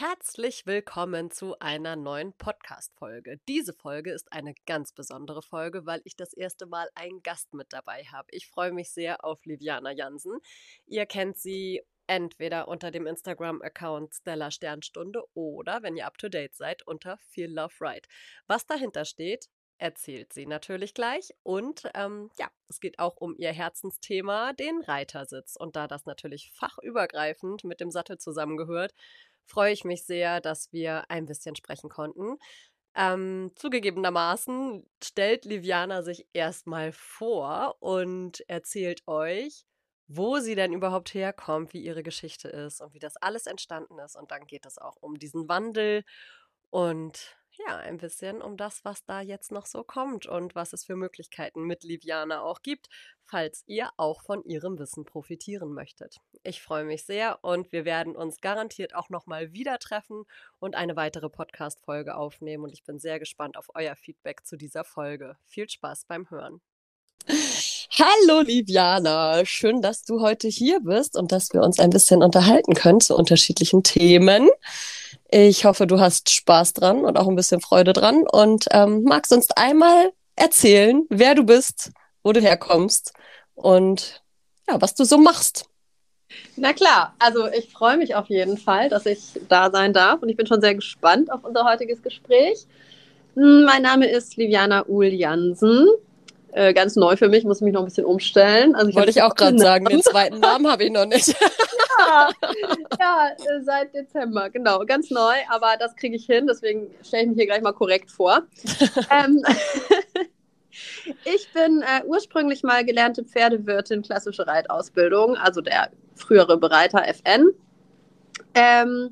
Herzlich 0.00 0.64
willkommen 0.64 1.30
zu 1.30 1.58
einer 1.58 1.94
neuen 1.94 2.32
Podcast-Folge. 2.32 3.38
Diese 3.46 3.74
Folge 3.74 4.12
ist 4.12 4.32
eine 4.32 4.54
ganz 4.64 4.94
besondere 4.94 5.42
Folge, 5.42 5.84
weil 5.84 6.00
ich 6.04 6.16
das 6.16 6.32
erste 6.32 6.64
Mal 6.64 6.88
einen 6.94 7.22
Gast 7.22 7.52
mit 7.52 7.66
dabei 7.74 8.04
habe. 8.04 8.26
Ich 8.30 8.46
freue 8.46 8.72
mich 8.72 8.90
sehr 8.92 9.22
auf 9.26 9.44
Liviana 9.44 9.90
Jansen. 9.90 10.38
Ihr 10.86 11.04
kennt 11.04 11.36
sie 11.36 11.82
entweder 12.06 12.68
unter 12.68 12.90
dem 12.90 13.06
Instagram-Account 13.06 14.14
Stella 14.14 14.50
Sternstunde 14.50 15.22
oder, 15.34 15.82
wenn 15.82 15.98
ihr 15.98 16.06
up 16.06 16.16
to 16.16 16.30
date 16.30 16.54
seid, 16.54 16.82
unter 16.86 17.18
Feel 17.18 17.52
Love 17.52 17.74
Right. 17.82 18.08
Was 18.46 18.66
dahinter 18.66 19.04
steht, 19.04 19.50
erzählt 19.80 20.32
sie 20.32 20.46
natürlich 20.46 20.94
gleich. 20.94 21.34
Und 21.42 21.90
ähm, 21.94 22.30
ja, 22.38 22.50
es 22.68 22.80
geht 22.80 22.98
auch 22.98 23.16
um 23.16 23.34
ihr 23.36 23.52
Herzensthema, 23.52 24.52
den 24.52 24.80
Reitersitz. 24.82 25.56
Und 25.56 25.74
da 25.74 25.88
das 25.88 26.06
natürlich 26.06 26.52
fachübergreifend 26.54 27.64
mit 27.64 27.80
dem 27.80 27.90
Sattel 27.90 28.18
zusammengehört, 28.18 28.94
freue 29.50 29.72
ich 29.72 29.84
mich 29.84 30.04
sehr, 30.04 30.40
dass 30.40 30.72
wir 30.72 31.10
ein 31.10 31.26
bisschen 31.26 31.56
sprechen 31.56 31.90
konnten. 31.90 32.38
Ähm, 32.96 33.52
zugegebenermaßen 33.56 34.84
stellt 35.02 35.44
Liviana 35.44 36.02
sich 36.02 36.26
erstmal 36.32 36.92
vor 36.92 37.76
und 37.80 38.40
erzählt 38.48 39.06
euch, 39.06 39.64
wo 40.08 40.38
sie 40.38 40.56
denn 40.56 40.72
überhaupt 40.72 41.14
herkommt, 41.14 41.72
wie 41.72 41.82
ihre 41.82 42.02
Geschichte 42.02 42.48
ist 42.48 42.80
und 42.80 42.94
wie 42.94 42.98
das 42.98 43.16
alles 43.16 43.46
entstanden 43.46 43.98
ist. 44.00 44.16
Und 44.16 44.32
dann 44.32 44.46
geht 44.46 44.66
es 44.66 44.78
auch 44.78 44.96
um 45.00 45.18
diesen 45.18 45.48
Wandel 45.48 46.04
und 46.70 47.38
ja, 47.52 47.76
ein 47.76 47.98
bisschen 47.98 48.40
um 48.42 48.56
das, 48.56 48.84
was 48.84 49.04
da 49.04 49.20
jetzt 49.20 49.52
noch 49.52 49.66
so 49.66 49.82
kommt 49.82 50.26
und 50.26 50.54
was 50.54 50.72
es 50.72 50.84
für 50.84 50.96
Möglichkeiten 50.96 51.64
mit 51.64 51.82
Liviana 51.82 52.42
auch 52.42 52.62
gibt, 52.62 52.88
falls 53.24 53.64
ihr 53.66 53.90
auch 53.96 54.22
von 54.22 54.44
ihrem 54.44 54.78
Wissen 54.78 55.04
profitieren 55.04 55.72
möchtet. 55.72 56.16
Ich 56.42 56.62
freue 56.62 56.84
mich 56.84 57.04
sehr 57.04 57.38
und 57.42 57.72
wir 57.72 57.84
werden 57.84 58.16
uns 58.16 58.40
garantiert 58.40 58.94
auch 58.94 59.08
nochmal 59.08 59.52
wieder 59.52 59.78
treffen 59.78 60.24
und 60.58 60.74
eine 60.74 60.96
weitere 60.96 61.28
Podcast-Folge 61.28 62.16
aufnehmen 62.16 62.64
und 62.64 62.72
ich 62.72 62.84
bin 62.84 62.98
sehr 62.98 63.18
gespannt 63.18 63.56
auf 63.56 63.68
euer 63.74 63.96
Feedback 63.96 64.46
zu 64.46 64.56
dieser 64.56 64.84
Folge. 64.84 65.36
Viel 65.46 65.68
Spaß 65.68 66.04
beim 66.06 66.30
Hören. 66.30 66.60
Hallo 67.98 68.40
Liviana, 68.40 69.44
schön, 69.44 69.82
dass 69.82 70.04
du 70.04 70.20
heute 70.20 70.48
hier 70.48 70.80
bist 70.80 71.16
und 71.16 71.32
dass 71.32 71.52
wir 71.52 71.62
uns 71.62 71.78
ein 71.78 71.90
bisschen 71.90 72.22
unterhalten 72.22 72.74
können 72.74 73.00
zu 73.00 73.16
unterschiedlichen 73.16 73.82
Themen. 73.82 74.48
Ich 75.32 75.64
hoffe, 75.64 75.86
du 75.86 76.00
hast 76.00 76.30
Spaß 76.30 76.72
dran 76.72 77.04
und 77.04 77.16
auch 77.16 77.28
ein 77.28 77.36
bisschen 77.36 77.60
Freude 77.60 77.92
dran 77.92 78.24
und 78.30 78.66
ähm, 78.72 79.04
magst 79.04 79.32
uns 79.32 79.50
einmal 79.52 80.10
erzählen, 80.34 81.04
wer 81.08 81.36
du 81.36 81.44
bist, 81.44 81.92
wo 82.24 82.32
du 82.32 82.40
herkommst 82.40 83.12
und 83.54 84.22
ja, 84.68 84.80
was 84.80 84.94
du 84.94 85.04
so 85.04 85.18
machst. 85.18 85.66
Na 86.56 86.72
klar, 86.72 87.14
also 87.20 87.46
ich 87.46 87.70
freue 87.70 87.96
mich 87.96 88.14
auf 88.16 88.28
jeden 88.28 88.58
Fall, 88.58 88.88
dass 88.88 89.06
ich 89.06 89.40
da 89.48 89.70
sein 89.70 89.92
darf 89.92 90.20
und 90.22 90.28
ich 90.28 90.36
bin 90.36 90.46
schon 90.46 90.60
sehr 90.60 90.74
gespannt 90.74 91.30
auf 91.30 91.44
unser 91.44 91.64
heutiges 91.64 92.02
Gespräch. 92.02 92.66
Hm, 93.34 93.64
mein 93.64 93.82
Name 93.82 94.08
ist 94.10 94.36
Liviana 94.36 94.84
Uhl 94.86 95.06
Jansen. 95.06 95.86
Äh, 96.52 96.74
ganz 96.74 96.96
neu 96.96 97.16
für 97.16 97.28
mich, 97.28 97.44
muss 97.44 97.60
mich 97.60 97.72
noch 97.72 97.82
ein 97.82 97.86
bisschen 97.86 98.04
umstellen. 98.04 98.74
Also 98.74 98.88
ich 98.88 98.96
Wollte 98.96 99.10
ich 99.10 99.22
auch 99.22 99.36
gerade 99.36 99.58
sagen, 99.58 99.84
den 99.84 100.02
zweiten 100.02 100.40
Namen 100.40 100.68
habe 100.68 100.84
ich 100.84 100.90
noch 100.90 101.06
nicht. 101.06 101.36
Ja, 102.10 102.28
ja 103.00 103.28
äh, 103.30 103.62
seit 103.62 103.94
Dezember, 103.94 104.50
genau, 104.50 104.80
ganz 104.80 105.10
neu, 105.10 105.34
aber 105.48 105.76
das 105.78 105.94
kriege 105.96 106.16
ich 106.16 106.26
hin, 106.26 106.46
deswegen 106.46 106.90
stelle 107.02 107.22
ich 107.22 107.28
mich 107.30 107.36
hier 107.36 107.46
gleich 107.46 107.62
mal 107.62 107.72
korrekt 107.72 108.10
vor. 108.10 108.42
ähm, 109.10 109.42
ich 111.24 111.52
bin 111.52 111.82
äh, 111.82 112.04
ursprünglich 112.06 112.62
mal 112.62 112.84
gelernte 112.84 113.24
Pferdewirtin, 113.24 114.02
klassische 114.02 114.46
Reitausbildung, 114.46 115.36
also 115.36 115.60
der 115.60 115.90
frühere 116.14 116.58
Bereiter 116.58 117.06
FN. 117.08 117.50
Ähm, 118.54 119.10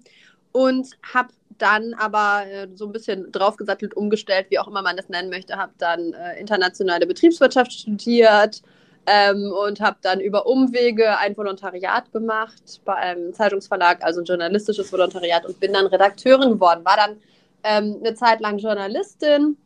und 0.53 0.89
habe 1.15 1.29
dann 1.59 1.95
aber 1.95 2.45
äh, 2.47 2.69
so 2.75 2.87
ein 2.87 2.93
bisschen 2.93 3.31
draufgesattelt, 3.33 3.95
umgestellt, 3.95 4.47
wie 4.51 4.59
auch 4.59 4.69
immer 4.69 4.83
man 4.83 4.97
das 4.97 5.09
nennen 5.09 5.31
möchte, 5.31 5.57
habe 5.57 5.73
dann 5.79 6.13
äh, 6.13 6.39
internationale 6.41 7.07
Betriebswirtschaft 7.07 7.73
studiert 7.73 8.63
ähm, 9.09 9.53
und 9.53 9.81
habe 9.81 9.97
dann 10.03 10.21
über 10.21 10.47
Umwege 10.47 11.17
ein 11.19 11.37
Volontariat 11.37 12.13
gemacht 12.13 12.81
bei 12.85 12.95
einem 12.95 13.33
Zeitungsverlag, 13.33 14.05
also 14.05 14.21
ein 14.21 14.27
journalistisches 14.27 14.93
Volontariat 14.93 15.47
und 15.47 15.59
bin 15.59 15.73
dann 15.73 15.87
Redakteurin 15.87 16.51
geworden, 16.51 16.85
war 16.85 16.97
dann 16.97 17.17
ähm, 17.65 17.97
eine 18.01 18.15
Zeit 18.15 18.41
lang 18.41 18.59
Journalistin 18.59 19.57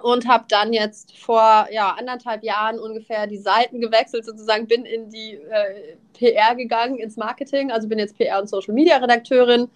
und 0.00 0.26
habe 0.26 0.44
dann 0.48 0.72
jetzt 0.72 1.18
vor 1.18 1.66
ja, 1.70 1.94
anderthalb 1.98 2.42
Jahren 2.42 2.78
ungefähr 2.78 3.26
die 3.26 3.38
Seiten 3.38 3.80
gewechselt, 3.80 4.24
sozusagen. 4.24 4.66
Bin 4.66 4.84
in 4.84 5.10
die 5.10 5.34
äh, 5.34 5.96
PR 6.14 6.54
gegangen, 6.54 6.96
ins 6.96 7.16
Marketing, 7.16 7.70
also 7.70 7.88
bin 7.88 7.98
jetzt 7.98 8.16
PR 8.16 8.40
und 8.40 8.48
Social 8.48 8.74
Media 8.74 8.96
Redakteurin 8.96 9.68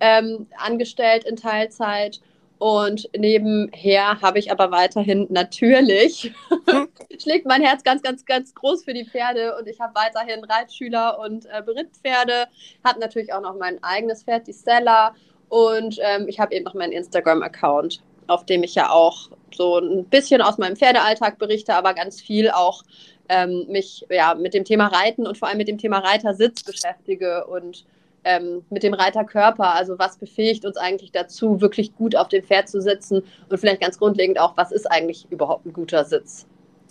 ähm, 0.00 0.46
angestellt 0.56 1.24
in 1.24 1.36
Teilzeit. 1.36 2.20
Und 2.58 3.08
nebenher 3.16 4.20
habe 4.20 4.38
ich 4.38 4.50
aber 4.50 4.70
weiterhin 4.70 5.26
natürlich, 5.30 6.32
schlägt 7.22 7.46
mein 7.46 7.62
Herz 7.62 7.84
ganz, 7.84 8.02
ganz, 8.02 8.24
ganz 8.24 8.54
groß 8.54 8.84
für 8.84 8.94
die 8.94 9.04
Pferde. 9.04 9.56
Und 9.56 9.68
ich 9.68 9.78
habe 9.80 9.94
weiterhin 9.94 10.42
Reitschüler 10.44 11.18
und 11.20 11.46
äh, 11.46 11.62
Berittpferde, 11.64 12.46
habe 12.84 12.98
natürlich 12.98 13.32
auch 13.32 13.40
noch 13.40 13.56
mein 13.56 13.82
eigenes 13.82 14.24
Pferd, 14.24 14.48
die 14.48 14.52
Stella. 14.52 15.14
Und 15.48 15.98
ähm, 16.02 16.26
ich 16.28 16.40
habe 16.40 16.54
eben 16.54 16.64
noch 16.64 16.74
meinen 16.74 16.92
Instagram-Account, 16.92 18.02
auf 18.26 18.44
dem 18.44 18.64
ich 18.64 18.74
ja 18.74 18.90
auch 18.90 19.30
so 19.54 19.78
ein 19.78 20.04
bisschen 20.06 20.42
aus 20.42 20.58
meinem 20.58 20.76
Pferdealltag 20.76 21.38
berichte, 21.38 21.74
aber 21.74 21.94
ganz 21.94 22.20
viel 22.20 22.50
auch 22.50 22.82
ähm, 23.28 23.66
mich 23.68 24.04
ja, 24.10 24.34
mit 24.34 24.52
dem 24.52 24.64
Thema 24.64 24.88
Reiten 24.88 25.26
und 25.26 25.38
vor 25.38 25.48
allem 25.48 25.58
mit 25.58 25.68
dem 25.68 25.78
Thema 25.78 25.98
Reitersitz 25.98 26.64
beschäftige. 26.64 27.46
Und 27.46 27.84
ähm, 28.24 28.64
mit 28.70 28.82
dem 28.82 28.94
Reiterkörper. 28.94 29.74
Also 29.74 29.98
was 29.98 30.18
befähigt 30.18 30.64
uns 30.64 30.76
eigentlich 30.76 31.12
dazu, 31.12 31.60
wirklich 31.60 31.94
gut 31.94 32.16
auf 32.16 32.28
dem 32.28 32.42
Pferd 32.42 32.68
zu 32.68 32.80
sitzen 32.80 33.22
und 33.48 33.58
vielleicht 33.58 33.80
ganz 33.80 33.98
grundlegend 33.98 34.38
auch, 34.38 34.56
was 34.56 34.72
ist 34.72 34.90
eigentlich 34.90 35.26
überhaupt 35.30 35.66
ein 35.66 35.72
guter 35.72 36.04
Sitz? 36.04 36.46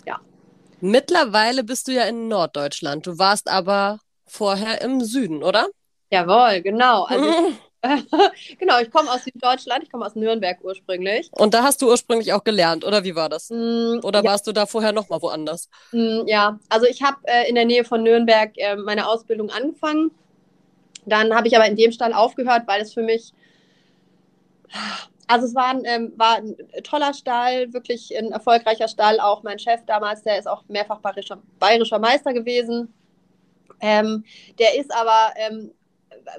Ja. 0.06 0.20
Mittlerweile 0.80 1.64
bist 1.64 1.88
du 1.88 1.92
ja 1.92 2.04
in 2.04 2.28
Norddeutschland. 2.28 3.06
Du 3.06 3.18
warst 3.18 3.48
aber 3.48 3.98
vorher 4.26 4.80
im 4.82 5.00
Süden, 5.00 5.42
oder? 5.42 5.68
Jawohl, 6.10 6.62
genau. 6.62 7.04
Also 7.04 7.26
genau, 8.58 8.80
ich 8.80 8.90
komme 8.90 9.10
aus 9.10 9.24
Süddeutschland, 9.24 9.84
ich 9.84 9.90
komme 9.90 10.04
aus 10.04 10.14
Nürnberg 10.14 10.58
ursprünglich. 10.62 11.30
Und 11.32 11.54
da 11.54 11.62
hast 11.62 11.80
du 11.80 11.88
ursprünglich 11.88 12.32
auch 12.32 12.42
gelernt, 12.42 12.84
oder 12.84 13.04
wie 13.04 13.14
war 13.14 13.28
das? 13.28 13.50
Mm, 13.50 14.00
oder 14.02 14.22
ja. 14.22 14.30
warst 14.30 14.46
du 14.46 14.52
da 14.52 14.66
vorher 14.66 14.92
nochmal 14.92 15.22
woanders? 15.22 15.68
Mm, 15.92 16.26
ja, 16.26 16.58
also 16.68 16.86
ich 16.86 17.02
habe 17.02 17.18
äh, 17.24 17.48
in 17.48 17.54
der 17.54 17.64
Nähe 17.64 17.84
von 17.84 18.02
Nürnberg 18.02 18.52
äh, 18.56 18.76
meine 18.76 19.06
Ausbildung 19.08 19.50
angefangen 19.50 20.10
dann 21.08 21.34
habe 21.34 21.48
ich 21.48 21.56
aber 21.56 21.66
in 21.66 21.76
dem 21.76 21.92
Stall 21.92 22.12
aufgehört, 22.12 22.62
weil 22.66 22.82
es 22.82 22.94
für 22.94 23.02
mich, 23.02 23.32
also 25.26 25.46
es 25.46 25.54
war 25.54 25.68
ein, 25.68 25.82
ähm, 25.84 26.12
war 26.16 26.36
ein 26.36 26.56
toller 26.82 27.14
Stall, 27.14 27.72
wirklich 27.72 28.16
ein 28.16 28.32
erfolgreicher 28.32 28.88
Stall. 28.88 29.20
Auch 29.20 29.42
mein 29.42 29.58
Chef 29.58 29.80
damals, 29.86 30.22
der 30.22 30.38
ist 30.38 30.48
auch 30.48 30.64
mehrfach 30.68 31.00
bayerischer, 31.00 31.38
bayerischer 31.58 31.98
Meister 31.98 32.32
gewesen. 32.32 32.92
Ähm, 33.80 34.24
der 34.58 34.76
ist 34.78 34.92
aber, 34.92 35.34
ähm, 35.36 35.70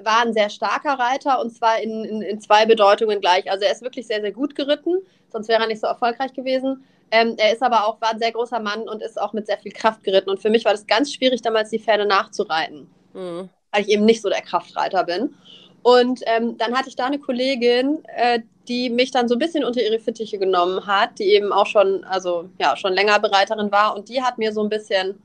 war 0.02 0.22
ein 0.22 0.32
sehr 0.32 0.50
starker 0.50 0.98
Reiter 0.98 1.40
und 1.40 1.50
zwar 1.50 1.80
in, 1.80 2.04
in, 2.04 2.22
in, 2.22 2.40
zwei 2.40 2.66
Bedeutungen 2.66 3.20
gleich. 3.20 3.50
Also 3.50 3.64
er 3.64 3.72
ist 3.72 3.82
wirklich 3.82 4.06
sehr, 4.06 4.20
sehr 4.20 4.32
gut 4.32 4.54
geritten, 4.54 4.98
sonst 5.28 5.48
wäre 5.48 5.62
er 5.62 5.68
nicht 5.68 5.80
so 5.80 5.86
erfolgreich 5.86 6.32
gewesen. 6.32 6.84
Ähm, 7.12 7.34
er 7.38 7.52
ist 7.52 7.62
aber 7.62 7.86
auch, 7.86 8.00
war 8.00 8.10
ein 8.10 8.18
sehr 8.18 8.32
großer 8.32 8.60
Mann 8.60 8.88
und 8.88 9.02
ist 9.02 9.20
auch 9.20 9.32
mit 9.32 9.46
sehr 9.46 9.58
viel 9.58 9.72
Kraft 9.72 10.04
geritten. 10.04 10.30
Und 10.30 10.40
für 10.40 10.50
mich 10.50 10.64
war 10.64 10.72
das 10.72 10.86
ganz 10.86 11.12
schwierig, 11.12 11.42
damals 11.42 11.70
die 11.70 11.80
Pferde 11.80 12.06
nachzureiten. 12.06 12.88
Mhm 13.14 13.48
weil 13.72 13.82
ich 13.82 13.88
eben 13.88 14.04
nicht 14.04 14.22
so 14.22 14.28
der 14.28 14.42
Kraftreiter 14.42 15.04
bin. 15.04 15.34
Und 15.82 16.20
ähm, 16.26 16.58
dann 16.58 16.76
hatte 16.76 16.88
ich 16.88 16.96
da 16.96 17.06
eine 17.06 17.18
Kollegin, 17.18 18.04
äh, 18.16 18.40
die 18.68 18.90
mich 18.90 19.10
dann 19.10 19.28
so 19.28 19.34
ein 19.34 19.38
bisschen 19.38 19.64
unter 19.64 19.82
ihre 19.82 19.98
Fittiche 19.98 20.38
genommen 20.38 20.86
hat, 20.86 21.18
die 21.18 21.24
eben 21.24 21.52
auch 21.52 21.66
schon, 21.66 22.04
also 22.04 22.48
ja, 22.58 22.76
schon 22.76 22.92
länger 22.92 23.18
Bereiterin 23.18 23.72
war. 23.72 23.96
Und 23.96 24.08
die 24.08 24.22
hat 24.22 24.38
mir 24.38 24.52
so 24.52 24.62
ein 24.62 24.68
bisschen, 24.68 25.20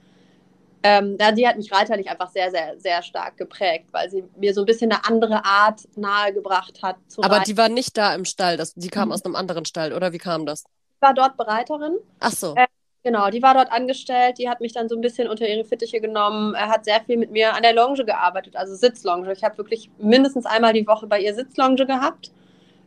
ähm, 0.81 1.17
die 1.35 1.47
hat 1.47 1.57
mich 1.57 1.72
reiterlich 1.72 2.09
einfach 2.09 2.29
sehr, 2.29 2.51
sehr, 2.51 2.79
sehr 2.79 3.03
stark 3.03 3.38
geprägt, 3.38 3.88
weil 3.91 4.09
sie 4.09 4.23
mir 4.38 4.53
so 4.53 4.62
ein 4.62 4.66
bisschen 4.66 4.91
eine 4.91 5.06
andere 5.06 5.44
Art 5.44 5.81
nahegebracht 5.95 6.81
hat. 6.81 6.95
Aber 7.18 7.36
reiten. 7.36 7.45
die 7.45 7.57
war 7.57 7.69
nicht 7.69 7.97
da 7.97 8.15
im 8.15 8.25
Stall, 8.25 8.56
das, 8.56 8.74
die 8.74 8.89
kam 8.89 9.09
mhm. 9.09 9.13
aus 9.13 9.25
einem 9.25 9.36
anderen 9.36 9.65
Stall, 9.65 9.94
oder 9.94 10.13
wie 10.13 10.18
kam 10.18 10.45
das? 10.45 10.63
Ich 10.95 11.01
war 11.01 11.13
dort 11.13 11.36
Bereiterin. 11.38 11.97
Ach 12.19 12.31
so. 12.31 12.56
Äh, 12.56 12.68
Genau, 13.06 13.30
die 13.30 13.44
war 13.44 13.54
dort 13.54 13.72
angestellt, 13.72 14.40
die 14.40 14.50
hat 14.50 14.62
mich 14.62 14.74
dann 14.74 14.90
so 14.90 14.96
ein 14.96 15.02
bisschen 15.02 15.28
unter 15.28 15.48
ihre 15.48 15.63
Fittiche 15.63 16.02
genommen, 16.02 16.57
hat 16.57 16.86
sehr 16.86 17.02
viel 17.06 17.18
mit 17.18 17.30
mir 17.30 17.54
an 17.54 17.62
der 17.62 17.75
Longe 17.75 18.04
gearbeitet, 18.04 18.56
also 18.56 18.74
Sitzlonge. 18.74 19.31
Ich 19.31 19.44
habe 19.44 19.60
wirklich 19.60 19.92
mindestens 20.00 20.48
einmal 20.48 20.74
die 20.74 20.88
Woche 20.88 21.06
bei 21.06 21.19
ihr 21.19 21.36
Sitzlonge 21.36 21.86
gehabt, 21.86 22.31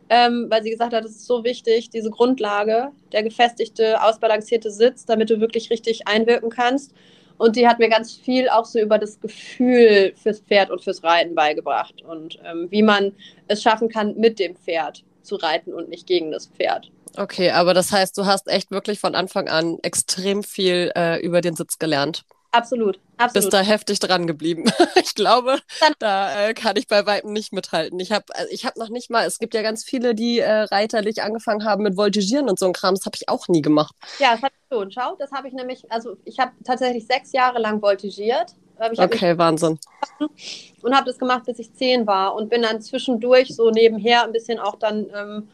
ähm, 0.09 0.47
weil 0.49 0.61
sie 0.61 0.71
gesagt 0.71 0.93
hat, 0.93 1.05
es 1.05 1.11
ist 1.11 1.25
so 1.25 1.45
wichtig, 1.45 1.89
diese 1.89 2.09
Grundlage, 2.09 2.91
der 3.13 3.23
gefestigte, 3.23 4.03
ausbalancierte 4.03 4.71
Sitz, 4.71 5.05
damit 5.05 5.29
du 5.29 5.39
wirklich 5.39 5.69
richtig 5.69 6.05
einwirken 6.05 6.49
kannst. 6.49 6.93
Und 7.37 7.55
die 7.55 7.65
hat 7.65 7.79
mir 7.79 7.87
ganz 7.87 8.13
viel 8.13 8.49
auch 8.49 8.65
so 8.65 8.77
über 8.77 8.97
das 8.97 9.21
Gefühl 9.21 10.11
fürs 10.21 10.41
Pferd 10.41 10.69
und 10.69 10.83
fürs 10.83 11.01
Reiten 11.01 11.33
beigebracht 11.33 12.01
und 12.01 12.39
ähm, 12.43 12.67
wie 12.69 12.83
man 12.83 13.13
es 13.47 13.61
schaffen 13.61 13.87
kann, 13.87 14.17
mit 14.17 14.37
dem 14.37 14.57
Pferd 14.57 15.05
zu 15.21 15.37
reiten 15.37 15.73
und 15.73 15.87
nicht 15.87 16.07
gegen 16.07 16.31
das 16.31 16.47
Pferd. 16.47 16.91
Okay, 17.19 17.51
aber 17.51 17.73
das 17.73 17.91
heißt, 17.91 18.17
du 18.17 18.25
hast 18.25 18.47
echt 18.47 18.71
wirklich 18.71 19.01
von 19.01 19.13
Anfang 19.13 19.49
an 19.49 19.77
extrem 19.83 20.41
viel 20.41 20.89
äh, 20.95 21.19
über 21.19 21.41
den 21.41 21.53
Sitz 21.53 21.77
gelernt. 21.77 22.23
Absolut, 22.51 22.97
absolut. 23.17 23.33
Bist 23.33 23.53
da 23.53 23.59
heftig 23.59 23.99
dran 23.99 24.25
geblieben. 24.25 24.63
ich 24.95 25.15
glaube, 25.15 25.59
da 25.99 26.47
äh, 26.47 26.53
kann 26.53 26.77
ich 26.77 26.87
bei 26.87 27.05
Weitem 27.05 27.33
nicht 27.33 27.51
mithalten. 27.51 27.99
Ich 27.99 28.13
habe 28.13 28.23
also 28.33 28.49
ich 28.51 28.65
hab 28.65 28.77
noch 28.77 28.87
nicht 28.87 29.09
mal, 29.09 29.27
es 29.27 29.37
gibt 29.37 29.53
ja 29.53 29.61
ganz 29.61 29.83
viele, 29.83 30.15
die 30.15 30.39
äh, 30.39 30.61
reiterlich 30.61 31.21
angefangen 31.21 31.65
haben 31.65 31.83
mit 31.83 31.97
Voltigieren 31.97 32.49
und 32.49 32.57
so 32.57 32.65
ein 32.65 32.73
Kram. 32.73 32.95
Das 32.95 33.05
habe 33.05 33.17
ich 33.17 33.27
auch 33.27 33.49
nie 33.49 33.61
gemacht. 33.61 33.93
Ja, 34.19 34.31
das 34.31 34.41
habe 34.41 34.53
ich 34.55 34.75
schon. 34.75 34.91
Schau, 34.91 35.15
das 35.19 35.31
habe 35.33 35.49
ich 35.49 35.53
nämlich, 35.53 35.91
also 35.91 36.15
ich 36.23 36.39
habe 36.39 36.53
tatsächlich 36.63 37.05
sechs 37.05 37.33
Jahre 37.33 37.59
lang 37.59 37.81
voltigiert. 37.81 38.55
okay, 38.79 39.37
Wahnsinn. 39.37 39.77
Und 40.81 40.95
habe 40.95 41.05
das 41.05 41.19
gemacht, 41.19 41.43
bis 41.45 41.59
ich 41.59 41.73
zehn 41.73 42.07
war 42.07 42.33
und 42.33 42.49
bin 42.49 42.61
dann 42.61 42.81
zwischendurch 42.81 43.53
so 43.53 43.71
nebenher 43.71 44.23
ein 44.23 44.31
bisschen 44.31 44.57
auch 44.57 44.77
dann 44.77 45.07
ähm, 45.13 45.49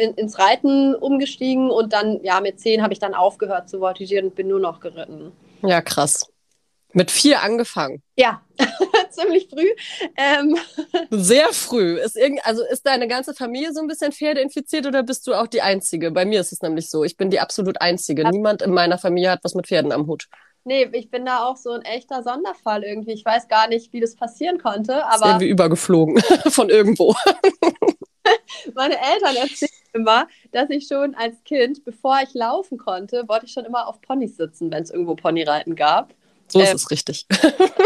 in, 0.00 0.14
ins 0.14 0.38
Reiten 0.38 0.94
umgestiegen 0.94 1.70
und 1.70 1.92
dann, 1.92 2.20
ja, 2.22 2.40
mit 2.40 2.60
zehn 2.60 2.82
habe 2.82 2.92
ich 2.92 2.98
dann 2.98 3.14
aufgehört 3.14 3.68
zu 3.68 3.80
voltigieren 3.80 4.26
und 4.26 4.34
bin 4.34 4.48
nur 4.48 4.60
noch 4.60 4.80
geritten. 4.80 5.32
Ja, 5.62 5.80
krass. 5.80 6.28
Mit 6.94 7.10
vier 7.10 7.42
angefangen. 7.42 8.02
Ja, 8.16 8.42
ziemlich 9.10 9.48
früh. 9.48 9.70
Ähm. 10.16 10.56
Sehr 11.10 11.48
früh. 11.52 11.98
Ist 11.98 12.16
irgend, 12.16 12.44
also 12.44 12.62
ist 12.70 12.86
deine 12.86 13.08
ganze 13.08 13.32
Familie 13.32 13.72
so 13.72 13.80
ein 13.80 13.86
bisschen 13.86 14.12
Pferdeinfiziert 14.12 14.86
oder 14.86 15.02
bist 15.02 15.26
du 15.26 15.34
auch 15.34 15.46
die 15.46 15.62
Einzige? 15.62 16.10
Bei 16.10 16.26
mir 16.26 16.40
ist 16.40 16.52
es 16.52 16.60
nämlich 16.60 16.90
so. 16.90 17.02
Ich 17.04 17.16
bin 17.16 17.30
die 17.30 17.40
absolut 17.40 17.80
Einzige. 17.80 18.28
Niemand 18.28 18.60
in 18.60 18.72
meiner 18.72 18.98
Familie 18.98 19.30
hat 19.30 19.40
was 19.42 19.54
mit 19.54 19.68
Pferden 19.68 19.92
am 19.92 20.06
Hut. 20.06 20.28
Nee, 20.64 20.88
ich 20.92 21.10
bin 21.10 21.24
da 21.24 21.44
auch 21.44 21.56
so 21.56 21.70
ein 21.70 21.82
echter 21.82 22.22
Sonderfall 22.22 22.84
irgendwie. 22.84 23.12
Ich 23.12 23.24
weiß 23.24 23.48
gar 23.48 23.68
nicht, 23.68 23.92
wie 23.92 24.00
das 24.00 24.14
passieren 24.14 24.58
konnte, 24.58 25.04
aber. 25.06 25.14
Ist 25.14 25.26
irgendwie 25.26 25.48
übergeflogen 25.48 26.20
von 26.50 26.68
irgendwo. 26.68 27.14
Meine 28.74 28.96
Eltern 28.96 29.36
erzählen 29.36 29.70
immer, 29.92 30.26
dass 30.52 30.70
ich 30.70 30.86
schon 30.86 31.14
als 31.14 31.42
Kind, 31.44 31.84
bevor 31.84 32.20
ich 32.22 32.34
laufen 32.34 32.78
konnte, 32.78 33.28
wollte 33.28 33.46
ich 33.46 33.52
schon 33.52 33.64
immer 33.64 33.86
auf 33.86 34.00
Ponys 34.00 34.36
sitzen, 34.36 34.70
wenn 34.70 34.82
es 34.82 34.90
irgendwo 34.90 35.14
Ponyreiten 35.14 35.76
gab. 35.76 36.14
So 36.48 36.60
ist 36.60 36.70
ähm, 36.70 36.76
es 36.76 36.90
richtig. 36.90 37.26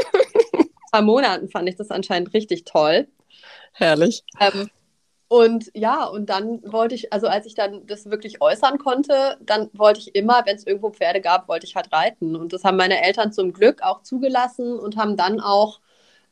Vor 0.90 1.02
Monaten 1.02 1.48
fand 1.48 1.68
ich 1.68 1.76
das 1.76 1.90
anscheinend 1.90 2.32
richtig 2.32 2.64
toll. 2.64 3.08
Herrlich. 3.72 4.24
Ähm, 4.40 4.70
und 5.28 5.70
ja, 5.74 6.04
und 6.04 6.30
dann 6.30 6.60
wollte 6.64 6.94
ich, 6.94 7.12
also 7.12 7.26
als 7.26 7.46
ich 7.46 7.54
dann 7.54 7.86
das 7.86 8.08
wirklich 8.10 8.40
äußern 8.40 8.78
konnte, 8.78 9.36
dann 9.40 9.68
wollte 9.72 10.00
ich 10.00 10.14
immer, 10.14 10.42
wenn 10.46 10.56
es 10.56 10.66
irgendwo 10.66 10.90
Pferde 10.90 11.20
gab, 11.20 11.48
wollte 11.48 11.66
ich 11.66 11.74
halt 11.74 11.92
reiten. 11.92 12.36
Und 12.36 12.52
das 12.52 12.62
haben 12.62 12.76
meine 12.76 13.02
Eltern 13.02 13.32
zum 13.32 13.52
Glück 13.52 13.82
auch 13.82 14.02
zugelassen 14.02 14.78
und 14.78 14.96
haben 14.96 15.16
dann 15.16 15.40
auch 15.40 15.80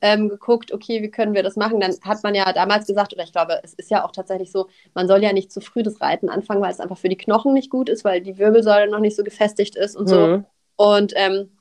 ähm, 0.05 0.29
geguckt, 0.29 0.71
okay, 0.71 1.03
wie 1.03 1.11
können 1.11 1.33
wir 1.33 1.43
das 1.43 1.57
machen? 1.57 1.81
Dann 1.81 1.97
hat 2.03 2.23
man 2.23 2.35
ja 2.35 2.53
damals 2.53 2.87
gesagt, 2.87 3.15
oder 3.15 3.25
ich 3.25 3.33
glaube, 3.33 3.59
es 3.63 3.73
ist 3.73 3.91
ja 3.91 4.05
auch 4.05 4.13
tatsächlich 4.13 4.53
so, 4.53 4.69
man 4.93 5.09
soll 5.09 5.23
ja 5.23 5.33
nicht 5.33 5.51
zu 5.51 5.63
früh 5.63 5.83
das 5.83 5.99
Reiten 6.03 6.29
anfangen, 6.29 6.61
weil 6.61 6.71
es 6.71 6.79
einfach 6.79 6.99
für 6.99 7.09
die 7.09 7.17
Knochen 7.17 7.55
nicht 7.55 7.71
gut 7.71 7.89
ist, 7.89 8.05
weil 8.05 8.21
die 8.21 8.37
Wirbelsäule 8.37 8.91
noch 8.91 9.01
nicht 9.01 9.17
so 9.17 9.25
gefestigt 9.25 9.77
ist 9.77 9.97
und 9.97 10.05
mhm. 10.05 10.09
so. 10.09 10.45
Und 10.77 11.15
ähm, 11.17 11.53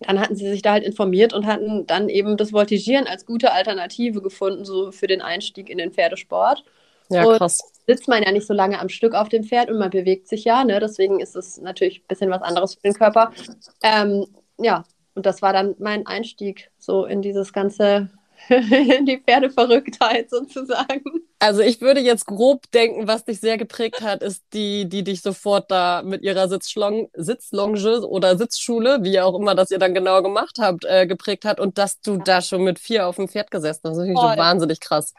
dann 0.00 0.18
hatten 0.18 0.36
sie 0.36 0.48
sich 0.48 0.62
da 0.62 0.72
halt 0.72 0.84
informiert 0.84 1.34
und 1.34 1.44
hatten 1.44 1.86
dann 1.86 2.08
eben 2.08 2.38
das 2.38 2.54
Voltigieren 2.54 3.06
als 3.06 3.26
gute 3.26 3.52
Alternative 3.52 4.22
gefunden, 4.22 4.64
so 4.64 4.90
für 4.90 5.06
den 5.06 5.20
Einstieg 5.20 5.68
in 5.68 5.76
den 5.76 5.92
Pferdesport. 5.92 6.64
Ja, 7.10 7.26
und 7.26 7.36
krass. 7.36 7.58
Sitzt 7.86 8.08
man 8.08 8.22
ja 8.22 8.32
nicht 8.32 8.46
so 8.46 8.54
lange 8.54 8.80
am 8.80 8.88
Stück 8.88 9.14
auf 9.14 9.28
dem 9.28 9.44
Pferd 9.44 9.70
und 9.70 9.78
man 9.78 9.90
bewegt 9.90 10.28
sich 10.28 10.44
ja, 10.44 10.64
ne? 10.64 10.80
Deswegen 10.80 11.20
ist 11.20 11.36
es 11.36 11.58
natürlich 11.58 12.00
ein 12.00 12.08
bisschen 12.08 12.30
was 12.30 12.40
anderes 12.40 12.74
für 12.74 12.80
den 12.80 12.94
Körper. 12.94 13.32
Ähm, 13.82 14.26
ja, 14.58 14.84
und 15.16 15.26
das 15.26 15.42
war 15.42 15.52
dann 15.52 15.74
mein 15.78 16.06
Einstieg 16.06 16.70
so 16.78 17.04
in 17.04 17.22
dieses 17.22 17.52
ganze 17.52 18.10
in 18.48 19.06
die 19.06 19.18
Pferdeverrücktheit 19.18 20.30
sozusagen. 20.30 21.02
Also 21.38 21.60
ich 21.60 21.80
würde 21.80 22.00
jetzt 22.00 22.26
grob 22.26 22.70
denken, 22.70 23.08
was 23.08 23.24
dich 23.24 23.40
sehr 23.40 23.58
geprägt 23.58 24.00
hat, 24.02 24.22
ist 24.22 24.44
die, 24.52 24.88
die 24.88 25.04
dich 25.04 25.22
sofort 25.22 25.70
da 25.70 26.02
mit 26.02 26.22
ihrer 26.22 26.48
Sitzschlong 26.48 27.10
Sitzlonge 27.14 28.06
oder 28.06 28.38
Sitzschule, 28.38 29.02
wie 29.02 29.20
auch 29.20 29.34
immer 29.38 29.54
das 29.54 29.70
ihr 29.70 29.78
dann 29.78 29.94
genau 29.94 30.22
gemacht 30.22 30.58
habt, 30.60 30.84
äh, 30.84 31.06
geprägt 31.06 31.44
hat 31.44 31.60
und 31.60 31.78
dass 31.78 32.00
du 32.00 32.18
da 32.18 32.40
schon 32.40 32.62
mit 32.62 32.78
vier 32.78 33.06
auf 33.06 33.16
dem 33.16 33.28
Pferd 33.28 33.50
gesessen 33.50 33.80
hast. 33.84 33.98
Das 33.98 34.06
ist 34.06 34.18
schon 34.18 34.38
wahnsinnig 34.38 34.80
krass. 34.80 35.12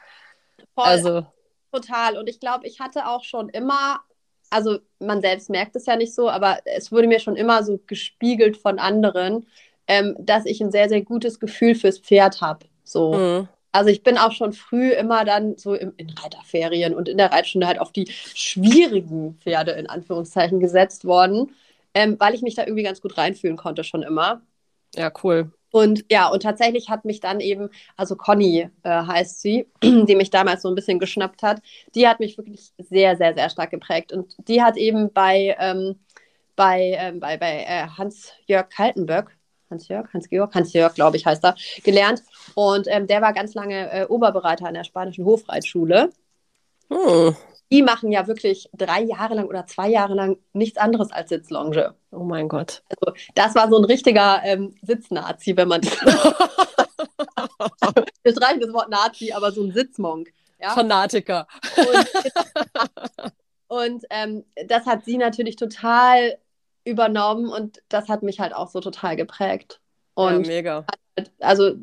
Voll. 0.73 0.85
Also 0.85 1.25
total. 1.71 2.17
Und 2.17 2.29
ich 2.29 2.39
glaube, 2.39 2.65
ich 2.65 2.79
hatte 2.79 3.07
auch 3.07 3.23
schon 3.23 3.49
immer, 3.49 3.99
also 4.49 4.79
man 4.99 5.21
selbst 5.21 5.49
merkt 5.49 5.75
es 5.75 5.85
ja 5.85 5.95
nicht 5.95 6.15
so, 6.15 6.29
aber 6.29 6.59
es 6.65 6.91
wurde 6.91 7.07
mir 7.07 7.19
schon 7.19 7.35
immer 7.35 7.63
so 7.63 7.79
gespiegelt 7.85 8.57
von 8.57 8.79
anderen, 8.79 9.45
ähm, 9.87 10.15
dass 10.19 10.45
ich 10.45 10.61
ein 10.61 10.71
sehr, 10.71 10.89
sehr 10.89 11.01
gutes 11.01 11.39
Gefühl 11.39 11.75
fürs 11.75 11.99
Pferd 11.99 12.41
habe. 12.41 12.65
So. 12.83 13.13
Mhm. 13.13 13.47
Also 13.71 13.89
ich 13.89 14.01
bin 14.01 14.17
auch 14.17 14.31
schon 14.31 14.53
früh 14.53 14.91
immer 14.91 15.23
dann 15.23 15.57
so 15.57 15.73
im, 15.73 15.93
in 15.97 16.09
Reiterferien 16.09 16.95
und 16.95 17.09
in 17.09 17.17
der 17.17 17.31
Reitstunde 17.31 17.67
halt 17.67 17.79
auf 17.79 17.91
die 17.91 18.09
schwierigen 18.33 19.35
Pferde 19.35 19.71
in 19.71 19.87
Anführungszeichen 19.87 20.59
gesetzt 20.59 21.05
worden, 21.05 21.51
ähm, 21.93 22.15
weil 22.19 22.33
ich 22.33 22.41
mich 22.41 22.55
da 22.55 22.63
irgendwie 22.63 22.83
ganz 22.83 23.01
gut 23.01 23.17
reinfühlen 23.17 23.57
konnte 23.57 23.83
schon 23.83 24.03
immer. 24.03 24.41
Ja, 24.95 25.11
cool. 25.23 25.51
Und 25.71 26.05
ja, 26.09 26.27
und 26.29 26.43
tatsächlich 26.43 26.89
hat 26.89 27.05
mich 27.05 27.19
dann 27.19 27.39
eben, 27.39 27.69
also 27.97 28.15
Conny 28.15 28.69
äh, 28.83 28.89
heißt 28.89 29.41
sie, 29.41 29.67
die 29.83 30.15
mich 30.15 30.29
damals 30.29 30.61
so 30.61 30.69
ein 30.69 30.75
bisschen 30.75 30.97
geschnappt 30.97 31.43
hat, 31.43 31.61
die 31.93 32.07
hat 32.07 32.19
mich 32.19 32.37
wirklich 32.37 32.71
sehr, 32.77 33.15
sehr, 33.17 33.33
sehr 33.35 33.49
stark 33.49 33.71
geprägt. 33.71 34.11
Und 34.11 34.33
die 34.47 34.63
hat 34.63 34.77
eben 34.77 35.11
bei, 35.11 35.55
ähm, 35.59 35.99
bei, 36.55 36.95
ähm, 36.97 37.19
bei, 37.19 37.37
bei 37.37 37.65
äh, 37.67 37.87
Hans-Jörg 37.97 38.69
Kaltenböck, 38.69 39.36
Hans-Jörg, 39.69 40.13
Hans-Georg, 40.13 40.53
Hans-Jörg, 40.55 40.93
glaube 40.93 41.17
ich, 41.17 41.25
heißt 41.25 41.43
er, 41.43 41.55
gelernt. 41.83 42.23
Und 42.55 42.87
ähm, 42.89 43.07
der 43.07 43.21
war 43.21 43.33
ganz 43.33 43.53
lange 43.53 43.91
äh, 43.91 44.05
Oberbereiter 44.05 44.67
an 44.67 44.73
der 44.73 44.83
spanischen 44.83 45.25
Hofreitschule. 45.25 46.11
Hm. 46.89 47.35
Die 47.69 47.81
machen 47.81 48.11
ja 48.13 48.27
wirklich 48.27 48.69
drei 48.73 49.01
Jahre 49.01 49.35
lang 49.35 49.47
oder 49.47 49.65
zwei 49.67 49.89
Jahre 49.89 50.13
lang 50.13 50.37
nichts 50.53 50.77
anderes 50.77 51.11
als 51.11 51.29
Sitzlonge. 51.29 51.95
Oh 52.11 52.23
mein 52.23 52.47
Gott. 52.47 52.81
Also, 52.89 53.13
das 53.35 53.55
war 53.55 53.69
so 53.69 53.77
ein 53.77 53.83
richtiger 53.83 54.41
ähm, 54.45 54.73
Sitznazi, 54.81 55.57
wenn 55.57 55.67
man. 55.67 55.81
Wir 55.83 55.91
streichen 58.31 58.61
das 58.61 58.71
Wort 58.71 58.89
Nazi, 58.89 59.33
aber 59.33 59.51
so 59.51 59.63
ein 59.63 59.73
Sitzmonk. 59.73 60.31
Ja? 60.61 60.69
Fanatiker. 60.69 61.45
Und, 61.75 62.07
und 63.67 64.05
ähm, 64.09 64.45
das 64.67 64.85
hat 64.85 65.03
sie 65.03 65.17
natürlich 65.17 65.57
total 65.57 66.37
übernommen 66.87 67.49
und 67.49 67.81
das 67.89 68.09
hat 68.09 68.23
mich 68.23 68.39
halt 68.39 68.55
auch 68.55 68.69
so 68.69 68.79
total 68.79 69.15
geprägt. 69.15 69.79
Und 70.13 70.47
ja, 70.47 70.55
mega. 70.55 70.85
Also, 71.39 71.75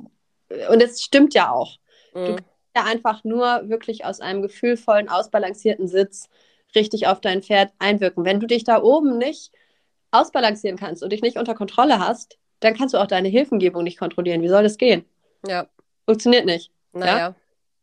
und 0.70 0.82
es 0.82 1.02
stimmt 1.02 1.34
ja 1.34 1.52
auch. 1.52 1.76
Mhm. 2.14 2.24
Du 2.24 2.34
kannst 2.36 2.50
ja 2.76 2.84
einfach 2.84 3.24
nur 3.24 3.68
wirklich 3.68 4.04
aus 4.04 4.20
einem 4.20 4.42
gefühlvollen, 4.42 5.08
ausbalancierten 5.08 5.86
Sitz 5.86 6.28
richtig 6.74 7.06
auf 7.06 7.20
dein 7.20 7.42
Pferd 7.42 7.72
einwirken. 7.78 8.24
Wenn 8.24 8.40
du 8.40 8.46
dich 8.46 8.64
da 8.64 8.82
oben 8.82 9.18
nicht 9.18 9.52
ausbalancieren 10.10 10.78
kannst 10.78 11.02
und 11.02 11.10
dich 11.10 11.22
nicht 11.22 11.38
unter 11.38 11.54
Kontrolle 11.54 11.98
hast, 11.98 12.38
dann 12.60 12.74
kannst 12.76 12.94
du 12.94 12.98
auch 12.98 13.06
deine 13.06 13.28
Hilfengebung 13.28 13.84
nicht 13.84 13.98
kontrollieren. 13.98 14.42
Wie 14.42 14.48
soll 14.48 14.62
das 14.62 14.78
gehen? 14.78 15.04
Ja. 15.46 15.68
Funktioniert 16.06 16.46
nicht. 16.46 16.70
Naja. 16.92 17.18
Ja? 17.18 17.34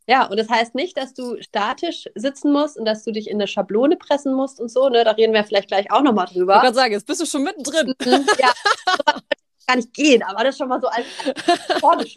Ja, 0.08 0.26
und 0.26 0.38
das 0.38 0.50
heißt 0.50 0.76
nicht, 0.76 0.98
dass 0.98 1.14
du 1.14 1.42
statisch 1.42 2.10
sitzen 2.16 2.52
musst 2.52 2.78
und 2.78 2.86
dass 2.86 3.04
du 3.04 3.12
dich 3.12 3.30
in 3.30 3.38
eine 3.38 3.48
Schablone 3.48 3.98
pressen 3.98 4.34
musst 4.34 4.60
und 4.60 4.70
so, 4.70 4.90
ne? 4.90 5.04
Da 5.04 5.12
reden 5.12 5.34
wir 5.34 5.44
vielleicht 5.44 5.68
gleich 5.68 5.92
auch 5.92 6.02
nochmal 6.02 6.26
drüber. 6.26 6.56
Ich 6.56 6.62
kann 6.62 6.74
sagen, 6.74 6.94
jetzt 6.94 7.06
bist 7.06 7.22
du 7.22 7.26
schon 7.26 7.44
mittendrin. 7.44 7.96
Ja, 8.40 8.52
gar 9.68 9.76
nicht 9.76 9.94
gehen, 9.94 10.24
aber 10.24 10.44
das 10.44 10.58
schon 10.58 10.68
mal 10.68 10.82
so 10.82 10.88
als, 10.88 11.06
als 11.84 12.16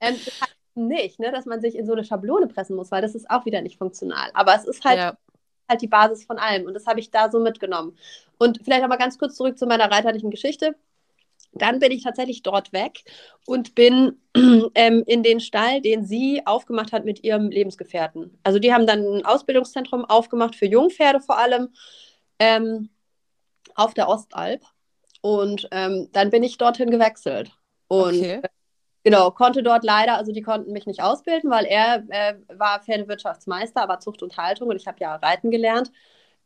ähm, 0.00 0.16
das 0.24 0.40
heißt 0.40 0.54
nicht, 0.74 1.18
ne, 1.18 1.32
dass 1.32 1.46
man 1.46 1.60
sich 1.60 1.76
in 1.76 1.86
so 1.86 1.92
eine 1.92 2.04
Schablone 2.04 2.46
pressen 2.46 2.76
muss, 2.76 2.90
weil 2.90 3.02
das 3.02 3.14
ist 3.14 3.30
auch 3.30 3.46
wieder 3.46 3.62
nicht 3.62 3.78
funktional. 3.78 4.30
Aber 4.34 4.54
es 4.54 4.64
ist 4.64 4.84
halt, 4.84 4.98
ja. 4.98 5.16
halt 5.68 5.82
die 5.82 5.88
Basis 5.88 6.24
von 6.24 6.38
allem 6.38 6.66
und 6.66 6.74
das 6.74 6.86
habe 6.86 7.00
ich 7.00 7.10
da 7.10 7.30
so 7.30 7.40
mitgenommen. 7.40 7.96
Und 8.38 8.60
vielleicht 8.62 8.82
nochmal 8.82 8.98
ganz 8.98 9.18
kurz 9.18 9.36
zurück 9.36 9.58
zu 9.58 9.66
meiner 9.66 9.90
reiterlichen 9.90 10.30
Geschichte. 10.30 10.74
Dann 11.54 11.78
bin 11.78 11.92
ich 11.92 12.02
tatsächlich 12.02 12.42
dort 12.42 12.72
weg 12.72 13.04
und 13.46 13.74
bin 13.74 14.20
ähm, 14.74 15.04
in 15.06 15.22
den 15.22 15.40
Stall, 15.40 15.80
den 15.80 16.04
sie 16.04 16.42
aufgemacht 16.44 16.92
hat 16.92 17.04
mit 17.04 17.22
ihrem 17.22 17.50
Lebensgefährten. 17.50 18.38
Also 18.42 18.58
die 18.58 18.72
haben 18.72 18.86
dann 18.86 19.04
ein 19.04 19.24
Ausbildungszentrum 19.24 20.04
aufgemacht 20.04 20.56
für 20.56 20.66
Jungpferde 20.66 21.20
vor 21.20 21.38
allem 21.38 21.68
ähm, 22.38 22.90
auf 23.74 23.94
der 23.94 24.08
Ostalb. 24.08 24.62
Und 25.20 25.68
ähm, 25.70 26.08
dann 26.12 26.30
bin 26.30 26.42
ich 26.42 26.58
dorthin 26.58 26.90
gewechselt. 26.90 27.50
Und 27.88 28.18
okay. 28.18 28.42
genau, 29.04 29.30
konnte 29.30 29.62
dort 29.62 29.84
leider, 29.84 30.16
also 30.16 30.32
die 30.32 30.42
konnten 30.42 30.72
mich 30.72 30.86
nicht 30.86 31.02
ausbilden, 31.02 31.50
weil 31.50 31.64
er 31.64 32.04
äh, 32.08 32.34
war 32.48 32.82
Pferdewirtschaftsmeister, 32.82 33.80
aber 33.80 34.00
Zucht 34.00 34.22
und 34.22 34.36
Haltung 34.36 34.68
und 34.68 34.76
ich 34.76 34.86
habe 34.86 34.98
ja 35.00 35.16
Reiten 35.16 35.50
gelernt 35.50 35.92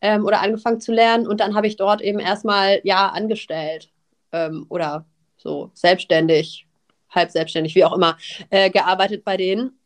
ähm, 0.00 0.25
oder 0.25 0.43
angefangen 0.43 0.81
zu 0.81 0.93
lernen. 0.93 1.27
Und 1.27 1.41
dann 1.41 1.55
habe 1.55 1.67
ich 1.67 1.77
dort 1.77 2.03
eben 2.03 2.21
erstmal 2.21 2.81
ja 2.85 3.09
angestellt 3.09 3.91
ähm, 4.32 4.66
oder 4.68 5.06
so 5.37 5.70
selbstständig, 5.75 6.66
halb 7.11 7.30
selbstständig, 7.30 7.75
wie 7.75 7.85
auch 7.85 7.94
immer, 7.94 8.16
äh, 8.50 8.70
gearbeitet 8.70 9.25
bei 9.25 9.37
denen. 9.37 9.78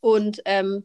Und 0.00 0.42
ähm, 0.44 0.84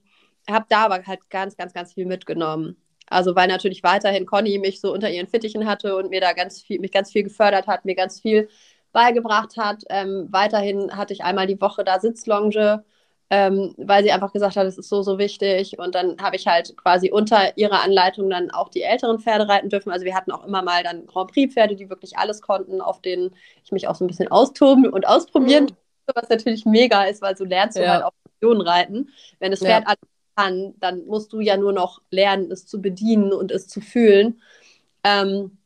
habe 0.50 0.65
da 0.69 0.86
aber 0.86 1.03
halt 1.05 1.29
ganz, 1.29 1.57
ganz, 1.57 1.74
ganz 1.74 1.93
viel 1.93 2.05
mitgenommen. 2.05 2.77
Also 3.10 3.36
weil 3.36 3.48
natürlich 3.48 3.84
weiterhin 3.84 4.25
Conny 4.25 4.57
mich 4.60 4.81
so 4.81 4.93
unter 4.93 5.10
ihren 5.10 5.27
Fittichen 5.27 5.65
hatte 5.65 5.96
und 5.96 6.10
mir 6.10 6.22
da 6.22 6.34
ganz 6.34 6.62
viel, 6.62 6.79
mich 6.79 6.91
ganz 6.91 7.12
viel 7.12 7.24
gefördert 7.24 7.67
hat, 7.67 7.86
mir 7.86 7.96
ganz 7.96 8.19
viel 8.19 8.50
beigebracht 8.91 9.57
hat. 9.57 9.84
Ähm, 9.89 10.27
weiterhin 10.31 10.96
hatte 10.96 11.13
ich 11.13 11.24
einmal 11.24 11.48
die 11.48 11.60
Woche 11.62 11.84
da 11.84 12.00
Sitzlonge 12.00 12.84
ähm, 13.29 13.74
weil 13.77 14.03
sie 14.03 14.12
einfach 14.12 14.31
gesagt 14.31 14.55
hat, 14.55 14.65
es 14.67 14.77
ist 14.77 14.88
so, 14.88 15.01
so 15.01 15.17
wichtig. 15.17 15.77
Und 15.77 15.96
dann 15.96 16.17
habe 16.22 16.38
ich 16.38 16.48
halt 16.48 16.77
quasi 16.77 17.12
unter 17.12 17.57
ihrer 17.57 17.81
Anleitung 17.81 18.29
dann 18.29 18.51
auch 18.51 18.69
die 18.69 18.84
älteren 18.84 19.19
Pferde 19.19 19.50
reiten 19.50 19.69
dürfen. 19.69 19.91
Also 19.91 20.05
wir 20.05 20.15
hatten 20.15 20.31
auch 20.31 20.46
immer 20.46 20.62
mal 20.62 20.84
dann 20.84 21.05
Grand 21.07 21.31
Prix-Pferde, 21.31 21.75
die 21.75 21.89
wirklich 21.89 22.17
alles 22.17 22.41
konnten, 22.41 22.79
auf 22.79 23.01
denen 23.01 23.36
ich 23.65 23.72
mich 23.72 23.88
auch 23.88 23.96
so 23.96 24.05
ein 24.05 24.07
bisschen 24.07 24.29
austoben 24.29 24.88
und 24.88 25.07
ausprobieren 25.07 25.65
mhm. 25.65 26.12
was 26.15 26.29
natürlich 26.29 26.65
mega 26.65 27.03
ist, 27.03 27.22
weil 27.22 27.36
so 27.36 27.43
lernst 27.43 27.77
du 27.77 27.81
ja. 27.81 27.96
halt 27.96 28.03
auch 28.05 28.13
Optionen 28.25 28.62
reiten. 28.62 29.10
Wenn 29.39 29.51
das 29.51 29.60
Pferd 29.60 29.84
ja. 29.84 29.88
alles 29.88 30.00
kann, 30.38 30.74
dann 30.79 31.05
musst 31.05 31.34
du 31.34 31.41
ja 31.41 31.57
nur 31.57 31.74
noch 31.74 32.01
lernen, 32.12 32.50
es 32.50 32.65
zu 32.65 32.81
bedienen 32.81 33.34
und 33.34 33.51
es 33.51 33.67
zu 33.67 33.81
fühlen. 33.81 34.41
Ähm, 35.03 35.57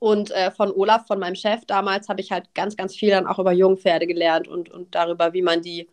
und 0.00 0.32
äh, 0.32 0.50
von 0.50 0.70
Olaf, 0.70 1.06
von 1.06 1.18
meinem 1.18 1.34
Chef 1.34 1.64
damals, 1.64 2.10
habe 2.10 2.20
ich 2.20 2.30
halt 2.30 2.52
ganz, 2.54 2.76
ganz 2.76 2.94
viel 2.94 3.08
dann 3.08 3.26
auch 3.26 3.38
über 3.38 3.52
Jungpferde 3.52 4.06
gelernt 4.06 4.48
und, 4.48 4.68
und 4.68 4.94
darüber, 4.94 5.32
wie 5.32 5.40
man 5.40 5.62
die 5.62 5.88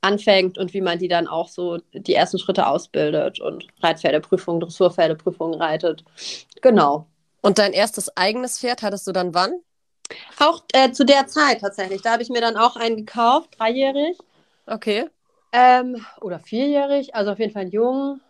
anfängt 0.00 0.58
und 0.58 0.74
wie 0.74 0.80
man 0.80 0.98
die 0.98 1.08
dann 1.08 1.26
auch 1.26 1.48
so 1.48 1.78
die 1.92 2.14
ersten 2.14 2.38
Schritte 2.38 2.66
ausbildet 2.66 3.40
und 3.40 3.66
Reitpferdeprüfung, 3.82 4.60
Dressurpferdeprüfung 4.60 5.54
reitet. 5.54 6.04
Genau. 6.62 7.06
Und 7.42 7.58
dein 7.58 7.72
erstes 7.72 8.16
eigenes 8.16 8.58
Pferd 8.58 8.82
hattest 8.82 9.06
du 9.06 9.12
dann 9.12 9.34
wann? 9.34 9.52
Auch 10.38 10.62
äh, 10.72 10.92
zu 10.92 11.04
der 11.04 11.26
Zeit 11.26 11.60
tatsächlich. 11.60 12.02
Da 12.02 12.12
habe 12.12 12.22
ich 12.22 12.28
mir 12.28 12.40
dann 12.40 12.56
auch 12.56 12.76
einen 12.76 12.96
gekauft, 12.96 13.58
dreijährig. 13.58 14.18
Okay. 14.66 15.08
Ähm, 15.52 16.04
oder 16.20 16.38
vierjährig, 16.38 17.14
also 17.14 17.32
auf 17.32 17.38
jeden 17.38 17.52
Fall 17.52 17.68
jung. 17.68 18.20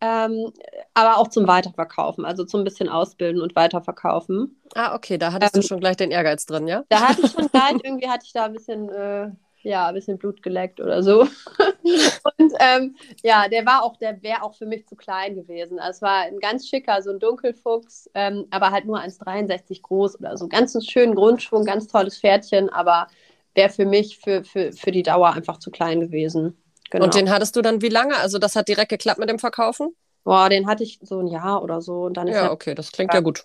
Ähm, 0.00 0.52
aber 0.92 1.16
auch 1.16 1.28
zum 1.28 1.46
Weiterverkaufen, 1.46 2.26
also 2.26 2.44
zum 2.44 2.64
bisschen 2.64 2.88
ausbilden 2.88 3.40
und 3.40 3.56
weiterverkaufen. 3.56 4.60
Ah, 4.74 4.94
okay, 4.94 5.16
da 5.16 5.32
hattest 5.32 5.56
ähm, 5.56 5.62
du 5.62 5.66
schon 5.66 5.80
gleich 5.80 5.96
den 5.96 6.10
Ehrgeiz 6.10 6.44
drin, 6.44 6.68
ja? 6.68 6.84
Da 6.90 7.08
hatte 7.08 7.22
ich 7.24 7.32
schon 7.32 7.48
gleich, 7.48 7.76
irgendwie 7.82 8.08
hatte 8.08 8.26
ich 8.26 8.32
da 8.32 8.44
ein 8.44 8.52
bisschen 8.52 8.90
äh, 8.90 9.30
ja, 9.66 9.88
ein 9.88 9.94
bisschen 9.94 10.16
Blut 10.16 10.42
geleckt 10.42 10.80
oder 10.80 11.02
so. 11.02 11.22
und 12.38 12.52
ähm, 12.60 12.94
ja, 13.22 13.48
der 13.48 13.66
war 13.66 13.82
auch, 13.82 13.96
der 13.96 14.22
wäre 14.22 14.42
auch 14.42 14.54
für 14.54 14.64
mich 14.64 14.86
zu 14.86 14.94
klein 14.94 15.34
gewesen. 15.34 15.80
Also 15.80 15.96
es 15.96 16.02
war 16.02 16.22
ein 16.22 16.38
ganz 16.38 16.68
schicker, 16.68 17.02
so 17.02 17.10
ein 17.10 17.18
Dunkelfuchs, 17.18 18.08
ähm, 18.14 18.46
aber 18.50 18.70
halt 18.70 18.84
nur 18.84 19.00
1,63 19.00 19.82
groß 19.82 20.20
oder 20.20 20.36
so. 20.36 20.46
Ganz 20.46 20.74
einen 20.76 20.84
schönen 20.84 21.14
Grundschwung, 21.16 21.64
ganz 21.64 21.88
tolles 21.88 22.18
Pferdchen, 22.18 22.70
aber 22.70 23.08
wäre 23.54 23.70
für 23.70 23.86
mich 23.86 24.18
für, 24.18 24.44
für, 24.44 24.72
für 24.72 24.92
die 24.92 25.02
Dauer 25.02 25.32
einfach 25.32 25.58
zu 25.58 25.72
klein 25.72 26.00
gewesen. 26.00 26.56
Genau. 26.90 27.04
Und 27.04 27.14
den 27.16 27.30
hattest 27.30 27.56
du 27.56 27.62
dann 27.62 27.82
wie 27.82 27.88
lange? 27.88 28.16
Also 28.16 28.38
das 28.38 28.54
hat 28.54 28.68
direkt 28.68 28.90
geklappt 28.90 29.18
mit 29.18 29.28
dem 29.28 29.40
Verkaufen? 29.40 29.96
Boah, 30.22 30.48
den 30.48 30.68
hatte 30.68 30.84
ich 30.84 31.00
so 31.02 31.18
ein 31.18 31.26
Jahr 31.26 31.62
oder 31.64 31.80
so. 31.80 32.04
Und 32.04 32.16
dann 32.16 32.28
ja, 32.28 32.52
okay, 32.52 32.76
das 32.76 32.92
klingt 32.92 33.12
ja 33.12 33.20
gut. 33.20 33.44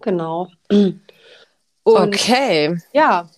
Genau. 0.00 0.48
Und, 1.82 2.14
okay. 2.14 2.78
Ja, 2.92 3.28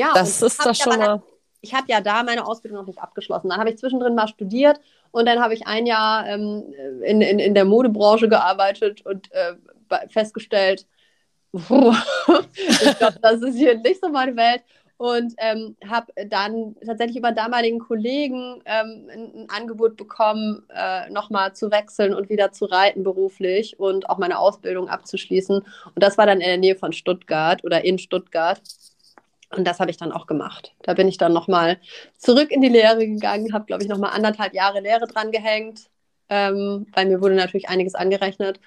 ja, 0.00 0.12
das 0.14 0.40
ist 0.42 0.64
doch 0.64 0.74
schon 0.74 0.98
mal. 0.98 1.22
Ich 1.62 1.74
habe 1.74 1.84
ja 1.88 2.00
da 2.00 2.22
meine 2.22 2.46
Ausbildung 2.46 2.80
noch 2.80 2.86
nicht 2.86 3.02
abgeschlossen. 3.02 3.50
Dann 3.50 3.58
habe 3.58 3.68
ich 3.68 3.76
zwischendrin 3.76 4.14
mal 4.14 4.28
studiert 4.28 4.80
und 5.10 5.26
dann 5.26 5.40
habe 5.40 5.52
ich 5.52 5.66
ein 5.66 5.84
Jahr 5.84 6.26
ähm, 6.26 6.72
in, 7.04 7.20
in, 7.20 7.38
in 7.38 7.54
der 7.54 7.66
Modebranche 7.66 8.30
gearbeitet 8.30 9.04
und 9.04 9.30
äh, 9.32 9.56
festgestellt, 10.08 10.86
ich 11.52 12.98
glaube, 12.98 13.18
das 13.20 13.42
ist 13.42 13.56
hier 13.56 13.76
nicht 13.78 14.00
so 14.00 14.08
meine 14.08 14.36
Welt. 14.36 14.62
Und 14.96 15.32
ähm, 15.38 15.76
habe 15.88 16.12
dann 16.28 16.76
tatsächlich 16.84 17.16
über 17.16 17.32
damaligen 17.32 17.78
Kollegen 17.78 18.60
ähm, 18.66 19.08
ein, 19.10 19.46
Angebot 19.48 19.96
bekommen, 19.96 20.62
äh, 20.68 21.08
nochmal 21.08 21.54
zu 21.54 21.70
wechseln 21.70 22.12
und 22.12 22.28
wieder 22.28 22.52
zu 22.52 22.66
reiten 22.66 23.02
beruflich 23.02 23.80
und 23.80 24.10
auch 24.10 24.18
meine 24.18 24.38
Ausbildung 24.38 24.90
abzuschließen. 24.90 25.56
Und 25.56 26.02
das 26.02 26.18
war 26.18 26.26
dann 26.26 26.42
in 26.42 26.48
der 26.48 26.58
Nähe 26.58 26.76
von 26.76 26.92
Stuttgart 26.92 27.64
oder 27.64 27.82
in 27.82 27.98
Stuttgart. 27.98 28.60
Und 29.50 29.64
das 29.64 29.80
habe 29.80 29.90
ich 29.90 29.96
dann 29.96 30.12
auch 30.12 30.26
gemacht. 30.26 30.74
Da 30.82 30.94
bin 30.94 31.08
ich 31.08 31.18
dann 31.18 31.32
nochmal 31.32 31.80
zurück 32.16 32.50
in 32.50 32.60
die 32.60 32.68
Lehre 32.68 33.06
gegangen, 33.06 33.52
habe, 33.52 33.64
glaube 33.64 33.82
ich, 33.82 33.88
nochmal 33.88 34.12
anderthalb 34.12 34.54
Jahre 34.54 34.80
Lehre 34.80 35.06
dran 35.06 35.32
gehängt, 35.32 35.88
ähm, 36.28 36.86
weil 36.94 37.06
mir 37.06 37.20
wurde 37.20 37.34
natürlich 37.34 37.68
einiges 37.68 37.94
angerechnet. 37.94 38.60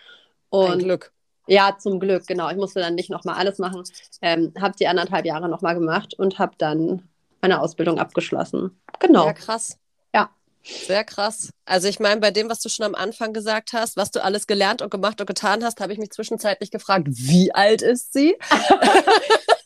Und 0.50 0.72
Ein 0.72 0.80
Glück. 0.80 1.13
Ja, 1.48 1.78
zum 1.78 2.00
Glück, 2.00 2.28
genau. 2.28 2.50
Ich 2.50 2.58
musste 2.58 2.80
dann 2.80 2.96
nicht 2.96 3.10
nochmal 3.10 3.36
alles 3.36 3.58
machen. 3.60 3.84
Ähm, 4.22 4.54
habe 4.60 4.75
die 4.78 4.88
anderthalb 4.88 5.25
Jahre 5.25 5.50
nochmal 5.50 5.74
gemacht 5.74 6.13
und 6.13 6.40
habe 6.40 6.54
dann 6.58 7.08
meine 7.42 7.62
Ausbildung 7.62 8.00
abgeschlossen. 8.00 8.80
Genau. 9.00 9.25
Ja, 9.25 9.34
krass. 9.34 9.78
Ja. 10.13 10.30
Sehr 10.63 11.04
krass. 11.04 11.50
Also 11.66 11.90
ich 11.90 12.00
meine, 12.00 12.22
bei 12.22 12.32
dem, 12.32 12.50
was 12.50 12.62
du 12.62 12.70
schon 12.70 12.86
am 12.86 12.96
Anfang 12.96 13.34
gesagt 13.34 13.74
hast, 13.74 13.98
was 13.98 14.12
du 14.12 14.24
alles 14.24 14.48
gelernt 14.48 14.82
und 14.82 14.90
gemacht 14.90 15.20
und 15.20 15.28
getan 15.28 15.63
hast, 15.63 15.82
habe 15.82 15.92
ich 15.92 16.00
mich 16.00 16.12
zwischenzeitlich 16.12 16.72
gefragt, 16.72 17.08
wie 17.10 17.54
alt 17.54 17.82
ist 17.82 18.13
sie? 18.13 18.38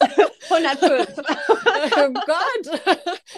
105. 0.49 1.07
oh 1.97 2.13
Gott, 2.25 2.81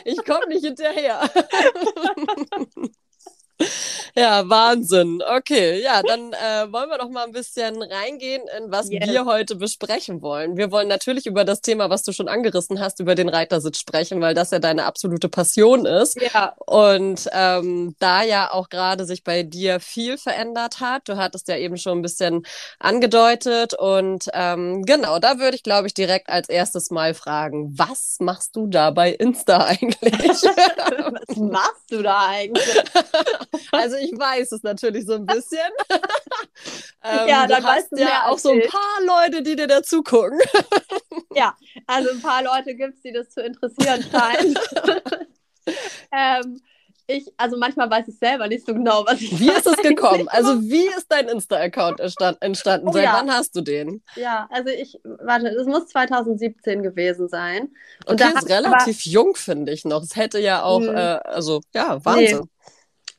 ich 0.05 0.17
komme 0.25 0.47
nicht 0.47 0.65
hinterher. 0.65 1.29
Ja, 4.15 4.47
Wahnsinn. 4.49 5.21
Okay, 5.37 5.81
ja, 5.81 6.01
dann 6.01 6.33
äh, 6.33 6.71
wollen 6.71 6.89
wir 6.89 6.97
doch 6.97 7.09
mal 7.09 7.25
ein 7.25 7.31
bisschen 7.31 7.81
reingehen 7.81 8.41
in 8.57 8.71
was 8.71 8.89
yes. 8.89 9.07
wir 9.07 9.25
heute 9.25 9.55
besprechen 9.55 10.21
wollen. 10.21 10.57
Wir 10.57 10.71
wollen 10.71 10.87
natürlich 10.87 11.25
über 11.25 11.45
das 11.45 11.61
Thema, 11.61 11.89
was 11.89 12.03
du 12.03 12.11
schon 12.11 12.27
angerissen 12.27 12.79
hast, 12.79 12.99
über 12.99 13.15
den 13.15 13.29
Reitersitz 13.29 13.79
sprechen, 13.79 14.19
weil 14.21 14.33
das 14.33 14.51
ja 14.51 14.59
deine 14.59 14.85
absolute 14.85 15.29
Passion 15.29 15.85
ist. 15.85 16.19
Ja. 16.21 16.53
Und 16.65 17.29
ähm, 17.31 17.95
da 17.99 18.23
ja 18.23 18.51
auch 18.51 18.69
gerade 18.69 19.05
sich 19.05 19.23
bei 19.23 19.43
dir 19.43 19.79
viel 19.79 20.17
verändert 20.17 20.79
hat. 20.79 21.07
Du 21.07 21.17
hattest 21.17 21.47
ja 21.47 21.57
eben 21.57 21.77
schon 21.77 21.99
ein 21.99 22.01
bisschen 22.01 22.45
angedeutet. 22.79 23.73
Und 23.73 24.29
ähm, 24.33 24.83
genau, 24.85 25.19
da 25.19 25.39
würde 25.39 25.55
ich, 25.55 25.63
glaube 25.63 25.87
ich, 25.87 25.93
direkt 25.93 26.29
als 26.29 26.49
erstes 26.49 26.89
mal 26.89 27.13
fragen, 27.13 27.77
was 27.77 28.17
machst 28.19 28.55
du 28.55 28.67
da 28.67 28.91
bei 28.91 29.11
Insta 29.11 29.65
eigentlich? 29.65 30.13
was 30.13 31.37
machst 31.37 31.91
du 31.91 32.01
da 32.01 32.27
eigentlich? 32.27 32.65
Also 33.71 33.95
ich 33.97 34.11
weiß 34.11 34.51
es 34.51 34.63
natürlich 34.63 35.05
so 35.05 35.13
ein 35.13 35.25
bisschen. 35.25 35.59
ähm, 37.03 37.27
ja, 37.27 37.47
dann 37.47 37.61
du 37.61 37.67
hast 37.67 37.87
ja 37.97 38.25
auch 38.25 38.37
so 38.37 38.51
ein 38.51 38.61
paar 38.61 39.01
Leute, 39.05 39.41
die 39.41 39.55
dir 39.55 39.67
dazu 39.67 40.03
gucken. 40.03 40.39
ja, 41.35 41.55
also 41.87 42.11
ein 42.11 42.21
paar 42.21 42.43
Leute 42.43 42.75
gibt 42.75 42.95
es, 42.95 43.01
die 43.01 43.11
das 43.11 43.29
zu 43.29 43.41
interessieren 43.41 44.03
scheinen. 44.11 44.57
ähm, 46.11 46.61
ich, 47.09 47.25
also 47.37 47.57
manchmal 47.57 47.89
weiß 47.89 48.07
ich 48.07 48.19
selber 48.19 48.47
nicht 48.47 48.67
so 48.67 48.73
genau, 48.73 49.03
was 49.07 49.19
ich. 49.19 49.39
Wie 49.39 49.49
ist 49.49 49.65
es 49.65 49.77
gekommen? 49.77 50.27
Also 50.27 50.61
wie 50.61 50.85
ist 50.95 51.07
dein 51.09 51.27
Insta-Account 51.27 51.99
entstanden? 51.99 52.87
Oh, 52.87 52.91
Seit 52.91 53.03
ja. 53.03 53.13
wann 53.13 53.31
hast 53.31 53.55
du 53.55 53.61
den? 53.61 54.03
Ja, 54.15 54.47
also 54.51 54.69
ich, 54.69 54.99
warte, 55.03 55.47
es 55.47 55.65
muss 55.65 55.87
2017 55.87 56.83
gewesen 56.83 57.27
sein. 57.27 57.69
Und 58.05 58.21
okay, 58.21 58.31
das 58.31 58.43
ist 58.43 58.49
relativ 58.49 59.01
aber, 59.05 59.11
jung, 59.11 59.35
finde 59.35 59.71
ich 59.71 59.85
noch. 59.85 60.03
Es 60.03 60.15
hätte 60.15 60.39
ja 60.39 60.61
auch, 60.61 60.81
hm. 60.81 60.95
äh, 60.95 60.99
also 60.99 61.61
ja, 61.73 62.03
Wahnsinn. 62.05 62.41
Nee. 62.41 62.73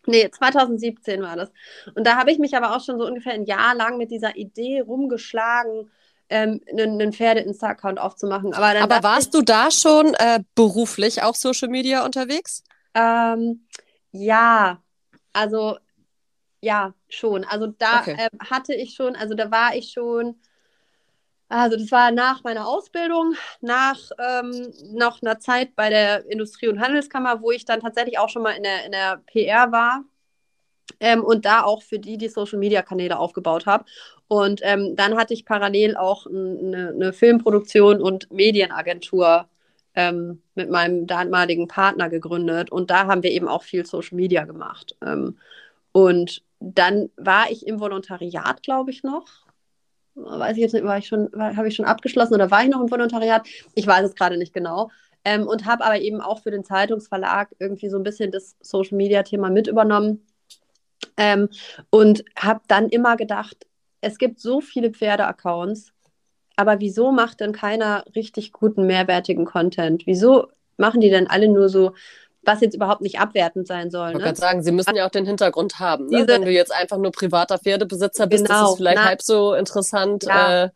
Nee, 0.06 0.30
2017 0.30 1.22
war 1.22 1.36
das. 1.36 1.50
Und 1.94 2.06
da 2.06 2.16
habe 2.16 2.32
ich 2.32 2.38
mich 2.38 2.56
aber 2.56 2.74
auch 2.74 2.82
schon 2.82 2.98
so 2.98 3.06
ungefähr 3.06 3.34
ein 3.34 3.44
Jahr 3.44 3.74
lang 3.74 3.98
mit 3.98 4.10
dieser 4.10 4.36
Idee 4.36 4.80
rumgeschlagen, 4.80 5.90
ähm, 6.28 6.60
einen, 6.70 7.00
einen 7.00 7.12
Pferde-Insta-Account 7.12 7.98
aufzumachen. 7.98 8.54
Aber, 8.54 8.80
aber 8.80 9.02
warst 9.02 9.28
ich, 9.28 9.32
du 9.32 9.42
da 9.42 9.70
schon 9.70 10.14
äh, 10.14 10.40
beruflich 10.54 11.22
auch 11.22 11.34
Social 11.34 11.68
Media 11.68 12.04
unterwegs? 12.04 12.62
Ähm, 12.94 13.66
ja, 14.12 14.82
also 15.32 15.76
ja, 16.60 16.94
schon. 17.08 17.44
Also 17.44 17.68
da 17.68 18.00
okay. 18.00 18.16
äh, 18.18 18.28
hatte 18.38 18.74
ich 18.74 18.94
schon, 18.94 19.16
also 19.16 19.34
da 19.34 19.50
war 19.50 19.74
ich 19.74 19.92
schon 19.92 20.36
also 21.50 21.76
das 21.76 21.90
war 21.90 22.12
nach 22.12 22.44
meiner 22.44 22.68
Ausbildung, 22.68 23.34
nach 23.60 23.98
ähm, 24.18 24.72
noch 24.92 25.20
einer 25.20 25.40
Zeit 25.40 25.74
bei 25.74 25.90
der 25.90 26.30
Industrie- 26.30 26.68
und 26.68 26.80
Handelskammer, 26.80 27.42
wo 27.42 27.50
ich 27.50 27.64
dann 27.64 27.80
tatsächlich 27.80 28.18
auch 28.20 28.28
schon 28.28 28.42
mal 28.42 28.52
in 28.52 28.62
der, 28.62 28.86
in 28.86 28.92
der 28.92 29.20
PR 29.26 29.72
war 29.72 30.04
ähm, 31.00 31.24
und 31.24 31.44
da 31.44 31.64
auch 31.64 31.82
für 31.82 31.98
die 31.98 32.18
die 32.18 32.28
Social-Media-Kanäle 32.28 33.18
aufgebaut 33.18 33.66
habe. 33.66 33.84
Und 34.28 34.60
ähm, 34.62 34.94
dann 34.94 35.16
hatte 35.16 35.34
ich 35.34 35.44
parallel 35.44 35.96
auch 35.96 36.26
eine, 36.26 36.92
eine 36.94 37.12
Filmproduktion 37.12 38.00
und 38.00 38.30
Medienagentur 38.30 39.48
ähm, 39.96 40.42
mit 40.54 40.70
meinem 40.70 41.08
damaligen 41.08 41.66
Partner 41.66 42.08
gegründet. 42.08 42.70
Und 42.70 42.90
da 42.90 43.08
haben 43.08 43.24
wir 43.24 43.32
eben 43.32 43.48
auch 43.48 43.64
viel 43.64 43.84
Social 43.86 44.14
Media 44.16 44.44
gemacht. 44.44 44.96
Ähm, 45.04 45.36
und 45.90 46.44
dann 46.60 47.10
war 47.16 47.50
ich 47.50 47.66
im 47.66 47.80
Volontariat, 47.80 48.62
glaube 48.62 48.92
ich, 48.92 49.02
noch 49.02 49.49
weiß 50.24 50.56
ich 50.56 50.62
jetzt 50.62 50.72
nicht, 50.72 50.84
war 50.84 50.98
ich 50.98 51.06
schon, 51.06 51.30
habe 51.36 51.68
ich 51.68 51.74
schon 51.74 51.84
abgeschlossen 51.84 52.34
oder 52.34 52.50
war 52.50 52.62
ich 52.62 52.68
noch 52.68 52.80
im 52.80 52.90
Volontariat? 52.90 53.46
Ich 53.74 53.86
weiß 53.86 54.06
es 54.06 54.14
gerade 54.14 54.36
nicht 54.36 54.52
genau. 54.52 54.90
Ähm, 55.24 55.46
und 55.46 55.66
habe 55.66 55.84
aber 55.84 56.00
eben 56.00 56.20
auch 56.20 56.42
für 56.42 56.50
den 56.50 56.64
Zeitungsverlag 56.64 57.54
irgendwie 57.58 57.88
so 57.88 57.98
ein 57.98 58.02
bisschen 58.02 58.30
das 58.30 58.56
Social 58.60 58.96
Media 58.96 59.22
Thema 59.22 59.50
mit 59.50 59.66
übernommen. 59.66 60.24
Ähm, 61.16 61.48
und 61.90 62.24
habe 62.36 62.60
dann 62.68 62.88
immer 62.88 63.16
gedacht, 63.16 63.66
es 64.00 64.18
gibt 64.18 64.40
so 64.40 64.60
viele 64.60 64.90
Pferde-Accounts, 64.90 65.92
aber 66.56 66.80
wieso 66.80 67.12
macht 67.12 67.40
denn 67.40 67.52
keiner 67.52 68.04
richtig 68.14 68.52
guten, 68.52 68.86
mehrwertigen 68.86 69.44
Content? 69.44 70.06
Wieso 70.06 70.48
machen 70.76 71.00
die 71.00 71.10
denn 71.10 71.26
alle 71.26 71.48
nur 71.48 71.68
so 71.68 71.94
was 72.42 72.60
jetzt 72.60 72.74
überhaupt 72.74 73.02
nicht 73.02 73.18
abwertend 73.18 73.66
sein 73.66 73.90
soll. 73.90 74.10
Ich 74.10 74.16
ne? 74.16 74.22
gerade 74.22 74.38
sagen, 74.38 74.62
sie 74.62 74.72
müssen 74.72 74.96
ja 74.96 75.06
auch 75.06 75.10
den 75.10 75.26
Hintergrund 75.26 75.78
haben. 75.78 76.06
Ne? 76.06 76.26
Wenn 76.26 76.42
du 76.42 76.50
jetzt 76.50 76.72
einfach 76.72 76.96
nur 76.96 77.12
privater 77.12 77.58
Pferdebesitzer 77.58 78.26
bist, 78.26 78.46
genau, 78.46 78.64
ist 78.64 78.70
es 78.70 78.76
vielleicht 78.76 78.96
na, 78.96 79.04
halb 79.04 79.22
so 79.22 79.54
interessant, 79.54 80.24
ja. 80.24 80.64
äh, 80.64 80.70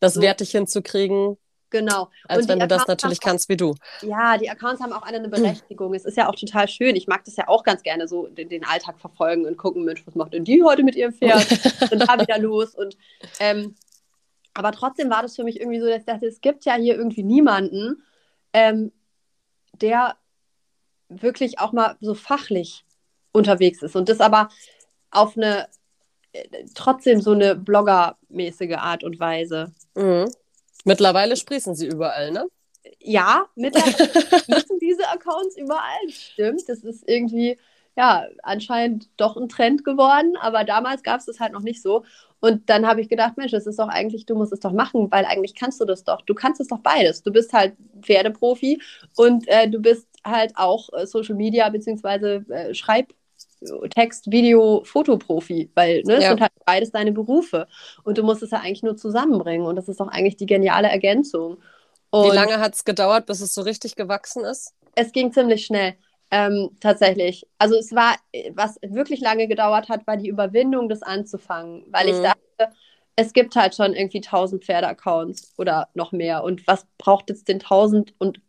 das 0.00 0.20
wertig 0.20 0.50
hinzukriegen. 0.50 1.38
Genau. 1.70 2.10
Als 2.28 2.42
Und 2.42 2.48
wenn 2.48 2.60
du 2.60 2.68
das 2.68 2.86
natürlich 2.86 3.18
auch- 3.18 3.24
kannst 3.24 3.48
wie 3.48 3.56
du. 3.56 3.74
Ja, 4.02 4.38
die 4.38 4.48
Accounts 4.48 4.80
haben 4.80 4.92
auch 4.92 5.02
alle 5.02 5.18
eine 5.18 5.28
Berechtigung. 5.30 5.94
Es 5.94 6.04
ist 6.04 6.16
ja 6.16 6.28
auch 6.28 6.34
total 6.34 6.68
schön. 6.68 6.96
Ich 6.96 7.06
mag 7.06 7.24
das 7.24 7.36
ja 7.36 7.48
auch 7.48 7.64
ganz 7.64 7.82
gerne 7.82 8.06
so, 8.08 8.28
den, 8.28 8.48
den 8.48 8.64
Alltag 8.64 9.00
verfolgen 9.00 9.46
und 9.46 9.56
gucken, 9.56 9.84
Mensch, 9.84 10.06
was 10.06 10.14
macht 10.14 10.34
denn 10.34 10.44
die 10.44 10.62
heute 10.62 10.82
mit 10.82 10.96
ihrem 10.96 11.12
Pferd? 11.12 11.40
Sind 11.88 12.08
da 12.08 12.20
wieder 12.20 12.38
los. 12.38 12.74
Und 12.74 12.96
ähm, 13.40 13.74
aber 14.54 14.72
trotzdem 14.72 15.10
war 15.10 15.22
das 15.22 15.36
für 15.36 15.44
mich 15.44 15.60
irgendwie 15.60 15.80
so, 15.80 15.86
dass 15.86 15.98
ich 15.98 16.06
dachte, 16.06 16.26
es 16.26 16.40
gibt 16.40 16.64
ja 16.64 16.74
hier 16.74 16.96
irgendwie 16.96 17.22
niemanden, 17.22 18.02
ähm, 18.52 18.92
der 19.74 20.16
wirklich 21.08 21.58
auch 21.58 21.72
mal 21.72 21.96
so 22.00 22.14
fachlich 22.14 22.84
unterwegs 23.32 23.82
ist. 23.82 23.96
Und 23.96 24.08
das 24.08 24.20
aber 24.20 24.48
auf 25.10 25.36
eine 25.36 25.68
äh, 26.32 26.64
trotzdem 26.74 27.20
so 27.20 27.32
eine 27.32 27.54
bloggermäßige 27.54 28.76
Art 28.76 29.04
und 29.04 29.20
Weise. 29.20 29.72
Mhm. 29.94 30.30
Mittlerweile 30.84 31.36
sprießen 31.36 31.74
sie 31.74 31.86
überall, 31.86 32.30
ne? 32.30 32.46
ja, 33.00 33.46
mittlerweile 33.54 33.96
müssen 34.48 34.78
diese 34.80 35.08
Accounts 35.08 35.56
überall. 35.56 36.08
Stimmt, 36.08 36.68
das 36.68 36.80
ist 36.80 37.08
irgendwie, 37.08 37.58
ja, 37.96 38.26
anscheinend 38.42 39.08
doch 39.16 39.36
ein 39.36 39.48
Trend 39.48 39.84
geworden, 39.84 40.36
aber 40.40 40.64
damals 40.64 41.02
gab 41.02 41.20
es 41.20 41.26
das 41.26 41.40
halt 41.40 41.52
noch 41.52 41.62
nicht 41.62 41.82
so. 41.82 42.04
Und 42.40 42.68
dann 42.68 42.86
habe 42.86 43.00
ich 43.00 43.08
gedacht, 43.08 43.36
Mensch, 43.36 43.52
das 43.52 43.66
ist 43.66 43.78
doch 43.78 43.88
eigentlich, 43.88 44.26
du 44.26 44.34
musst 44.34 44.52
es 44.52 44.60
doch 44.60 44.72
machen, 44.72 45.10
weil 45.10 45.24
eigentlich 45.24 45.54
kannst 45.54 45.80
du 45.80 45.84
das 45.84 46.04
doch. 46.04 46.22
Du 46.22 46.34
kannst 46.34 46.60
es 46.60 46.68
doch 46.68 46.80
beides. 46.80 47.22
Du 47.22 47.32
bist 47.32 47.52
halt 47.52 47.74
Pferdeprofi 48.02 48.80
und 49.16 49.48
äh, 49.48 49.68
du 49.68 49.80
bist 49.80 50.06
halt 50.26 50.52
auch 50.56 50.88
äh, 50.92 51.06
Social 51.06 51.34
Media 51.36 51.68
beziehungsweise 51.68 52.44
äh, 52.50 52.74
Schreib. 52.74 53.12
Text, 53.94 54.30
Video, 54.30 54.82
Fotoprofi, 54.84 55.70
weil 55.74 56.02
ne, 56.04 56.16
es 56.16 56.24
Ja. 56.24 56.28
sind 56.28 56.40
halt 56.40 56.52
beides 56.66 56.90
deine 56.92 57.12
Berufe. 57.12 57.66
Und 58.04 58.18
du 58.18 58.22
musst 58.22 58.42
es 58.42 58.50
ja 58.50 58.58
eigentlich 58.60 58.82
nur 58.82 58.96
zusammenbringen. 58.96 59.66
Und 59.66 59.76
das 59.76 59.88
ist 59.88 59.98
doch 60.00 60.08
eigentlich 60.08 60.36
die 60.36 60.46
geniale 60.46 60.88
Ergänzung. 60.88 61.58
Wie 62.18 62.28
Und 62.28 62.34
lange 62.34 62.58
hat 62.60 62.74
es 62.74 62.84
gedauert, 62.84 63.26
bis 63.26 63.40
es 63.40 63.54
so 63.54 63.62
richtig 63.62 63.94
gewachsen 63.96 64.44
ist? 64.44 64.74
es 64.94 65.12
ging 65.12 65.32
ziemlich 65.32 65.66
schnell. 65.66 65.94
Ähm, 66.30 66.70
tatsächlich. 66.80 67.46
Also 67.58 67.76
es 67.76 67.92
war, 67.94 68.16
was 68.54 68.78
wirklich 68.82 69.20
lange 69.20 69.46
gedauert 69.46 69.88
hat, 69.88 70.06
war 70.06 70.16
die 70.16 70.28
Überwindung, 70.28 70.88
das 70.88 71.02
anzufangen. 71.02 71.84
Weil 71.90 72.08
ich 72.08 72.16
Mhm. 72.18 72.22
dachte, 72.22 72.74
es 73.14 73.32
gibt 73.32 73.54
halt 73.56 73.74
schon 73.76 73.94
irgendwie 73.94 74.20
1000 74.20 74.64
Pferde-Accounts 74.64 75.54
oder 75.56 75.88
noch 75.94 76.12
mehr. 76.12 76.42
Und 76.44 76.66
was 76.66 76.86
braucht 76.98 77.30
jetzt 77.30 77.48
den 77.48 77.60
1000 77.60 78.14
und 78.18 78.40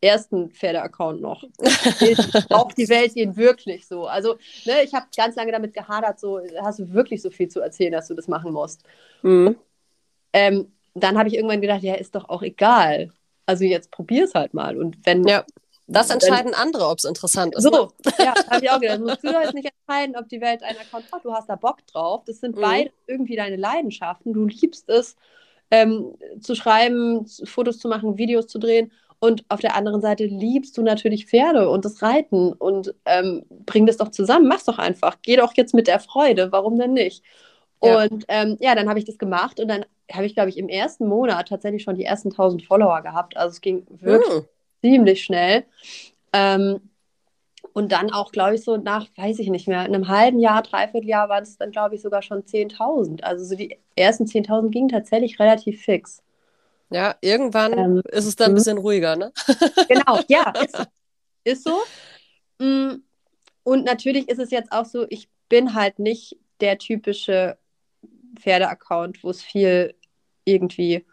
ersten 0.00 0.50
Pferde-Account 0.50 1.20
noch? 1.20 1.44
Braucht 2.48 2.76
die 2.78 2.88
Welt 2.88 3.14
den 3.16 3.36
wirklich 3.36 3.86
so? 3.86 4.06
Also, 4.06 4.36
ne, 4.64 4.82
ich 4.84 4.94
habe 4.94 5.06
ganz 5.16 5.36
lange 5.36 5.52
damit 5.52 5.74
gehadert, 5.74 6.18
so, 6.20 6.40
hast 6.62 6.78
du 6.78 6.92
wirklich 6.92 7.20
so 7.22 7.30
viel 7.30 7.48
zu 7.48 7.60
erzählen, 7.60 7.92
dass 7.92 8.08
du 8.08 8.14
das 8.14 8.28
machen 8.28 8.52
musst? 8.52 8.82
Mhm. 9.22 9.56
Ähm, 10.32 10.72
dann 10.94 11.18
habe 11.18 11.28
ich 11.28 11.34
irgendwann 11.34 11.60
gedacht, 11.60 11.82
ja, 11.82 11.94
ist 11.94 12.14
doch 12.14 12.28
auch 12.28 12.42
egal. 12.42 13.12
Also 13.46 13.64
jetzt 13.64 13.90
probier's 13.90 14.34
halt 14.34 14.54
mal. 14.54 14.76
Und 14.78 14.96
wenn 15.04 15.24
Ja. 15.26 15.44
Das 15.92 16.08
Wenn- 16.08 16.18
entscheiden 16.20 16.54
andere, 16.54 16.86
ob 16.86 16.98
es 16.98 17.04
interessant 17.04 17.52
ist. 17.56 17.64
Ne? 17.64 17.70
So, 17.72 17.90
ja, 18.22 18.32
habe 18.48 18.64
ich 18.64 18.70
auch 18.70 18.78
gedacht. 18.80 19.00
Musst 19.00 19.24
du 19.24 19.28
jetzt 19.32 19.54
nicht 19.54 19.68
entscheiden, 19.88 20.14
ob 20.16 20.28
die 20.28 20.40
Welt 20.40 20.62
einen 20.62 20.78
Account 20.78 21.10
hat. 21.10 21.24
Du 21.24 21.32
hast 21.32 21.48
da 21.48 21.56
Bock 21.56 21.84
drauf. 21.88 22.22
Das 22.26 22.38
sind 22.38 22.54
Mhm. 22.54 22.60
beide 22.60 22.90
irgendwie 23.08 23.34
deine 23.34 23.56
Leidenschaften. 23.56 24.32
Du 24.32 24.46
liebst 24.46 24.88
es, 24.88 25.16
ähm, 25.72 26.14
zu 26.40 26.54
schreiben, 26.54 27.26
Fotos 27.44 27.78
zu 27.80 27.88
machen, 27.88 28.18
Videos 28.18 28.46
zu 28.46 28.60
drehen. 28.60 28.92
Und 29.20 29.44
auf 29.48 29.60
der 29.60 29.76
anderen 29.76 30.00
Seite 30.00 30.24
liebst 30.24 30.76
du 30.78 30.82
natürlich 30.82 31.26
Pferde 31.26 31.68
und 31.68 31.84
das 31.84 32.00
Reiten. 32.02 32.52
Und 32.54 32.94
ähm, 33.04 33.44
bring 33.66 33.86
das 33.86 33.98
doch 33.98 34.08
zusammen. 34.10 34.48
Mach's 34.48 34.64
doch 34.64 34.78
einfach. 34.78 35.18
Geh 35.22 35.36
doch 35.36 35.52
jetzt 35.56 35.74
mit 35.74 35.86
der 35.86 36.00
Freude. 36.00 36.50
Warum 36.52 36.78
denn 36.78 36.94
nicht? 36.94 37.22
Ja. 37.82 38.02
Und 38.02 38.24
ähm, 38.28 38.56
ja, 38.60 38.74
dann 38.74 38.88
habe 38.88 38.98
ich 38.98 39.04
das 39.04 39.18
gemacht 39.18 39.60
und 39.60 39.68
dann 39.68 39.84
habe 40.10 40.26
ich, 40.26 40.34
glaube 40.34 40.48
ich, 40.48 40.58
im 40.58 40.68
ersten 40.68 41.06
Monat 41.06 41.48
tatsächlich 41.48 41.82
schon 41.82 41.96
die 41.96 42.04
ersten 42.04 42.30
1000 42.30 42.62
Follower 42.64 43.02
gehabt. 43.02 43.36
Also 43.36 43.52
es 43.52 43.60
ging 43.60 43.86
wirklich 43.90 44.34
Mhm. 44.34 44.46
ziemlich 44.82 45.22
schnell. 45.22 45.64
Ähm, 46.32 46.80
und 47.72 47.92
dann 47.92 48.10
auch, 48.10 48.32
glaube 48.32 48.54
ich, 48.54 48.64
so 48.64 48.76
nach, 48.78 49.06
weiß 49.16 49.38
ich 49.38 49.48
nicht 49.48 49.68
mehr, 49.68 49.80
einem 49.80 50.08
halben 50.08 50.40
Jahr, 50.40 50.62
dreiviertel 50.62 51.08
Jahr 51.08 51.28
waren 51.28 51.42
es 51.42 51.56
dann, 51.56 51.70
glaube 51.70 51.94
ich, 51.94 52.02
sogar 52.02 52.22
schon 52.22 52.44
10.000. 52.44 53.22
Also 53.22 53.44
so 53.44 53.54
die 53.54 53.78
ersten 53.96 54.24
10.000 54.24 54.70
gingen 54.70 54.88
tatsächlich 54.88 55.38
relativ 55.38 55.82
fix. 55.82 56.22
Ja, 56.90 57.16
irgendwann 57.20 57.78
Ähm, 57.78 58.02
ist 58.10 58.26
es 58.26 58.36
dann 58.36 58.50
ein 58.50 58.52
mhm. 58.52 58.56
bisschen 58.56 58.78
ruhiger, 58.78 59.16
ne? 59.16 59.32
Genau, 59.88 60.20
ja, 60.28 60.52
ist, 60.62 60.76
so. 60.76 60.84
ist 61.44 61.64
so. 61.64 61.80
Mm, 62.58 63.02
Und 63.62 63.84
natürlich 63.84 64.28
ist 64.28 64.38
es 64.38 64.50
jetzt 64.50 64.72
auch 64.72 64.84
so, 64.84 65.06
ich 65.08 65.28
bin 65.48 65.74
halt 65.74 65.98
nicht 65.98 66.36
der 66.60 66.78
typische 66.78 67.56
Pferde-Account, 68.38 69.22
wo 69.22 69.30
es 69.30 69.42
viel 69.42 69.94
irgendwie 70.44 71.06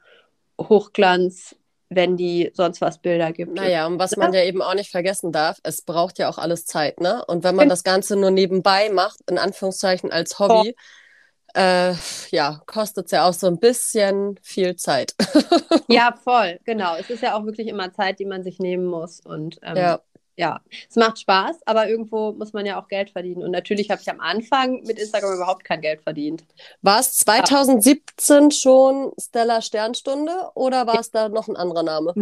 Hochglanz, 0.59 1.55
wenn 1.89 2.17
die 2.17 2.51
sonst 2.53 2.81
was 2.81 2.99
Bilder 2.99 3.31
gibt. 3.31 3.53
Naja, 3.53 3.87
und 3.87 3.99
was 3.99 4.17
man 4.17 4.33
ja 4.33 4.43
eben 4.43 4.61
auch 4.61 4.73
nicht 4.73 4.91
vergessen 4.91 5.31
darf, 5.31 5.59
es 5.63 5.83
braucht 5.83 6.19
ja 6.19 6.27
auch 6.29 6.37
alles 6.37 6.65
Zeit, 6.65 6.99
ne? 6.99 7.23
Und 7.25 7.43
wenn 7.43 7.55
man 7.55 7.69
das 7.69 7.83
Ganze 7.83 8.15
nur 8.15 8.31
nebenbei 8.31 8.89
macht, 8.89 9.19
in 9.29 9.37
Anführungszeichen 9.37 10.11
als 10.11 10.39
Hobby, 10.39 10.75
äh, 11.57 11.93
ja, 12.31 12.61
kostet 12.65 13.05
es 13.07 13.11
ja 13.11 13.27
auch 13.27 13.33
so 13.33 13.47
ein 13.47 13.59
bisschen 13.59 14.39
viel 14.41 14.75
Zeit. 14.75 15.15
Ja, 15.89 16.13
voll, 16.23 16.59
genau. 16.65 16.95
Es 16.97 17.09
ist 17.09 17.21
ja 17.23 17.35
auch 17.35 17.45
wirklich 17.45 17.67
immer 17.67 17.93
Zeit, 17.93 18.19
die 18.19 18.25
man 18.25 18.43
sich 18.43 18.59
nehmen 18.59 18.85
muss. 18.85 19.21
Und 19.21 19.57
ähm, 19.63 19.75
Ja. 19.77 20.01
ja, 20.37 20.61
es 20.89 20.95
macht 20.97 21.19
Spaß, 21.19 21.61
aber 21.65 21.87
irgendwo 21.89 22.33
muss 22.33 22.53
man 22.53 22.65
ja 22.65 22.79
auch 22.81 22.87
Geld 22.89 23.11
verdienen. 23.11 23.41
Und 23.43 23.51
natürlich 23.51 23.89
habe 23.89 24.01
ich 24.01 24.09
am 24.09 24.19
Anfang 24.19 24.83
mit 24.83 24.99
Instagram 24.99 25.35
überhaupt 25.35 25.63
kein 25.63 25.81
Geld 25.81 26.01
verdient. 26.01 26.45
War 26.81 26.99
es 26.99 27.15
2017 27.15 28.51
schon 28.51 29.13
Stella 29.19 29.61
Sternstunde 29.61 30.51
oder 30.55 30.87
war 30.87 30.99
es 30.99 31.11
da 31.11 31.29
noch 31.29 31.47
ein 31.47 31.55
anderer 31.55 31.83
Name? 31.83 32.17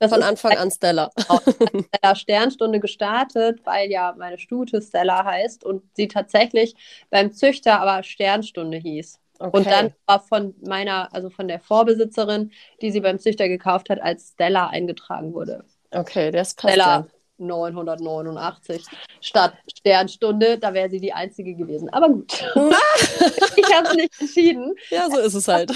Das 0.00 0.10
Von 0.10 0.22
Anfang 0.22 0.56
an 0.56 0.70
Stella. 0.70 1.10
Stella 1.94 2.14
Sternstunde 2.14 2.80
gestartet, 2.80 3.60
weil 3.64 3.90
ja 3.90 4.14
meine 4.18 4.38
Stute 4.38 4.80
Stella 4.80 5.24
heißt 5.24 5.62
und 5.62 5.82
sie 5.94 6.08
tatsächlich 6.08 6.74
beim 7.10 7.32
Züchter 7.32 7.80
aber 7.80 8.02
Sternstunde 8.02 8.78
hieß. 8.78 9.18
Okay. 9.38 9.56
Und 9.56 9.66
dann 9.66 9.94
war 10.06 10.20
von 10.20 10.54
meiner, 10.66 11.14
also 11.14 11.28
von 11.28 11.48
der 11.48 11.60
Vorbesitzerin, 11.60 12.50
die 12.80 12.90
sie 12.90 13.00
beim 13.00 13.18
Züchter 13.18 13.48
gekauft 13.48 13.90
hat, 13.90 14.00
als 14.00 14.30
Stella 14.32 14.68
eingetragen 14.68 15.34
wurde. 15.34 15.64
Okay, 15.90 16.30
das 16.30 16.54
passt 16.54 16.74
Stella 16.74 16.96
ja. 17.00 17.06
989 17.36 18.84
statt 19.20 19.54
Sternstunde, 19.74 20.58
da 20.58 20.72
wäre 20.72 20.88
sie 20.88 21.00
die 21.00 21.12
einzige 21.12 21.54
gewesen. 21.54 21.90
Aber 21.90 22.08
gut, 22.08 22.32
ich 23.56 23.74
habe 23.74 23.88
es 23.88 23.94
nicht 23.94 24.20
entschieden. 24.20 24.74
Ja, 24.90 25.10
so 25.10 25.18
ist 25.18 25.34
es 25.34 25.46
halt. 25.48 25.72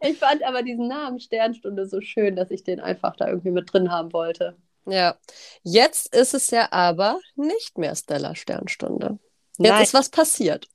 Ich 0.00 0.18
fand 0.18 0.42
aber 0.42 0.62
diesen 0.62 0.88
Namen 0.88 1.20
Sternstunde 1.20 1.86
so 1.86 2.00
schön, 2.00 2.36
dass 2.36 2.50
ich 2.50 2.64
den 2.64 2.80
einfach 2.80 3.16
da 3.16 3.28
irgendwie 3.28 3.50
mit 3.50 3.72
drin 3.72 3.90
haben 3.90 4.12
wollte. 4.12 4.56
Ja. 4.86 5.16
Jetzt 5.62 6.14
ist 6.14 6.34
es 6.34 6.50
ja 6.50 6.68
aber 6.72 7.20
nicht 7.36 7.78
mehr 7.78 7.94
Stella 7.94 8.34
Sternstunde. 8.34 9.18
Jetzt 9.58 9.70
Nein. 9.70 9.82
ist 9.82 9.94
was 9.94 10.08
passiert. 10.08 10.68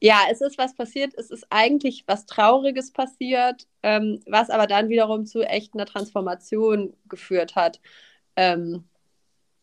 Ja, 0.00 0.20
es 0.30 0.40
ist 0.40 0.58
was 0.58 0.74
passiert. 0.74 1.14
Es 1.16 1.30
ist 1.30 1.46
eigentlich 1.50 2.04
was 2.06 2.26
Trauriges 2.26 2.92
passiert, 2.92 3.66
ähm, 3.82 4.20
was 4.26 4.50
aber 4.50 4.66
dann 4.66 4.88
wiederum 4.88 5.24
zu 5.24 5.42
echt 5.42 5.74
einer 5.74 5.86
Transformation 5.86 6.94
geführt 7.08 7.56
hat. 7.56 7.80
Ähm, 8.36 8.84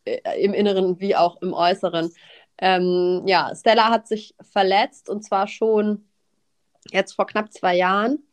äh, 0.05 0.43
Im 0.43 0.53
Inneren 0.53 0.99
wie 0.99 1.15
auch 1.15 1.41
im 1.41 1.53
Äußeren. 1.53 2.11
Ähm, 2.57 3.23
ja, 3.27 3.53
Stella 3.55 3.89
hat 3.89 4.07
sich 4.07 4.35
verletzt 4.41 5.09
und 5.09 5.23
zwar 5.23 5.47
schon 5.47 6.07
jetzt 6.91 7.13
vor 7.13 7.27
knapp 7.27 7.51
zwei 7.53 7.75
Jahren 7.75 8.23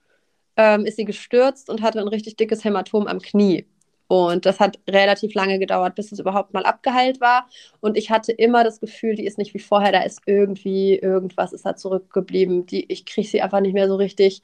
ähm, 0.59 0.87
ist 0.87 0.97
sie 0.99 1.07
gestürzt 1.07 1.71
und 1.71 1.83
hatte 1.83 2.01
ein 2.01 2.09
richtig 2.09 2.37
dickes 2.39 2.65
Hämatom 2.65 3.09
am 3.09 3.21
Knie. 3.21 3.67
Und 4.09 4.47
das 4.47 4.61
hat 4.61 4.81
relativ 4.91 5.35
lange 5.35 5.61
gedauert, 5.61 5.97
bis 5.97 6.13
es 6.13 6.21
überhaupt 6.21 6.55
mal 6.55 6.65
abgeheilt 6.67 7.21
war. 7.23 7.49
Und 7.81 7.97
ich 7.99 8.11
hatte 8.11 8.33
immer 8.33 8.65
das 8.65 8.81
Gefühl, 8.81 9.17
die 9.17 9.27
ist 9.27 9.39
nicht 9.39 9.55
wie 9.55 9.61
vorher, 9.61 9.93
da 9.93 10.03
ist 10.03 10.23
irgendwie 10.27 10.97
irgendwas 10.99 11.55
ist 11.55 11.67
da 11.67 11.77
zurückgeblieben. 11.77 12.67
Die, 12.67 12.93
ich 12.93 13.07
kriege 13.07 13.29
sie 13.29 13.43
einfach 13.43 13.61
nicht 13.63 13.75
mehr 13.75 13.89
so 13.89 13.97
richtig 13.97 14.43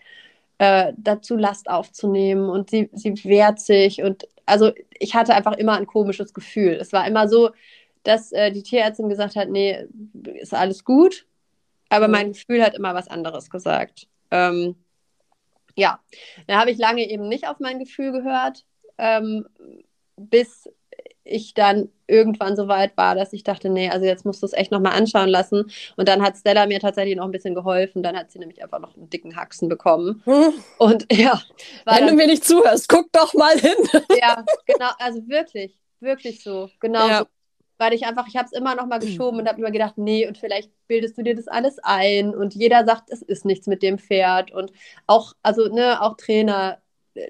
äh, 0.58 0.92
dazu, 0.98 1.36
Last 1.36 1.70
aufzunehmen. 1.70 2.50
Und 2.50 2.70
sie, 2.70 2.90
sie 2.94 3.14
wehrt 3.24 3.60
sich. 3.60 4.02
Und 4.02 4.28
also 4.46 4.72
ich 4.98 5.14
hatte 5.14 5.34
einfach 5.34 5.54
immer 5.54 5.74
ein 5.78 5.86
komisches 5.86 6.34
Gefühl. 6.34 6.74
Es 6.80 6.92
war 6.92 7.06
immer 7.08 7.28
so, 7.28 7.50
dass 8.04 8.32
äh, 8.32 8.52
die 8.52 8.62
Tierärztin 8.64 9.08
gesagt 9.10 9.36
hat, 9.36 9.50
nee, 9.50 9.86
ist 10.40 10.54
alles 10.54 10.84
gut. 10.84 11.26
Aber 11.90 12.08
Mhm. 12.08 12.12
mein 12.12 12.32
Gefühl 12.34 12.62
hat 12.64 12.74
immer 12.74 12.94
was 12.94 13.08
anderes 13.08 13.50
gesagt. 13.50 14.08
Ähm, 14.30 14.76
ja, 15.76 16.00
da 16.46 16.60
habe 16.60 16.70
ich 16.70 16.78
lange 16.78 17.08
eben 17.08 17.28
nicht 17.28 17.48
auf 17.48 17.58
mein 17.60 17.78
Gefühl 17.78 18.12
gehört, 18.12 18.64
ähm, 18.98 19.46
bis 20.16 20.68
ich 21.24 21.54
dann 21.54 21.88
irgendwann 22.06 22.54
so 22.54 22.68
weit 22.68 22.96
war, 22.98 23.14
dass 23.14 23.32
ich 23.32 23.44
dachte, 23.44 23.70
nee, 23.70 23.88
also 23.88 24.04
jetzt 24.04 24.26
musst 24.26 24.42
du 24.42 24.46
es 24.46 24.52
echt 24.52 24.70
nochmal 24.70 24.92
anschauen 24.92 25.28
lassen. 25.30 25.70
Und 25.96 26.06
dann 26.06 26.22
hat 26.22 26.36
Stella 26.36 26.66
mir 26.66 26.80
tatsächlich 26.80 27.16
noch 27.16 27.24
ein 27.24 27.30
bisschen 27.30 27.54
geholfen. 27.54 28.02
Dann 28.02 28.14
hat 28.16 28.30
sie 28.30 28.38
nämlich 28.38 28.62
einfach 28.62 28.78
noch 28.78 28.94
einen 28.94 29.08
dicken 29.08 29.34
Haxen 29.34 29.68
bekommen. 29.70 30.22
Hm. 30.26 30.52
Und 30.78 31.06
ja, 31.12 31.40
Wenn 31.86 32.06
du 32.06 32.12
mir 32.12 32.26
nicht 32.26 32.44
zuhörst, 32.44 32.88
guck 32.90 33.10
doch 33.12 33.32
mal 33.34 33.58
hin. 33.58 33.74
ja, 34.20 34.44
genau, 34.66 34.90
also 34.98 35.26
wirklich, 35.26 35.74
wirklich 36.00 36.42
so, 36.42 36.68
genau 36.78 37.08
Ja. 37.08 37.18
so. 37.20 37.26
Weil 37.78 37.92
ich 37.92 38.06
einfach, 38.06 38.26
ich 38.28 38.36
habe 38.36 38.46
es 38.46 38.52
immer 38.52 38.74
noch 38.74 38.86
mal 38.86 38.98
geschoben 38.98 39.40
und 39.40 39.48
habe 39.48 39.58
immer 39.58 39.70
gedacht, 39.70 39.98
nee, 39.98 40.26
und 40.26 40.38
vielleicht 40.38 40.70
bildest 40.86 41.18
du 41.18 41.22
dir 41.22 41.34
das 41.34 41.48
alles 41.48 41.78
ein. 41.82 42.34
Und 42.34 42.54
jeder 42.54 42.84
sagt, 42.84 43.10
es 43.10 43.22
ist 43.22 43.44
nichts 43.44 43.66
mit 43.66 43.82
dem 43.82 43.98
Pferd. 43.98 44.52
Und 44.52 44.72
auch, 45.06 45.34
also, 45.42 45.68
ne, 45.68 46.00
auch 46.00 46.16
Trainer 46.16 46.78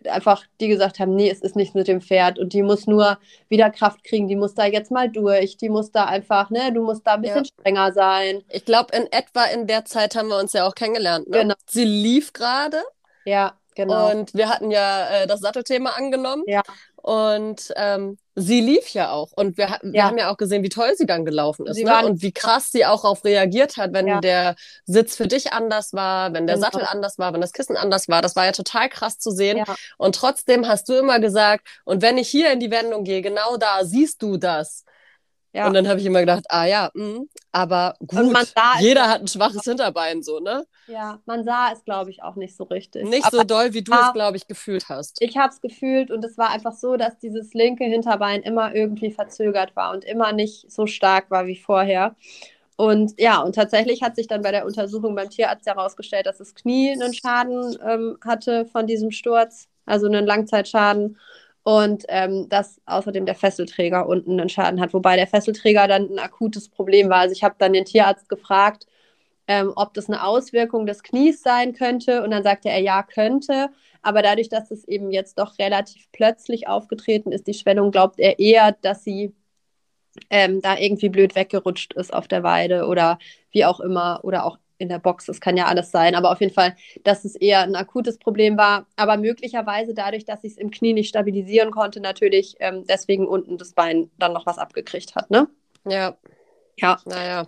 einfach 0.08 0.44
die 0.60 0.68
gesagt 0.68 0.98
haben, 0.98 1.14
nee, 1.14 1.30
es 1.30 1.40
ist 1.40 1.56
nichts 1.56 1.74
mit 1.74 1.88
dem 1.88 2.00
Pferd 2.00 2.38
und 2.38 2.52
die 2.52 2.62
muss 2.62 2.86
nur 2.86 3.18
wieder 3.48 3.70
Kraft 3.70 4.04
kriegen, 4.04 4.28
die 4.28 4.36
muss 4.36 4.54
da 4.54 4.64
jetzt 4.66 4.90
mal 4.90 5.10
durch, 5.10 5.56
die 5.56 5.68
muss 5.68 5.90
da 5.90 6.04
einfach, 6.04 6.50
ne, 6.50 6.72
du 6.72 6.82
musst 6.82 7.06
da 7.06 7.14
ein 7.14 7.22
bisschen 7.22 7.44
ja. 7.44 7.50
strenger 7.60 7.92
sein. 7.92 8.42
Ich 8.50 8.64
glaube, 8.64 8.96
in 8.96 9.10
etwa 9.12 9.44
in 9.44 9.66
der 9.66 9.84
Zeit 9.84 10.16
haben 10.16 10.28
wir 10.28 10.38
uns 10.38 10.52
ja 10.52 10.66
auch 10.66 10.74
kennengelernt. 10.74 11.28
Ne? 11.28 11.40
Genau. 11.40 11.54
Sie 11.68 11.84
lief 11.84 12.32
gerade. 12.32 12.82
Ja, 13.24 13.54
genau. 13.74 14.10
Und 14.10 14.34
wir 14.34 14.48
hatten 14.48 14.70
ja 14.70 15.08
äh, 15.08 15.26
das 15.26 15.40
Sattelthema 15.40 15.90
angenommen. 15.90 16.44
Ja. 16.46 16.62
Und 17.04 17.70
ähm, 17.76 18.16
sie 18.34 18.62
lief 18.62 18.88
ja 18.94 19.10
auch. 19.10 19.30
Und 19.32 19.58
wir, 19.58 19.78
wir 19.82 19.92
ja. 19.92 20.04
haben 20.04 20.16
ja 20.16 20.32
auch 20.32 20.38
gesehen, 20.38 20.62
wie 20.62 20.70
toll 20.70 20.94
sie 20.96 21.04
dann 21.04 21.26
gelaufen 21.26 21.66
ist. 21.66 21.76
Ne? 21.76 22.06
Und 22.06 22.22
wie 22.22 22.32
krass 22.32 22.72
sie 22.72 22.86
auch 22.86 23.02
darauf 23.02 23.26
reagiert 23.26 23.76
hat, 23.76 23.92
wenn 23.92 24.06
ja. 24.06 24.20
der 24.20 24.56
Sitz 24.86 25.14
für 25.14 25.28
dich 25.28 25.52
anders 25.52 25.92
war, 25.92 26.32
wenn 26.32 26.46
der 26.46 26.56
genau. 26.56 26.64
Sattel 26.64 26.86
anders 26.86 27.18
war, 27.18 27.34
wenn 27.34 27.42
das 27.42 27.52
Kissen 27.52 27.76
anders 27.76 28.08
war. 28.08 28.22
Das 28.22 28.36
war 28.36 28.46
ja 28.46 28.52
total 28.52 28.88
krass 28.88 29.18
zu 29.18 29.30
sehen. 29.32 29.58
Ja. 29.58 29.64
Und 29.98 30.14
trotzdem 30.14 30.66
hast 30.66 30.88
du 30.88 30.94
immer 30.94 31.20
gesagt, 31.20 31.68
und 31.84 32.00
wenn 32.00 32.16
ich 32.16 32.30
hier 32.30 32.50
in 32.52 32.58
die 32.58 32.70
Wendung 32.70 33.04
gehe, 33.04 33.20
genau 33.20 33.58
da 33.58 33.84
siehst 33.84 34.22
du 34.22 34.38
das. 34.38 34.86
Ja. 35.52 35.66
Und 35.66 35.74
dann 35.74 35.86
habe 35.86 36.00
ich 36.00 36.06
immer 36.06 36.20
gedacht, 36.20 36.44
ah 36.48 36.64
ja, 36.64 36.90
mh, 36.94 37.24
aber 37.52 37.96
gut, 37.98 38.34
jeder 38.80 39.10
hat 39.10 39.20
ein 39.20 39.28
schwaches 39.28 39.64
Hinterbein, 39.64 40.22
so, 40.22 40.40
ne? 40.40 40.64
Ja, 40.86 41.20
man 41.26 41.44
sah 41.44 41.70
es, 41.72 41.84
glaube 41.84 42.10
ich, 42.10 42.22
auch 42.22 42.36
nicht 42.36 42.56
so 42.56 42.64
richtig. 42.64 43.04
Nicht 43.08 43.24
aber 43.24 43.38
so 43.38 43.44
doll, 43.44 43.72
wie 43.72 43.82
du 43.82 43.92
es, 43.92 44.12
glaube 44.12 44.36
ich, 44.36 44.46
gefühlt 44.46 44.88
hast. 44.88 45.20
Ich 45.20 45.36
habe 45.36 45.52
es 45.52 45.60
gefühlt 45.60 46.10
und 46.10 46.24
es 46.24 46.36
war 46.36 46.50
einfach 46.50 46.74
so, 46.74 46.96
dass 46.96 47.18
dieses 47.18 47.54
linke 47.54 47.84
Hinterbein 47.84 48.42
immer 48.42 48.74
irgendwie 48.74 49.10
verzögert 49.10 49.74
war 49.76 49.92
und 49.92 50.04
immer 50.04 50.32
nicht 50.32 50.70
so 50.70 50.86
stark 50.86 51.30
war 51.30 51.46
wie 51.46 51.56
vorher. 51.56 52.14
Und 52.76 53.14
ja, 53.20 53.40
und 53.40 53.54
tatsächlich 53.54 54.02
hat 54.02 54.16
sich 54.16 54.26
dann 54.26 54.42
bei 54.42 54.50
der 54.50 54.66
Untersuchung 54.66 55.14
beim 55.14 55.30
Tierarzt 55.30 55.66
herausgestellt, 55.66 56.26
dass 56.26 56.38
das 56.38 56.54
Knie 56.54 56.90
einen 56.90 57.14
Schaden 57.14 57.76
ähm, 57.86 58.18
hatte 58.24 58.66
von 58.66 58.86
diesem 58.86 59.10
Sturz, 59.12 59.68
also 59.86 60.06
einen 60.06 60.26
Langzeitschaden 60.26 61.18
und 61.62 62.04
ähm, 62.08 62.48
dass 62.48 62.80
außerdem 62.86 63.26
der 63.26 63.36
Fesselträger 63.36 64.06
unten 64.08 64.40
einen 64.40 64.48
Schaden 64.48 64.80
hat, 64.80 64.92
wobei 64.92 65.16
der 65.16 65.28
Fesselträger 65.28 65.86
dann 65.86 66.10
ein 66.10 66.18
akutes 66.18 66.68
Problem 66.68 67.08
war. 67.08 67.20
Also 67.20 67.32
ich 67.32 67.44
habe 67.44 67.54
dann 67.58 67.72
den 67.72 67.84
Tierarzt 67.84 68.28
gefragt, 68.28 68.86
ähm, 69.46 69.72
ob 69.76 69.94
das 69.94 70.08
eine 70.08 70.24
Auswirkung 70.24 70.86
des 70.86 71.02
Knies 71.02 71.42
sein 71.42 71.74
könnte 71.74 72.22
und 72.22 72.30
dann 72.30 72.42
sagte 72.42 72.68
er, 72.70 72.80
ja, 72.80 73.02
könnte. 73.02 73.68
Aber 74.02 74.22
dadurch, 74.22 74.48
dass 74.48 74.70
es 74.70 74.84
eben 74.86 75.10
jetzt 75.10 75.38
doch 75.38 75.58
relativ 75.58 76.06
plötzlich 76.12 76.68
aufgetreten 76.68 77.32
ist, 77.32 77.46
die 77.46 77.54
Schwellung, 77.54 77.90
glaubt 77.90 78.18
er 78.20 78.38
eher, 78.38 78.72
dass 78.82 79.04
sie 79.04 79.34
ähm, 80.30 80.60
da 80.62 80.76
irgendwie 80.78 81.08
blöd 81.08 81.34
weggerutscht 81.34 81.92
ist 81.94 82.12
auf 82.12 82.28
der 82.28 82.42
Weide 82.42 82.86
oder 82.86 83.18
wie 83.50 83.64
auch 83.64 83.80
immer 83.80 84.20
oder 84.22 84.44
auch 84.46 84.58
in 84.78 84.88
der 84.88 84.98
Box, 84.98 85.26
das 85.26 85.40
kann 85.40 85.56
ja 85.56 85.66
alles 85.66 85.90
sein, 85.92 86.14
aber 86.14 86.32
auf 86.32 86.40
jeden 86.40 86.52
Fall, 86.52 86.74
dass 87.04 87.24
es 87.24 87.36
eher 87.36 87.60
ein 87.62 87.76
akutes 87.76 88.18
Problem 88.18 88.56
war, 88.56 88.86
aber 88.96 89.16
möglicherweise 89.16 89.94
dadurch, 89.94 90.24
dass 90.24 90.42
ich 90.42 90.52
es 90.52 90.58
im 90.58 90.70
Knie 90.70 90.92
nicht 90.92 91.08
stabilisieren 91.08 91.70
konnte, 91.70 92.00
natürlich 92.00 92.56
ähm, 92.58 92.84
deswegen 92.88 93.26
unten 93.26 93.56
das 93.56 93.72
Bein 93.72 94.10
dann 94.18 94.32
noch 94.32 94.46
was 94.46 94.58
abgekriegt 94.58 95.14
hat, 95.14 95.30
ne? 95.30 95.48
Ja. 95.88 96.16
Ja. 96.76 96.98
Naja. 97.04 97.46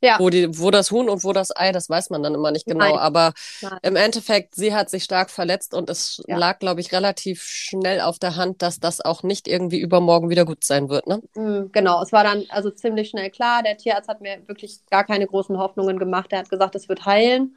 Ja. 0.00 0.16
Wo, 0.20 0.30
die, 0.30 0.58
wo 0.58 0.70
das 0.70 0.90
Huhn 0.92 1.08
und 1.08 1.24
wo 1.24 1.32
das 1.32 1.54
Ei, 1.56 1.72
das 1.72 1.90
weiß 1.90 2.10
man 2.10 2.22
dann 2.22 2.34
immer 2.34 2.52
nicht 2.52 2.66
genau. 2.66 2.84
Nein. 2.84 2.98
Aber 2.98 3.32
Nein. 3.62 3.78
im 3.82 3.96
Endeffekt, 3.96 4.54
sie 4.54 4.72
hat 4.72 4.90
sich 4.90 5.02
stark 5.02 5.30
verletzt 5.30 5.74
und 5.74 5.90
es 5.90 6.22
ja. 6.28 6.36
lag, 6.36 6.60
glaube 6.60 6.80
ich, 6.80 6.92
relativ 6.92 7.42
schnell 7.42 8.00
auf 8.00 8.18
der 8.18 8.36
Hand, 8.36 8.62
dass 8.62 8.78
das 8.78 9.00
auch 9.00 9.24
nicht 9.24 9.48
irgendwie 9.48 9.80
übermorgen 9.80 10.30
wieder 10.30 10.44
gut 10.44 10.62
sein 10.62 10.88
wird. 10.88 11.08
Ne? 11.08 11.20
Mhm, 11.34 11.70
genau, 11.72 12.00
es 12.02 12.12
war 12.12 12.22
dann 12.22 12.44
also 12.50 12.70
ziemlich 12.70 13.10
schnell 13.10 13.30
klar. 13.30 13.62
Der 13.64 13.76
Tierarzt 13.76 14.08
hat 14.08 14.20
mir 14.20 14.38
wirklich 14.46 14.78
gar 14.88 15.04
keine 15.04 15.26
großen 15.26 15.58
Hoffnungen 15.58 15.98
gemacht. 15.98 16.28
Er 16.30 16.40
hat 16.40 16.50
gesagt, 16.50 16.76
es 16.76 16.88
wird 16.88 17.04
heilen. 17.04 17.56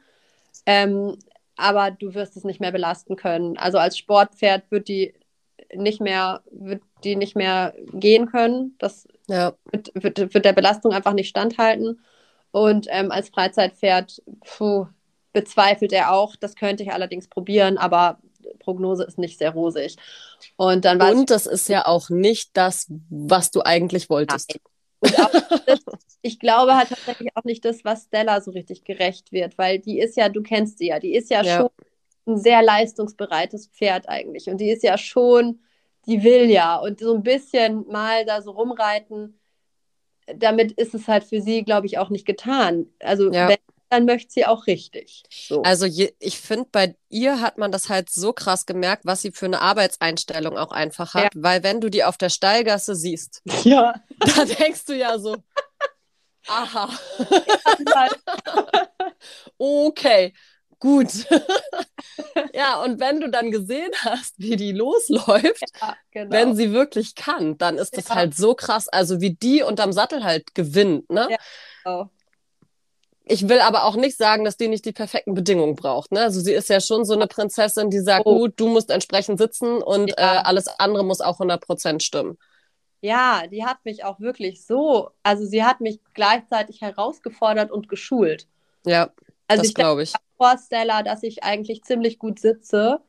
Ähm, 0.66 1.16
aber 1.56 1.90
du 1.90 2.14
wirst 2.14 2.36
es 2.36 2.44
nicht 2.44 2.60
mehr 2.60 2.72
belasten 2.72 3.14
können. 3.14 3.56
Also 3.56 3.78
als 3.78 3.96
Sportpferd 3.96 4.70
wird 4.70 4.88
die 4.88 5.14
nicht 5.74 6.00
mehr, 6.00 6.42
wird 6.50 6.82
die 7.04 7.14
nicht 7.16 7.36
mehr 7.36 7.74
gehen 7.92 8.26
können. 8.26 8.74
Das 8.78 9.06
ja. 9.28 9.52
wird, 9.70 9.92
wird, 9.94 10.34
wird 10.34 10.44
der 10.44 10.52
Belastung 10.52 10.92
einfach 10.92 11.12
nicht 11.12 11.28
standhalten. 11.28 12.00
Und 12.52 12.86
ähm, 12.90 13.10
als 13.10 13.30
Freizeitpferd 13.30 14.22
puh, 14.44 14.86
bezweifelt 15.32 15.92
er 15.92 16.12
auch. 16.12 16.36
Das 16.36 16.54
könnte 16.54 16.82
ich 16.82 16.92
allerdings 16.92 17.28
probieren, 17.28 17.78
aber 17.78 18.18
Prognose 18.58 19.04
ist 19.04 19.18
nicht 19.18 19.38
sehr 19.38 19.50
rosig. 19.50 19.96
Und 20.56 20.84
dann 20.84 21.00
Und 21.00 21.30
das 21.30 21.46
ist 21.46 21.68
ja 21.68 21.86
auch 21.86 22.10
nicht 22.10 22.50
das, 22.56 22.86
was 23.10 23.50
du 23.50 23.62
eigentlich 23.62 24.08
wolltest. 24.10 24.58
Das, 25.00 25.84
ich 26.22 26.38
glaube 26.38 26.76
halt 26.76 26.90
tatsächlich 26.90 27.30
auch 27.34 27.44
nicht 27.44 27.64
das, 27.64 27.84
was 27.84 28.04
Stella 28.04 28.40
so 28.40 28.52
richtig 28.52 28.84
gerecht 28.84 29.32
wird, 29.32 29.58
weil 29.58 29.78
die 29.78 29.98
ist 29.98 30.16
ja, 30.16 30.28
du 30.28 30.42
kennst 30.42 30.78
sie 30.78 30.88
ja, 30.88 31.00
die 31.00 31.14
ist 31.14 31.30
ja, 31.30 31.42
ja. 31.42 31.60
schon 31.60 31.70
ein 32.26 32.38
sehr 32.38 32.62
leistungsbereites 32.62 33.68
Pferd 33.68 34.08
eigentlich. 34.08 34.48
Und 34.48 34.58
die 34.58 34.70
ist 34.70 34.82
ja 34.84 34.96
schon, 34.96 35.60
die 36.06 36.22
will 36.22 36.50
ja. 36.50 36.76
Und 36.76 37.00
so 37.00 37.14
ein 37.14 37.22
bisschen 37.22 37.86
mal 37.88 38.24
da 38.24 38.42
so 38.42 38.52
rumreiten, 38.52 39.40
damit 40.36 40.72
ist 40.72 40.94
es 40.94 41.08
halt 41.08 41.24
für 41.24 41.40
sie, 41.40 41.64
glaube 41.64 41.86
ich, 41.86 41.98
auch 41.98 42.10
nicht 42.10 42.26
getan. 42.26 42.86
Also 43.00 43.32
ja. 43.32 43.48
wenn, 43.48 43.58
dann 43.92 44.06
möchte 44.06 44.32
sie 44.32 44.46
auch 44.46 44.66
richtig. 44.66 45.22
So. 45.30 45.62
Also 45.62 45.84
je, 45.84 46.14
ich 46.18 46.40
finde, 46.40 46.66
bei 46.72 46.96
ihr 47.10 47.40
hat 47.40 47.58
man 47.58 47.70
das 47.70 47.90
halt 47.90 48.08
so 48.08 48.32
krass 48.32 48.64
gemerkt, 48.64 49.04
was 49.04 49.20
sie 49.20 49.32
für 49.32 49.46
eine 49.46 49.60
Arbeitseinstellung 49.60 50.56
auch 50.56 50.72
einfach 50.72 51.12
hat. 51.12 51.34
Ja. 51.34 51.42
Weil 51.42 51.62
wenn 51.62 51.80
du 51.80 51.90
die 51.90 52.02
auf 52.02 52.16
der 52.16 52.30
Stallgasse 52.30 52.94
siehst, 52.94 53.42
ja. 53.64 53.94
da 54.18 54.44
denkst 54.46 54.86
du 54.86 54.96
ja 54.96 55.18
so, 55.18 55.36
aha. 56.48 56.88
okay, 59.58 60.32
gut. 60.82 61.10
ja, 62.52 62.82
und 62.82 63.00
wenn 63.00 63.20
du 63.20 63.30
dann 63.30 63.50
gesehen 63.50 63.92
hast, 64.00 64.34
wie 64.36 64.56
die 64.56 64.72
losläuft, 64.72 65.64
ja, 65.80 65.96
genau. 66.10 66.30
wenn 66.30 66.56
sie 66.56 66.72
wirklich 66.72 67.14
kann, 67.14 67.56
dann 67.56 67.78
ist 67.78 67.96
das 67.96 68.08
ja. 68.08 68.16
halt 68.16 68.36
so 68.36 68.54
krass. 68.54 68.88
Also 68.88 69.20
wie 69.20 69.34
die 69.34 69.62
unterm 69.62 69.92
Sattel 69.92 70.24
halt 70.24 70.54
gewinnt, 70.54 71.08
ne? 71.08 71.28
Ja, 71.30 71.36
genau. 71.84 72.10
Ich 73.24 73.48
will 73.48 73.60
aber 73.60 73.84
auch 73.84 73.94
nicht 73.94 74.18
sagen, 74.18 74.44
dass 74.44 74.56
die 74.56 74.66
nicht 74.66 74.84
die 74.84 74.92
perfekten 74.92 75.34
Bedingungen 75.34 75.76
braucht. 75.76 76.10
Ne? 76.10 76.20
Also 76.20 76.40
sie 76.40 76.52
ist 76.52 76.68
ja 76.68 76.80
schon 76.80 77.04
so 77.04 77.14
eine 77.14 77.28
Prinzessin, 77.28 77.88
die 77.88 78.00
sagt, 78.00 78.26
oh. 78.26 78.36
gut, 78.36 78.54
du 78.56 78.66
musst 78.66 78.90
entsprechend 78.90 79.38
sitzen 79.38 79.80
und 79.80 80.10
ja. 80.10 80.16
äh, 80.16 80.42
alles 80.42 80.66
andere 80.66 81.04
muss 81.04 81.20
auch 81.20 81.38
100% 81.38 82.00
stimmen. 82.02 82.36
Ja, 83.00 83.44
die 83.46 83.64
hat 83.64 83.84
mich 83.84 84.04
auch 84.04 84.18
wirklich 84.18 84.66
so, 84.66 85.10
also 85.22 85.46
sie 85.46 85.62
hat 85.62 85.80
mich 85.80 86.00
gleichzeitig 86.14 86.80
herausgefordert 86.80 87.70
und 87.70 87.88
geschult. 87.88 88.48
Ja, 88.84 89.10
also 89.52 89.62
das 89.62 89.74
glaube 89.74 90.02
ich. 90.02 90.12
Vorsteller, 90.36 91.02
dass 91.02 91.22
ich 91.22 91.44
eigentlich 91.44 91.82
ziemlich 91.82 92.18
gut 92.18 92.40
sitze 92.40 93.00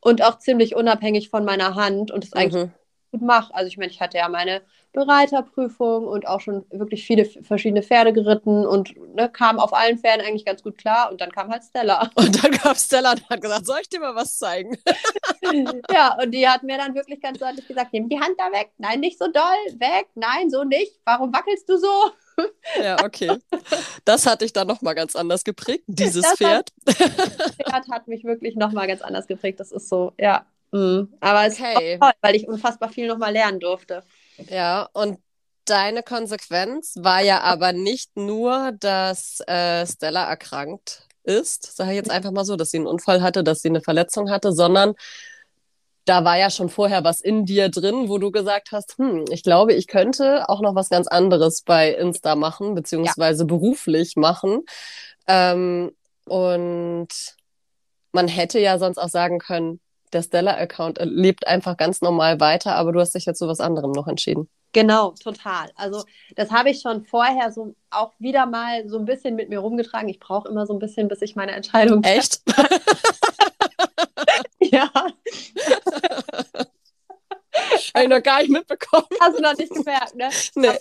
und 0.00 0.22
auch 0.22 0.38
ziemlich 0.38 0.76
unabhängig 0.76 1.30
von 1.30 1.44
meiner 1.44 1.74
Hand 1.74 2.10
und 2.10 2.24
es 2.24 2.32
eigentlich 2.34 2.64
mhm. 2.66 2.72
gut 3.12 3.22
mache. 3.22 3.54
Also 3.54 3.68
ich 3.68 3.78
meine, 3.78 3.90
ich 3.90 4.00
hatte 4.00 4.18
ja 4.18 4.28
meine 4.28 4.62
Bereiterprüfung 4.94 6.06
und 6.06 6.28
auch 6.28 6.40
schon 6.40 6.64
wirklich 6.70 7.04
viele 7.04 7.24
verschiedene 7.24 7.82
Pferde 7.82 8.12
geritten 8.12 8.64
und 8.64 8.94
ne, 9.14 9.28
kam 9.28 9.58
auf 9.58 9.74
allen 9.74 9.98
Pferden 9.98 10.24
eigentlich 10.24 10.44
ganz 10.44 10.62
gut 10.62 10.78
klar. 10.78 11.10
Und 11.10 11.20
dann 11.20 11.32
kam 11.32 11.50
halt 11.50 11.64
Stella. 11.64 12.10
Und 12.14 12.42
dann 12.42 12.52
kam 12.52 12.76
Stella 12.76 13.12
und 13.12 13.28
hat 13.28 13.40
gesagt, 13.40 13.66
soll 13.66 13.78
ich 13.82 13.88
dir 13.88 14.00
mal 14.00 14.14
was 14.14 14.38
zeigen? 14.38 14.78
ja, 15.90 16.16
und 16.22 16.30
die 16.30 16.48
hat 16.48 16.62
mir 16.62 16.78
dann 16.78 16.94
wirklich 16.94 17.20
ganz 17.20 17.38
deutlich 17.38 17.66
gesagt, 17.66 17.92
nimm 17.92 18.08
die 18.08 18.20
Hand 18.20 18.34
da 18.38 18.52
weg. 18.52 18.70
Nein, 18.78 19.00
nicht 19.00 19.18
so 19.18 19.26
doll. 19.26 19.42
Weg. 19.78 20.06
Nein, 20.14 20.48
so 20.48 20.62
nicht. 20.64 21.00
Warum 21.04 21.32
wackelst 21.32 21.68
du 21.68 21.76
so? 21.76 22.12
Ja, 22.82 23.04
okay. 23.04 23.38
Das 24.04 24.26
hat 24.26 24.40
dich 24.40 24.52
dann 24.52 24.66
nochmal 24.66 24.94
ganz 24.94 25.14
anders 25.16 25.44
geprägt, 25.44 25.84
dieses 25.86 26.22
das 26.22 26.34
Pferd. 26.34 26.72
Hat, 26.86 26.98
das 26.98 27.56
Pferd 27.56 27.88
hat 27.90 28.08
mich 28.08 28.24
wirklich 28.24 28.56
nochmal 28.56 28.86
ganz 28.86 29.02
anders 29.02 29.26
geprägt. 29.26 29.60
Das 29.60 29.70
ist 29.72 29.88
so, 29.88 30.12
ja. 30.18 30.46
Mhm. 30.72 31.12
Aber 31.20 31.46
es 31.46 31.60
okay. 31.60 31.94
ist 31.94 32.00
toll, 32.00 32.12
weil 32.20 32.36
ich 32.36 32.48
unfassbar 32.48 32.88
viel 32.90 33.06
nochmal 33.06 33.32
lernen 33.32 33.60
durfte. 33.60 34.02
Ja, 34.48 34.88
und 34.92 35.18
deine 35.66 36.02
Konsequenz 36.02 36.94
war 36.98 37.22
ja 37.22 37.40
aber 37.40 37.72
nicht 37.72 38.16
nur, 38.16 38.72
dass 38.80 39.40
äh, 39.46 39.86
Stella 39.86 40.28
erkrankt 40.28 41.06
ist, 41.22 41.76
sage 41.76 41.90
ich 41.90 41.96
jetzt 41.96 42.10
einfach 42.10 42.32
mal 42.32 42.44
so, 42.44 42.56
dass 42.56 42.70
sie 42.70 42.78
einen 42.78 42.86
Unfall 42.86 43.22
hatte, 43.22 43.44
dass 43.44 43.60
sie 43.60 43.68
eine 43.68 43.80
Verletzung 43.80 44.30
hatte, 44.30 44.52
sondern 44.52 44.94
da 46.04 46.24
war 46.24 46.36
ja 46.36 46.50
schon 46.50 46.68
vorher 46.68 47.02
was 47.04 47.20
in 47.20 47.46
dir 47.46 47.70
drin, 47.70 48.08
wo 48.08 48.18
du 48.18 48.30
gesagt 48.30 48.72
hast, 48.72 48.98
hm, 48.98 49.24
ich 49.30 49.42
glaube, 49.42 49.72
ich 49.72 49.86
könnte 49.86 50.48
auch 50.48 50.60
noch 50.60 50.74
was 50.74 50.90
ganz 50.90 51.06
anderes 51.06 51.62
bei 51.62 51.90
Insta 51.92 52.34
machen, 52.36 52.74
beziehungsweise 52.74 53.42
ja. 53.44 53.46
beruflich 53.46 54.16
machen. 54.16 54.60
Ähm, 55.26 55.92
und 56.26 57.08
man 58.12 58.28
hätte 58.28 58.58
ja 58.60 58.78
sonst 58.78 58.98
auch 58.98 59.08
sagen 59.08 59.38
können, 59.38 59.80
der 60.12 60.22
Stella-Account 60.22 60.98
lebt 61.02 61.46
einfach 61.46 61.76
ganz 61.76 62.00
normal 62.00 62.38
weiter, 62.38 62.76
aber 62.76 62.92
du 62.92 63.00
hast 63.00 63.14
dich 63.14 63.26
jetzt 63.26 63.38
zu 63.38 63.48
was 63.48 63.60
anderem 63.60 63.92
noch 63.92 64.06
entschieden. 64.06 64.48
Genau, 64.72 65.12
total. 65.12 65.70
Also 65.76 66.04
das 66.34 66.50
habe 66.50 66.70
ich 66.70 66.80
schon 66.80 67.04
vorher 67.04 67.52
so 67.52 67.74
auch 67.90 68.12
wieder 68.18 68.44
mal 68.44 68.88
so 68.88 68.98
ein 68.98 69.04
bisschen 69.04 69.36
mit 69.36 69.48
mir 69.48 69.60
rumgetragen. 69.60 70.08
Ich 70.08 70.18
brauche 70.18 70.48
immer 70.48 70.66
so 70.66 70.72
ein 70.72 70.80
bisschen, 70.80 71.08
bis 71.08 71.22
ich 71.22 71.36
meine 71.36 71.52
Entscheidung. 71.52 72.02
Echt? 72.02 72.42
Ja. 74.70 74.90
Habe 77.94 78.04
ich 78.04 78.08
noch 78.08 78.22
gar 78.22 78.40
nicht 78.40 78.50
mitbekommen. 78.50 79.06
Hast 79.20 79.38
du 79.38 79.42
noch 79.42 79.56
nicht 79.56 79.72
gemerkt, 79.72 80.16
ne? 80.16 80.28
Nee. 80.54 80.76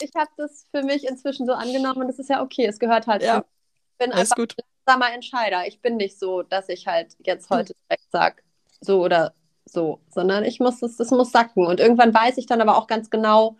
ich 0.00 0.10
habe 0.16 0.30
das 0.36 0.66
für 0.70 0.82
mich 0.82 1.06
inzwischen 1.06 1.46
so 1.46 1.52
angenommen 1.52 2.02
und 2.02 2.08
das 2.08 2.18
ist 2.18 2.28
ja 2.28 2.42
okay. 2.42 2.66
Es 2.66 2.78
gehört 2.78 3.06
halt. 3.06 3.22
Ja. 3.22 3.38
Ich 3.38 3.98
bin 3.98 4.12
einfach 4.12 4.36
gut. 4.36 4.54
ein 4.58 4.64
langsamer 4.86 5.14
Entscheider. 5.14 5.66
Ich 5.66 5.80
bin 5.80 5.96
nicht 5.96 6.18
so, 6.18 6.42
dass 6.42 6.68
ich 6.68 6.86
halt 6.86 7.16
jetzt 7.20 7.50
heute 7.50 7.74
direkt 7.88 8.10
sage, 8.10 8.42
so 8.80 9.02
oder 9.02 9.34
so, 9.64 10.00
sondern 10.10 10.44
ich 10.44 10.60
muss 10.60 10.82
es, 10.82 10.96
das 10.96 11.10
muss 11.10 11.32
sacken. 11.32 11.66
Und 11.66 11.80
irgendwann 11.80 12.14
weiß 12.14 12.36
ich 12.38 12.46
dann 12.46 12.60
aber 12.60 12.76
auch 12.76 12.86
ganz 12.86 13.10
genau, 13.10 13.56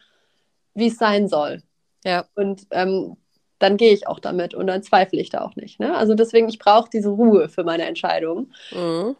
wie 0.75 0.89
es 0.89 0.99
sein 0.99 1.29
soll. 1.29 1.63
Ja. 2.05 2.27
Und 2.35 2.67
ähm, 2.71 3.17
dann 3.59 3.77
gehe 3.77 3.93
ich 3.93 4.07
auch 4.07 4.21
damit 4.21 4.55
und 4.55 4.67
dann 4.69 4.83
zweifle 4.83 5.21
ich 5.21 5.31
da 5.31 5.41
auch 5.41 5.57
nicht. 5.57 5.81
Ne? 5.81 5.97
Also 5.97 6.15
deswegen, 6.15 6.49
ich 6.49 6.59
brauche 6.59 6.89
diese 6.91 7.09
Ruhe 7.09 7.49
für 7.49 7.65
meine 7.65 7.87
Entscheidung. 7.87 8.53
Mhm. 8.71 9.17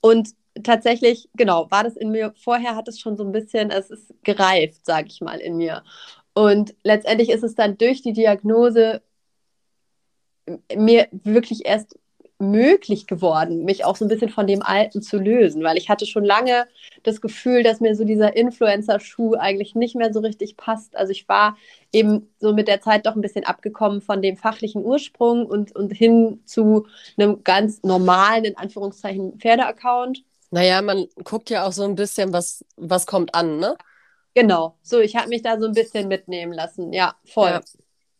Und 0.00 0.34
tatsächlich, 0.62 1.28
genau, 1.34 1.70
war 1.70 1.84
das 1.84 1.96
in 1.96 2.10
mir, 2.10 2.32
vorher 2.36 2.76
hat 2.76 2.88
es 2.88 2.98
schon 3.00 3.16
so 3.16 3.24
ein 3.24 3.32
bisschen, 3.32 3.70
es 3.70 3.90
ist 3.90 4.14
gereift, 4.22 4.84
sage 4.84 5.08
ich 5.08 5.20
mal, 5.20 5.38
in 5.38 5.56
mir. 5.56 5.84
Und 6.32 6.74
letztendlich 6.82 7.30
ist 7.30 7.42
es 7.42 7.54
dann 7.54 7.76
durch 7.76 8.02
die 8.02 8.12
Diagnose 8.12 9.02
mir 10.74 11.08
wirklich 11.12 11.66
erst 11.66 11.98
möglich 12.40 13.06
geworden, 13.06 13.64
mich 13.64 13.84
auch 13.84 13.96
so 13.96 14.04
ein 14.04 14.08
bisschen 14.08 14.30
von 14.30 14.46
dem 14.46 14.62
Alten 14.62 15.02
zu 15.02 15.18
lösen, 15.18 15.62
weil 15.62 15.76
ich 15.76 15.88
hatte 15.88 16.06
schon 16.06 16.24
lange 16.24 16.66
das 17.02 17.20
Gefühl, 17.20 17.62
dass 17.62 17.80
mir 17.80 17.94
so 17.94 18.04
dieser 18.04 18.36
Influencer-Schuh 18.36 19.34
eigentlich 19.34 19.74
nicht 19.74 19.94
mehr 19.94 20.12
so 20.12 20.20
richtig 20.20 20.56
passt. 20.56 20.96
Also 20.96 21.12
ich 21.12 21.28
war 21.28 21.56
eben 21.92 22.32
so 22.38 22.52
mit 22.52 22.68
der 22.68 22.80
Zeit 22.80 23.06
doch 23.06 23.14
ein 23.14 23.20
bisschen 23.20 23.44
abgekommen 23.44 24.00
von 24.00 24.22
dem 24.22 24.36
fachlichen 24.36 24.84
Ursprung 24.84 25.46
und, 25.46 25.74
und 25.76 25.92
hin 25.92 26.40
zu 26.46 26.86
einem 27.16 27.44
ganz 27.44 27.82
normalen, 27.82 28.44
in 28.44 28.56
Anführungszeichen, 28.56 29.38
Pferdeaccount. 29.38 30.22
Naja, 30.50 30.82
man 30.82 31.06
guckt 31.22 31.50
ja 31.50 31.66
auch 31.66 31.72
so 31.72 31.84
ein 31.84 31.94
bisschen, 31.94 32.32
was, 32.32 32.64
was 32.76 33.06
kommt 33.06 33.34
an, 33.34 33.58
ne? 33.58 33.76
Genau, 34.34 34.76
so 34.82 35.00
ich 35.00 35.16
habe 35.16 35.28
mich 35.28 35.42
da 35.42 35.58
so 35.58 35.66
ein 35.66 35.74
bisschen 35.74 36.08
mitnehmen 36.08 36.52
lassen, 36.52 36.92
ja, 36.92 37.14
voll. 37.24 37.50
Ja 37.50 37.60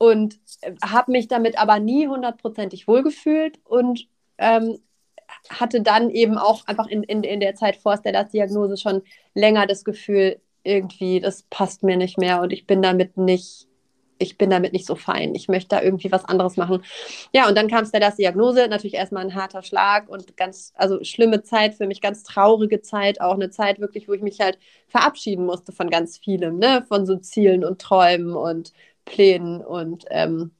und 0.01 0.39
äh, 0.63 0.73
habe 0.83 1.13
mich 1.13 1.29
damit 1.29 1.61
aber 1.61 1.79
nie 1.79 2.09
hundertprozentig 2.09 2.89
wohlgefühlt 2.89 3.61
und 3.65 4.09
ähm, 4.39 4.79
hatte 5.51 5.83
dann 5.83 6.09
eben 6.09 6.39
auch 6.39 6.67
einfach 6.67 6.87
in, 6.87 7.03
in, 7.03 7.23
in 7.23 7.39
der 7.39 7.55
Zeit 7.55 7.77
vor 7.77 7.99
der 7.99 8.25
Diagnose 8.25 8.79
schon 8.79 9.03
länger 9.35 9.67
das 9.67 9.85
Gefühl, 9.85 10.41
irgendwie, 10.65 11.21
das 11.21 11.43
passt 11.51 11.83
mir 11.83 11.99
nicht 11.99 12.17
mehr 12.17 12.41
und 12.41 12.51
ich 12.51 12.67
bin 12.67 12.81
damit 12.81 13.19
nicht, 13.19 13.67
ich 14.17 14.39
bin 14.39 14.49
damit 14.49 14.73
nicht 14.73 14.87
so 14.87 14.95
fein. 14.95 15.35
Ich 15.35 15.49
möchte 15.49 15.77
da 15.77 15.83
irgendwie 15.83 16.13
was 16.13 16.25
anderes 16.27 16.57
machen. 16.57 16.83
Ja, 17.35 17.49
und 17.49 17.57
dann 17.57 17.69
kam 17.69 17.85
es 17.85 17.91
der 17.91 18.11
Diagnose, 18.11 18.69
natürlich 18.69 18.95
erstmal 18.95 19.25
ein 19.25 19.35
harter 19.35 19.63
Schlag 19.63 20.09
und 20.09 20.37
ganz, 20.37 20.73
also 20.77 21.03
schlimme 21.05 21.43
Zeit 21.43 21.75
für 21.75 21.87
mich, 21.87 22.01
ganz 22.01 22.23
traurige 22.23 22.81
Zeit, 22.81 23.21
auch 23.21 23.35
eine 23.35 23.51
Zeit 23.51 23.81
wirklich, 23.81 24.09
wo 24.09 24.15
ich 24.15 24.23
mich 24.23 24.41
halt 24.41 24.59
verabschieden 24.89 25.45
musste 25.47 25.73
von 25.73 25.91
ganz 25.91 26.19
vielem, 26.19 26.59
ne, 26.59 26.85
von 26.89 27.07
so 27.07 27.17
Zielen 27.17 27.65
und 27.65 27.81
Träumen 27.81 28.35
und 28.35 28.73
Plänen. 29.11 29.61
Und 29.61 30.05
ähm, 30.11 30.53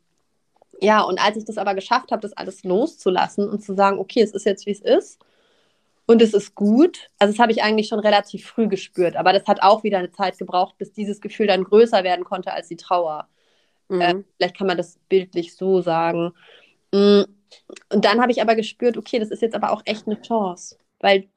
ja, 0.81 1.03
und 1.03 1.23
als 1.23 1.37
ich 1.37 1.45
das 1.45 1.59
aber 1.59 1.75
geschafft 1.75 2.11
habe, 2.11 2.23
das 2.23 2.33
alles 2.33 2.65
loszulassen 2.65 3.49
und 3.49 3.63
zu 3.63 3.75
sagen, 3.75 3.99
okay, 3.99 4.23
es 4.23 4.33
ist 4.33 4.45
jetzt, 4.45 4.67
wie 4.67 4.73
es 4.73 4.81
ist. 4.81 5.21
Und 6.07 6.21
es 6.23 6.35
ist 6.35 6.57
gut. 6.57 7.09
Also, 7.19 7.33
das 7.33 7.41
habe 7.41 7.53
ich 7.53 7.63
eigentlich 7.63 7.87
schon 7.87 8.01
relativ 8.01 8.47
früh 8.47 8.67
gespürt. 8.67 9.17
Aber 9.17 9.33
das 9.33 9.47
hat 9.47 9.63
auch 9.63 9.85
wieder 9.85 9.99
eine 9.99 10.11
Zeit 10.11 10.39
gebraucht, 10.39 10.77
bis 10.77 10.93
dieses 10.93 11.21
Gefühl 11.21 11.47
dann 11.47 11.63
größer 11.63 12.03
werden 12.03 12.25
konnte 12.25 12.53
als 12.53 12.67
die 12.67 12.77
Trauer. 12.77 13.29
Mhm. 13.89 14.01
Äh, 14.01 14.15
vielleicht 14.37 14.57
kann 14.57 14.67
man 14.67 14.77
das 14.77 14.99
bildlich 15.09 15.55
so 15.55 15.81
sagen. 15.81 16.33
Mm, 16.93 17.23
und 17.93 18.05
dann 18.05 18.21
habe 18.21 18.33
ich 18.33 18.43
aber 18.43 18.57
gespürt, 18.57 18.97
okay, 18.97 19.21
das 19.21 19.31
ist 19.31 19.43
jetzt 19.43 19.55
aber 19.55 19.71
auch 19.71 19.83
echt 19.85 20.07
eine 20.09 20.21
Chance. 20.21 20.79
Weil 20.99 21.29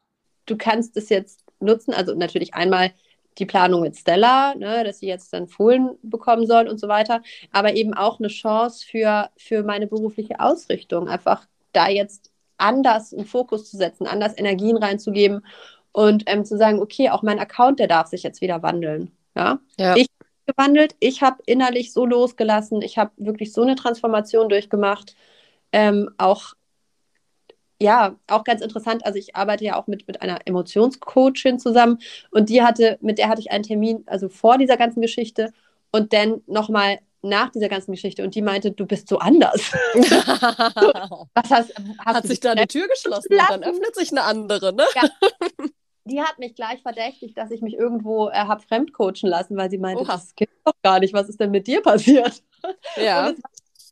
du 0.48 0.58
kannst 0.58 0.98
es 0.98 1.10
jetzt 1.10 1.44
nutzen. 1.60 1.94
Also 1.94 2.16
natürlich 2.16 2.56
einmal 2.56 2.94
die 3.38 3.46
Planung 3.46 3.82
mit 3.82 3.98
Stella, 3.98 4.56
ne, 4.56 4.84
dass 4.84 5.00
sie 5.00 5.08
jetzt 5.08 5.34
dann 5.34 5.48
Fohlen 5.48 5.98
bekommen 6.02 6.46
soll 6.46 6.68
und 6.68 6.80
so 6.80 6.88
weiter, 6.88 7.22
aber 7.52 7.76
eben 7.76 7.94
auch 7.94 8.20
eine 8.20 8.28
Chance 8.28 8.86
für, 8.86 9.30
für 9.38 9.64
meine 9.64 9.88
berufliche 9.88 10.40
Ausrichtung, 10.40 11.08
einfach 11.08 11.46
da 11.72 11.90
jetzt 11.90 12.32
anders 12.58 13.14
einen 13.14 13.26
Fokus 13.26 13.70
zu 13.70 13.78
setzen, 13.78 14.08
anders 14.08 14.38
Energien 14.38 14.78
reinzugeben 14.78 15.46
und 15.92 16.24
ähm, 16.28 16.46
zu 16.46 16.58
sagen, 16.58 16.80
okay, 16.80 17.10
auch 17.10 17.24
mein 17.24 17.40
Account, 17.40 17.80
der 17.80 17.88
darf 17.88 18.08
sich 18.08 18.24
jetzt 18.24 18.42
wieder 18.42 18.62
wandeln. 18.64 19.12
Ja, 19.36 19.60
ja. 19.80 19.96
ich 19.96 20.08
gewandelt, 20.46 20.96
ich 21.00 21.22
habe 21.22 21.42
innerlich 21.46 21.94
so 21.94 22.06
losgelassen, 22.06 22.82
ich 22.82 22.98
habe 22.98 23.12
wirklich 23.18 23.54
so 23.54 23.62
eine 23.62 23.76
Transformation 23.76 24.50
durchgemacht, 24.50 25.16
ähm, 25.72 26.10
auch 26.18 26.54
ja, 27.84 28.16
auch 28.28 28.46
ganz 28.46 28.62
interessant. 28.62 29.06
Also 29.06 29.20
ich 29.20 29.36
arbeite 29.36 29.66
ja 29.66 29.76
auch 29.80 29.88
mit, 29.88 30.08
mit 30.08 30.22
einer 30.22 30.40
Emotionscoachin 30.46 31.60
zusammen 31.60 32.00
und 32.32 32.50
die 32.50 32.64
hatte, 32.64 32.98
mit 33.02 33.18
der 33.18 33.28
hatte 33.28 33.42
ich 33.42 33.52
einen 33.52 33.64
Termin, 33.64 34.04
also 34.06 34.30
vor 34.30 34.58
dieser 34.58 34.78
ganzen 34.78 35.02
Geschichte 35.02 35.52
und 35.92 36.14
dann 36.14 36.42
nochmal 36.48 37.00
nach 37.22 37.50
dieser 37.50 37.70
ganzen 37.70 37.92
Geschichte 37.92 38.24
und 38.24 38.36
die 38.36 38.42
meinte, 38.42 38.72
du 38.72 38.86
bist 38.86 39.08
so 39.10 39.20
anders. 39.20 39.72
Was 39.94 41.50
hast, 41.50 41.74
hast 42.00 42.16
hat 42.16 42.28
sich 42.28 42.40
da 42.40 42.52
eine 42.52 42.68
Tür 42.68 42.88
geschlossen 42.88 43.34
und 43.34 43.50
dann 43.50 43.64
öffnet 43.64 43.96
sich 43.96 44.12
eine 44.12 44.24
andere, 44.24 44.74
ne? 44.74 44.84
Ja. 44.96 45.10
Die 46.06 46.22
hat 46.22 46.38
mich 46.38 46.54
gleich 46.54 46.82
verdächtigt, 46.82 47.38
dass 47.38 47.50
ich 47.50 47.62
mich 47.62 47.76
irgendwo 47.76 48.28
äh, 48.28 48.34
habe 48.34 48.62
fremdcoachen 48.62 49.30
lassen, 49.30 49.56
weil 49.56 49.70
sie 49.70 49.78
meinte, 49.78 50.04
Oha. 50.04 50.12
das 50.12 50.36
geht 50.36 50.50
doch 50.66 50.74
gar 50.82 51.00
nicht. 51.00 51.14
Was 51.14 51.30
ist 51.30 51.40
denn 51.40 51.52
mit 51.52 51.66
dir 51.66 51.82
passiert? 51.82 52.44
Ja. 52.98 53.32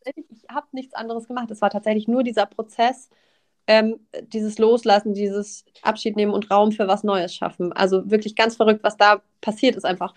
ich 0.04 0.46
habe 0.50 0.68
nichts 0.74 0.94
anderes 0.94 1.26
gemacht. 1.26 1.50
Es 1.52 1.62
war 1.62 1.70
tatsächlich 1.70 2.10
nur 2.10 2.24
dieser 2.24 2.48
Prozess, 2.48 3.10
ähm, 3.68 4.00
dieses 4.28 4.58
Loslassen, 4.58 5.14
dieses 5.14 5.66
Abschied 5.82 6.16
nehmen 6.16 6.34
und 6.34 6.50
Raum 6.52 6.72
für 6.72 6.88
was 6.88 7.04
Neues 7.04 7.34
schaffen. 7.34 7.72
Also 7.74 8.10
wirklich 8.10 8.36
ganz 8.36 8.56
verrückt, 8.56 8.84
was 8.84 8.98
da 8.98 9.22
passiert 9.40 9.76
ist 9.76 9.86
einfach. 9.86 10.14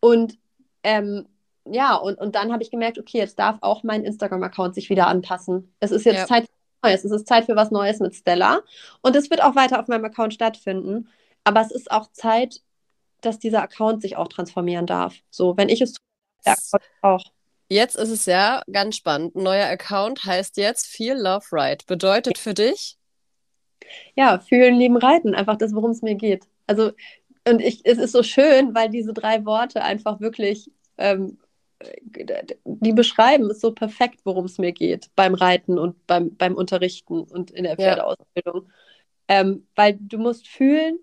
Und 0.00 0.38
ähm, 0.82 1.26
ja, 1.64 1.96
und, 1.96 2.18
und 2.18 2.34
dann 2.34 2.52
habe 2.52 2.62
ich 2.62 2.70
gemerkt, 2.70 2.98
okay, 2.98 3.18
jetzt 3.18 3.38
darf 3.38 3.58
auch 3.60 3.82
mein 3.82 4.04
Instagram-Account 4.04 4.74
sich 4.74 4.88
wieder 4.90 5.06
anpassen. 5.06 5.74
Es 5.80 5.90
ist 5.90 6.04
jetzt 6.04 6.20
ja. 6.20 6.26
Zeit 6.26 6.44
für 6.44 6.50
was 6.50 6.90
Neues. 6.90 7.04
Es 7.04 7.12
ist 7.12 7.26
Zeit 7.28 7.44
für 7.44 7.56
was 7.56 7.70
Neues 7.70 8.00
mit 8.00 8.14
Stella. 8.14 8.60
Und 9.02 9.16
es 9.16 9.30
wird 9.30 9.42
auch 9.42 9.54
weiter 9.54 9.80
auf 9.80 9.88
meinem 9.88 10.04
Account 10.04 10.34
stattfinden. 10.34 11.08
Aber 11.44 11.60
es 11.60 11.70
ist 11.70 11.90
auch 11.90 12.10
Zeit, 12.12 12.62
dass 13.20 13.38
dieser 13.38 13.62
Account 13.62 14.02
sich 14.02 14.16
auch 14.16 14.28
transformieren 14.28 14.86
darf. 14.86 15.16
So, 15.30 15.56
wenn 15.56 15.68
ich 15.68 15.80
es 15.80 15.92
tue, 15.92 16.04
der 16.46 16.52
Account 16.52 16.82
auch. 17.02 17.24
Jetzt 17.68 17.96
ist 17.96 18.08
es 18.08 18.26
ja 18.26 18.62
ganz 18.72 18.96
spannend. 18.96 19.36
Ein 19.36 19.42
neuer 19.42 19.66
Account 19.66 20.24
heißt 20.24 20.56
jetzt 20.56 20.86
Feel 20.86 21.16
Love 21.16 21.44
Ride. 21.52 21.84
Bedeutet 21.86 22.38
für 22.38 22.54
dich? 22.54 22.96
Ja, 24.16 24.38
fühlen, 24.38 24.76
lieben, 24.78 24.96
reiten. 24.96 25.34
Einfach 25.34 25.56
das, 25.56 25.74
worum 25.74 25.90
es 25.90 26.02
mir 26.02 26.14
geht. 26.14 26.46
Also, 26.66 26.92
und 27.46 27.60
ich, 27.60 27.82
es 27.84 27.98
ist 27.98 28.12
so 28.12 28.22
schön, 28.22 28.74
weil 28.74 28.88
diese 28.88 29.12
drei 29.12 29.44
Worte 29.44 29.82
einfach 29.82 30.20
wirklich, 30.20 30.70
ähm, 30.96 31.38
die 32.64 32.92
beschreiben 32.92 33.50
es 33.50 33.60
so 33.60 33.72
perfekt, 33.72 34.20
worum 34.24 34.46
es 34.46 34.58
mir 34.58 34.72
geht 34.72 35.10
beim 35.14 35.34
Reiten 35.34 35.78
und 35.78 36.06
beim, 36.06 36.36
beim 36.36 36.54
Unterrichten 36.54 37.22
und 37.22 37.50
in 37.50 37.64
der 37.64 37.76
Pferdeausbildung. 37.76 38.64
Ja. 38.66 39.40
Ähm, 39.40 39.66
weil 39.76 39.98
du 40.00 40.18
musst 40.18 40.48
fühlen, 40.48 40.98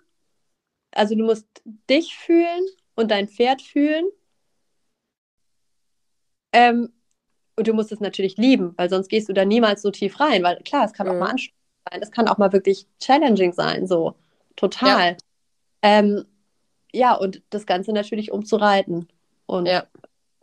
also 0.92 1.16
du 1.16 1.24
musst 1.24 1.48
dich 1.90 2.16
fühlen 2.16 2.66
und 2.96 3.12
dein 3.12 3.28
Pferd 3.28 3.62
fühlen 3.62 4.06
ähm, 6.56 6.94
und 7.58 7.68
du 7.68 7.74
musst 7.74 7.92
es 7.92 8.00
natürlich 8.00 8.38
lieben, 8.38 8.74
weil 8.78 8.90
sonst 8.90 9.10
gehst 9.10 9.28
du 9.30 9.34
da 9.34 9.46
niemals 9.46 9.82
so 9.82 9.92
tief 9.92 10.20
rein, 10.20 10.42
weil 10.44 10.58
klar, 10.64 10.86
es 10.86 10.94
kann 10.94 11.08
mhm. 11.08 11.14
auch 11.14 11.20
mal 11.20 11.30
anstrengend 11.32 11.62
sein, 11.92 12.02
es 12.02 12.12
kann 12.12 12.28
auch 12.28 12.38
mal 12.38 12.54
wirklich 12.54 12.88
challenging 13.00 13.54
sein, 13.54 13.88
so 13.88 14.16
total. 14.56 15.12
Ja, 15.12 15.18
ähm, 15.82 16.26
ja 16.92 17.14
und 17.14 17.42
das 17.50 17.66
Ganze 17.66 17.92
natürlich 17.92 18.32
um 18.32 18.46
zu 18.46 18.56
reiten 18.56 19.08
und 19.46 19.68
ja, 19.68 19.86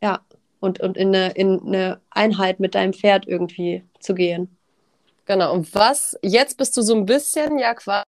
ja 0.02 0.20
und, 0.60 0.80
und 0.80 0.96
in, 0.96 1.08
eine, 1.08 1.32
in 1.32 1.60
eine 1.66 2.00
Einheit 2.10 2.60
mit 2.60 2.74
deinem 2.74 2.92
Pferd 2.92 3.26
irgendwie 3.26 3.84
zu 3.98 4.14
gehen. 4.14 4.56
Genau, 5.24 5.52
und 5.54 5.74
was, 5.74 6.18
jetzt 6.22 6.58
bist 6.58 6.76
du 6.76 6.82
so 6.82 6.94
ein 6.94 7.06
bisschen 7.06 7.58
ja 7.58 7.74
quasi 7.74 8.04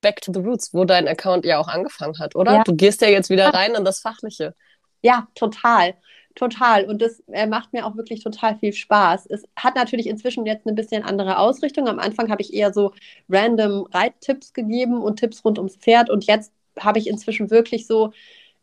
back 0.00 0.20
to 0.20 0.32
the 0.32 0.40
roots, 0.40 0.72
wo 0.72 0.84
dein 0.84 1.08
Account 1.08 1.44
ja 1.44 1.58
auch 1.58 1.68
angefangen 1.68 2.18
hat, 2.18 2.36
oder? 2.36 2.52
Ja. 2.54 2.62
Du 2.62 2.74
gehst 2.74 3.00
ja 3.00 3.08
jetzt 3.08 3.30
wieder 3.30 3.52
rein 3.52 3.74
in 3.74 3.84
das 3.84 4.00
Fachliche. 4.00 4.54
Ja, 5.02 5.26
total. 5.34 5.94
Total. 6.36 6.84
Und 6.84 7.00
das 7.00 7.20
äh, 7.32 7.46
macht 7.46 7.72
mir 7.72 7.86
auch 7.86 7.96
wirklich 7.96 8.22
total 8.22 8.56
viel 8.58 8.74
Spaß. 8.74 9.24
Es 9.26 9.44
hat 9.56 9.74
natürlich 9.74 10.06
inzwischen 10.06 10.44
jetzt 10.44 10.66
eine 10.66 10.76
bisschen 10.76 11.02
andere 11.02 11.38
Ausrichtung. 11.38 11.88
Am 11.88 11.98
Anfang 11.98 12.30
habe 12.30 12.42
ich 12.42 12.52
eher 12.52 12.74
so 12.74 12.92
random 13.30 13.86
Reittipps 13.90 14.52
gegeben 14.52 15.00
und 15.00 15.18
Tipps 15.18 15.42
rund 15.46 15.56
ums 15.58 15.76
Pferd. 15.76 16.10
Und 16.10 16.26
jetzt 16.26 16.52
habe 16.78 16.98
ich 16.98 17.06
inzwischen 17.08 17.50
wirklich 17.50 17.86
so, 17.86 18.12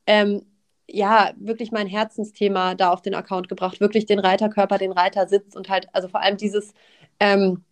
ähm, 0.05 0.45
ja, 0.87 1.31
wirklich 1.37 1.71
mein 1.71 1.87
Herzensthema 1.87 2.75
da 2.75 2.91
auf 2.91 3.01
den 3.01 3.15
Account 3.15 3.49
gebracht. 3.49 3.79
Wirklich 3.81 4.05
den 4.05 4.19
Reiterkörper, 4.19 4.77
den 4.77 4.91
Reitersitz 4.91 5.55
und 5.55 5.67
halt, 5.67 5.87
also 5.93 6.07
vor 6.07 6.21
allem 6.21 6.37
dieses, 6.37 6.75
ähm, 7.19 7.63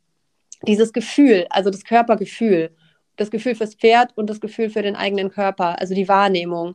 dieses 0.64 0.94
Gefühl, 0.94 1.46
also 1.52 1.70
das 1.70 1.84
Körpergefühl. 1.84 2.76
Das 3.18 3.30
Gefühl 3.30 3.54
fürs 3.54 3.76
Pferd 3.76 4.18
und 4.18 4.32
das 4.32 4.42
Gefühl 4.42 4.72
für 4.72 4.82
den 4.82 4.96
eigenen 4.96 5.30
Körper, 5.30 5.78
also 5.80 5.94
die 5.94 6.08
Wahrnehmung. 6.08 6.74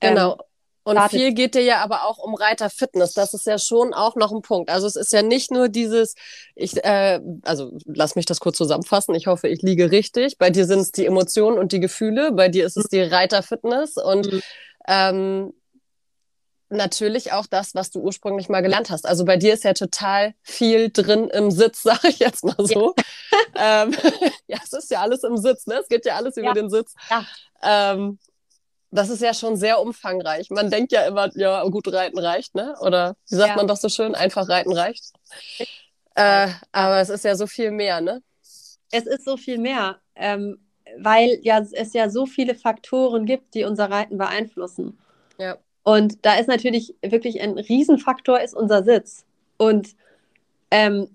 Genau. 0.00 0.32
Ähm, 0.32 0.38
und 0.82 0.96
Warte. 0.96 1.16
viel 1.16 1.34
geht 1.34 1.54
dir 1.54 1.62
ja 1.62 1.82
aber 1.82 2.04
auch 2.06 2.18
um 2.18 2.34
Reiterfitness. 2.34 3.12
Das 3.12 3.34
ist 3.34 3.46
ja 3.46 3.58
schon 3.58 3.92
auch 3.92 4.16
noch 4.16 4.32
ein 4.32 4.40
Punkt. 4.40 4.70
Also 4.70 4.86
es 4.86 4.96
ist 4.96 5.12
ja 5.12 5.22
nicht 5.22 5.50
nur 5.50 5.68
dieses, 5.68 6.14
ich, 6.54 6.82
äh, 6.84 7.20
also 7.42 7.76
lass 7.84 8.16
mich 8.16 8.24
das 8.24 8.40
kurz 8.40 8.56
zusammenfassen. 8.56 9.14
Ich 9.14 9.26
hoffe, 9.26 9.48
ich 9.48 9.60
liege 9.60 9.90
richtig. 9.90 10.38
Bei 10.38 10.48
dir 10.48 10.64
sind 10.64 10.80
es 10.80 10.92
die 10.92 11.04
Emotionen 11.04 11.58
und 11.58 11.72
die 11.72 11.80
Gefühle. 11.80 12.32
Bei 12.32 12.48
dir 12.48 12.64
ist 12.64 12.78
es 12.78 12.88
die 12.88 13.02
Reiterfitness 13.02 13.96
und 13.96 14.32
mhm. 14.32 14.42
ähm, 14.88 15.52
natürlich 16.70 17.32
auch 17.32 17.46
das, 17.46 17.74
was 17.74 17.90
du 17.90 18.00
ursprünglich 18.00 18.48
mal 18.48 18.62
gelernt 18.62 18.90
hast. 18.90 19.06
Also 19.06 19.24
bei 19.24 19.36
dir 19.36 19.52
ist 19.52 19.64
ja 19.64 19.74
total 19.74 20.34
viel 20.42 20.90
drin 20.90 21.28
im 21.28 21.50
Sitz, 21.50 21.82
sage 21.84 22.08
ich 22.08 22.20
jetzt 22.20 22.42
mal 22.42 22.56
so. 22.58 22.94
Ja. 23.54 23.82
ähm, 23.82 23.94
ja, 24.46 24.58
es 24.64 24.72
ist 24.72 24.90
ja 24.90 25.02
alles 25.02 25.24
im 25.24 25.36
Sitz, 25.36 25.66
ne? 25.66 25.74
Es 25.74 25.88
geht 25.88 26.06
ja 26.06 26.16
alles 26.16 26.36
über 26.38 26.48
ja. 26.48 26.54
den 26.54 26.70
Sitz. 26.70 26.94
Ja. 27.10 27.26
Ähm, 27.62 28.18
das 28.90 29.08
ist 29.08 29.22
ja 29.22 29.34
schon 29.34 29.56
sehr 29.56 29.80
umfangreich. 29.80 30.50
Man 30.50 30.70
denkt 30.70 30.92
ja 30.92 31.06
immer, 31.06 31.30
ja, 31.36 31.62
gut, 31.64 31.92
reiten 31.92 32.18
reicht, 32.18 32.54
ne? 32.54 32.74
Oder 32.80 33.16
wie 33.28 33.36
sagt 33.36 33.50
ja. 33.50 33.56
man 33.56 33.68
doch 33.68 33.76
so 33.76 33.88
schön, 33.88 34.14
einfach 34.14 34.48
reiten 34.48 34.72
reicht. 34.72 35.12
Äh, 36.16 36.48
aber 36.72 37.00
es 37.00 37.08
ist 37.08 37.24
ja 37.24 37.36
so 37.36 37.46
viel 37.46 37.70
mehr, 37.70 38.00
ne? 38.00 38.22
Es 38.90 39.06
ist 39.06 39.24
so 39.24 39.36
viel 39.36 39.58
mehr, 39.58 40.00
ähm, 40.16 40.58
weil 40.98 41.38
ja 41.42 41.60
es 41.60 41.92
ja 41.92 42.10
so 42.10 42.26
viele 42.26 42.56
Faktoren 42.56 43.26
gibt, 43.26 43.54
die 43.54 43.64
unser 43.64 43.90
Reiten 43.90 44.18
beeinflussen. 44.18 44.98
Ja. 45.38 45.56
Und 45.84 46.24
da 46.26 46.34
ist 46.34 46.48
natürlich 46.48 46.94
wirklich 47.00 47.40
ein 47.40 47.58
Riesenfaktor 47.58 48.40
ist 48.40 48.54
unser 48.54 48.82
Sitz. 48.82 49.24
Und 49.56 49.94
ähm, 50.70 51.08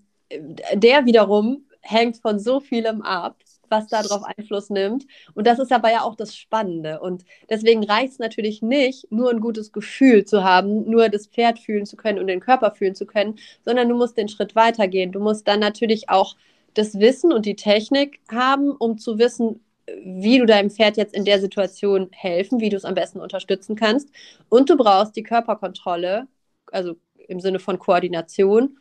der 0.74 1.06
wiederum 1.06 1.66
hängt 1.82 2.18
von 2.18 2.40
so 2.40 2.60
vielem 2.60 3.02
ab 3.02 3.38
was 3.70 3.88
darauf 3.88 4.24
Einfluss 4.24 4.70
nimmt. 4.70 5.06
Und 5.34 5.48
das 5.48 5.60
ist 5.60 5.72
aber 5.72 5.92
ja 5.92 6.02
auch 6.02 6.16
das 6.16 6.36
Spannende. 6.36 7.00
Und 7.00 7.26
deswegen 7.50 7.84
reicht 7.84 8.14
es 8.14 8.20
natürlich 8.20 8.62
nicht, 8.62 9.12
nur 9.12 9.30
ein 9.30 9.40
gutes 9.40 9.72
Gefühl 9.72 10.26
zu 10.26 10.44
haben, 10.44 10.90
nur 10.90 11.10
das 11.10 11.28
Pferd 11.28 11.60
fühlen 11.60 11.86
zu 11.86 11.96
können 11.96 12.20
und 12.20 12.28
den 12.28 12.40
Körper 12.40 12.72
fühlen 12.72 12.96
zu 12.96 13.06
können, 13.06 13.36
sondern 13.64 13.90
du 13.90 13.96
musst 13.96 14.18
den 14.18 14.30
Schritt 14.30 14.56
weitergehen. 14.56 15.12
Du 15.12 15.20
musst 15.20 15.48
dann 15.48 15.60
natürlich 15.60 16.10
auch 16.10 16.36
das 16.74 17.00
Wissen 17.00 17.32
und 17.32 17.46
die 17.46 17.56
Technik 17.56 18.20
haben, 18.30 18.72
um 18.72 18.98
zu 18.98 19.18
wissen, 19.18 19.62
wie 20.04 20.40
du 20.40 20.46
deinem 20.46 20.70
Pferd 20.70 20.98
jetzt 20.98 21.14
in 21.14 21.26
der 21.26 21.40
Situation 21.40 22.10
helfen, 22.12 22.60
wie 22.60 22.70
du 22.70 22.78
es 22.78 22.86
am 22.86 22.96
besten 22.96 23.20
unterstützen 23.20 23.76
kannst. 23.76 24.10
Und 24.50 24.70
du 24.70 24.78
brauchst 24.78 25.16
die 25.16 25.24
Körperkontrolle, 25.24 26.28
also 26.72 26.96
im 27.28 27.40
Sinne 27.40 27.60
von 27.60 27.80
Koordination, 27.80 28.78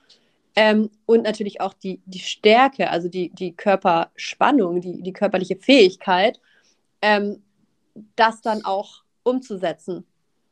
ähm, 0.57 0.91
und 1.07 1.23
natürlich 1.23 1.61
auch 1.61 1.75
die, 1.75 2.01
die 2.07 2.21
Stärke, 2.21 2.91
also 2.91 3.09
die, 3.09 3.31
die 3.31 3.55
Körperspannung, 3.55 4.81
die, 4.81 5.03
die 5.03 5.13
körperliche 5.13 5.57
Fähigkeit, 5.57 6.41
ähm, 7.03 7.43
das 8.17 8.41
dann 8.41 8.65
auch 8.65 9.03
umzusetzen. 9.23 10.07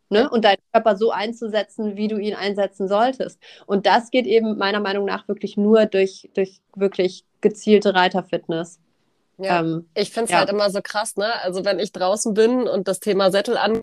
Ne? 0.08 0.28
Und 0.28 0.44
deinen 0.44 0.58
Körper 0.72 0.96
so 0.96 1.10
einzusetzen, 1.10 1.96
wie 1.96 2.06
du 2.06 2.18
ihn 2.18 2.34
einsetzen 2.34 2.86
solltest. 2.86 3.40
Und 3.64 3.86
das 3.86 4.10
geht 4.10 4.26
eben 4.26 4.58
meiner 4.58 4.80
Meinung 4.80 5.06
nach 5.06 5.26
wirklich 5.26 5.56
nur 5.56 5.86
durch, 5.86 6.28
durch 6.34 6.60
wirklich 6.76 7.24
gezielte 7.40 7.94
Reiterfitness. 7.94 8.78
Ja, 9.38 9.60
ähm, 9.60 9.88
ich 9.94 10.10
finde 10.10 10.26
es 10.26 10.30
ja. 10.32 10.38
halt 10.38 10.50
immer 10.50 10.68
so 10.68 10.80
krass, 10.82 11.16
ne? 11.16 11.32
Also 11.42 11.64
wenn 11.64 11.78
ich 11.78 11.92
draußen 11.92 12.34
bin 12.34 12.68
und 12.68 12.88
das 12.88 13.00
Thema 13.00 13.30
Sättel 13.30 13.56
an 13.56 13.80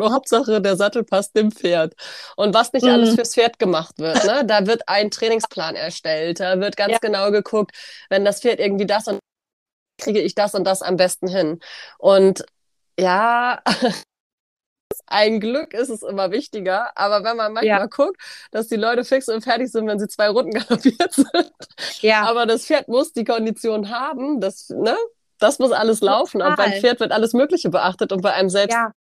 Hauptsache, 0.00 0.60
der 0.60 0.76
Sattel 0.76 1.04
passt 1.04 1.36
dem 1.36 1.52
Pferd. 1.52 1.94
Und 2.36 2.54
was 2.54 2.72
nicht 2.72 2.84
mhm. 2.84 2.90
alles 2.90 3.14
fürs 3.14 3.34
Pferd 3.34 3.58
gemacht 3.58 3.98
wird, 3.98 4.24
ne? 4.24 4.44
Da 4.44 4.66
wird 4.66 4.88
ein 4.88 5.10
Trainingsplan 5.10 5.76
erstellt, 5.76 6.40
da 6.40 6.58
wird 6.60 6.76
ganz 6.76 6.92
ja. 6.92 6.98
genau 7.00 7.30
geguckt, 7.30 7.72
wenn 8.10 8.24
das 8.24 8.40
Pferd 8.40 8.60
irgendwie 8.60 8.86
das 8.86 9.06
und 9.06 9.20
kriege 10.00 10.20
ich 10.20 10.34
das 10.34 10.54
und 10.54 10.64
das 10.64 10.82
am 10.82 10.96
besten 10.96 11.28
hin. 11.28 11.60
Und 11.98 12.44
ja, 12.98 13.62
ein 15.06 15.40
Glück 15.40 15.74
ist 15.74 15.90
es 15.90 16.02
immer 16.02 16.30
wichtiger, 16.30 16.96
aber 16.96 17.24
wenn 17.24 17.36
man 17.36 17.52
manchmal 17.52 17.80
ja. 17.80 17.86
guckt, 17.86 18.20
dass 18.50 18.68
die 18.68 18.76
Leute 18.76 19.04
fix 19.04 19.28
und 19.28 19.42
fertig 19.42 19.70
sind, 19.70 19.86
wenn 19.86 19.98
sie 19.98 20.08
zwei 20.08 20.28
Runden 20.28 20.50
galoppiert 20.58 21.12
sind. 21.12 21.52
Ja. 22.00 22.22
Aber 22.28 22.46
das 22.46 22.66
Pferd 22.66 22.88
muss 22.88 23.12
die 23.12 23.24
Kondition 23.24 23.90
haben, 23.90 24.40
das, 24.40 24.70
ne? 24.70 24.96
Das 25.38 25.58
muss 25.58 25.72
alles 25.72 26.00
laufen. 26.00 26.38
Total. 26.38 26.50
Und 26.50 26.56
beim 26.56 26.72
Pferd 26.80 27.00
wird 27.00 27.12
alles 27.12 27.32
Mögliche 27.32 27.68
beachtet 27.68 28.12
und 28.12 28.22
bei 28.22 28.32
einem 28.32 28.48
selbst 28.48 28.74
ja. 28.74 28.92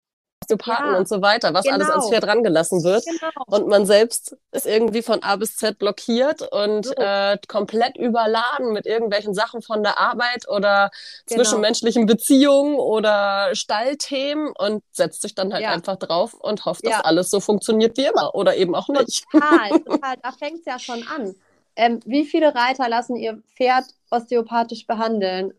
Osteopathen 0.44 0.92
ja, 0.92 0.98
und 0.98 1.08
so 1.08 1.22
weiter, 1.22 1.54
was 1.54 1.64
genau. 1.64 1.76
alles 1.76 1.90
ans 1.90 2.06
genau. 2.06 2.20
Pferd 2.20 2.28
rangelassen 2.28 2.84
wird. 2.84 3.04
Genau. 3.06 3.32
Und 3.48 3.68
man 3.68 3.86
selbst 3.86 4.36
ist 4.52 4.66
irgendwie 4.66 5.02
von 5.02 5.24
A 5.24 5.36
bis 5.36 5.56
Z 5.56 5.80
blockiert 5.80 6.42
und 6.52 6.86
so. 6.86 6.94
äh, 6.94 7.38
komplett 7.48 7.98
überladen 7.98 8.74
mit 8.74 8.86
irgendwelchen 8.86 9.34
Sachen 9.34 9.62
von 9.62 9.84
der 9.84 10.00
Arbeit 10.00 10.48
oder 10.50 10.92
genau. 11.28 11.42
zwischenmenschlichen 11.42 12.06
Beziehungen 12.06 12.76
oder 12.76 13.50
Stallthemen 13.54 14.54
und 14.58 14.84
setzt 14.92 15.22
sich 15.22 15.36
dann 15.36 15.54
halt 15.54 15.64
ja. 15.64 15.70
einfach 15.72 15.96
drauf 15.98 16.34
und 16.34 16.66
hofft, 16.66 16.86
dass 16.86 16.94
ja. 16.94 17.02
alles 17.02 17.30
so 17.30 17.40
funktioniert 17.40 17.98
wie 17.98 18.06
immer 18.06 18.36
oder 18.36 18.56
eben 18.56 18.76
auch 18.76 18.90
nicht. 18.90 19.26
Total, 19.32 19.70
total. 19.86 20.16
Da 20.22 20.32
fängt 20.32 20.60
es 20.60 20.66
ja 20.66 20.80
schon 20.80 21.06
an. 21.08 21.36
Ähm, 21.76 22.00
wie 22.06 22.26
viele 22.26 22.54
Reiter 22.54 22.88
lassen 22.88 23.16
ihr 23.16 23.42
Pferd 23.56 23.86
osteopathisch 24.12 24.86
behandeln? 24.86 25.54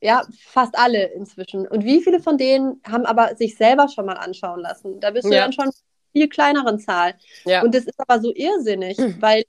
Ja, 0.00 0.22
fast 0.46 0.76
alle 0.78 1.04
inzwischen. 1.12 1.66
Und 1.66 1.84
wie 1.84 2.02
viele 2.02 2.20
von 2.20 2.36
denen 2.36 2.80
haben 2.86 3.06
aber 3.06 3.34
sich 3.36 3.56
selber 3.56 3.88
schon 3.88 4.06
mal 4.06 4.16
anschauen 4.16 4.60
lassen? 4.60 5.00
Da 5.00 5.10
bist 5.10 5.26
du 5.26 5.32
ja. 5.32 5.42
dann 5.42 5.52
schon 5.52 5.70
viel 6.12 6.28
kleineren 6.28 6.78
Zahl. 6.78 7.14
Ja. 7.44 7.62
Und 7.62 7.74
das 7.74 7.84
ist 7.84 7.98
aber 7.98 8.20
so 8.20 8.32
irrsinnig, 8.34 8.98
weil 9.20 9.44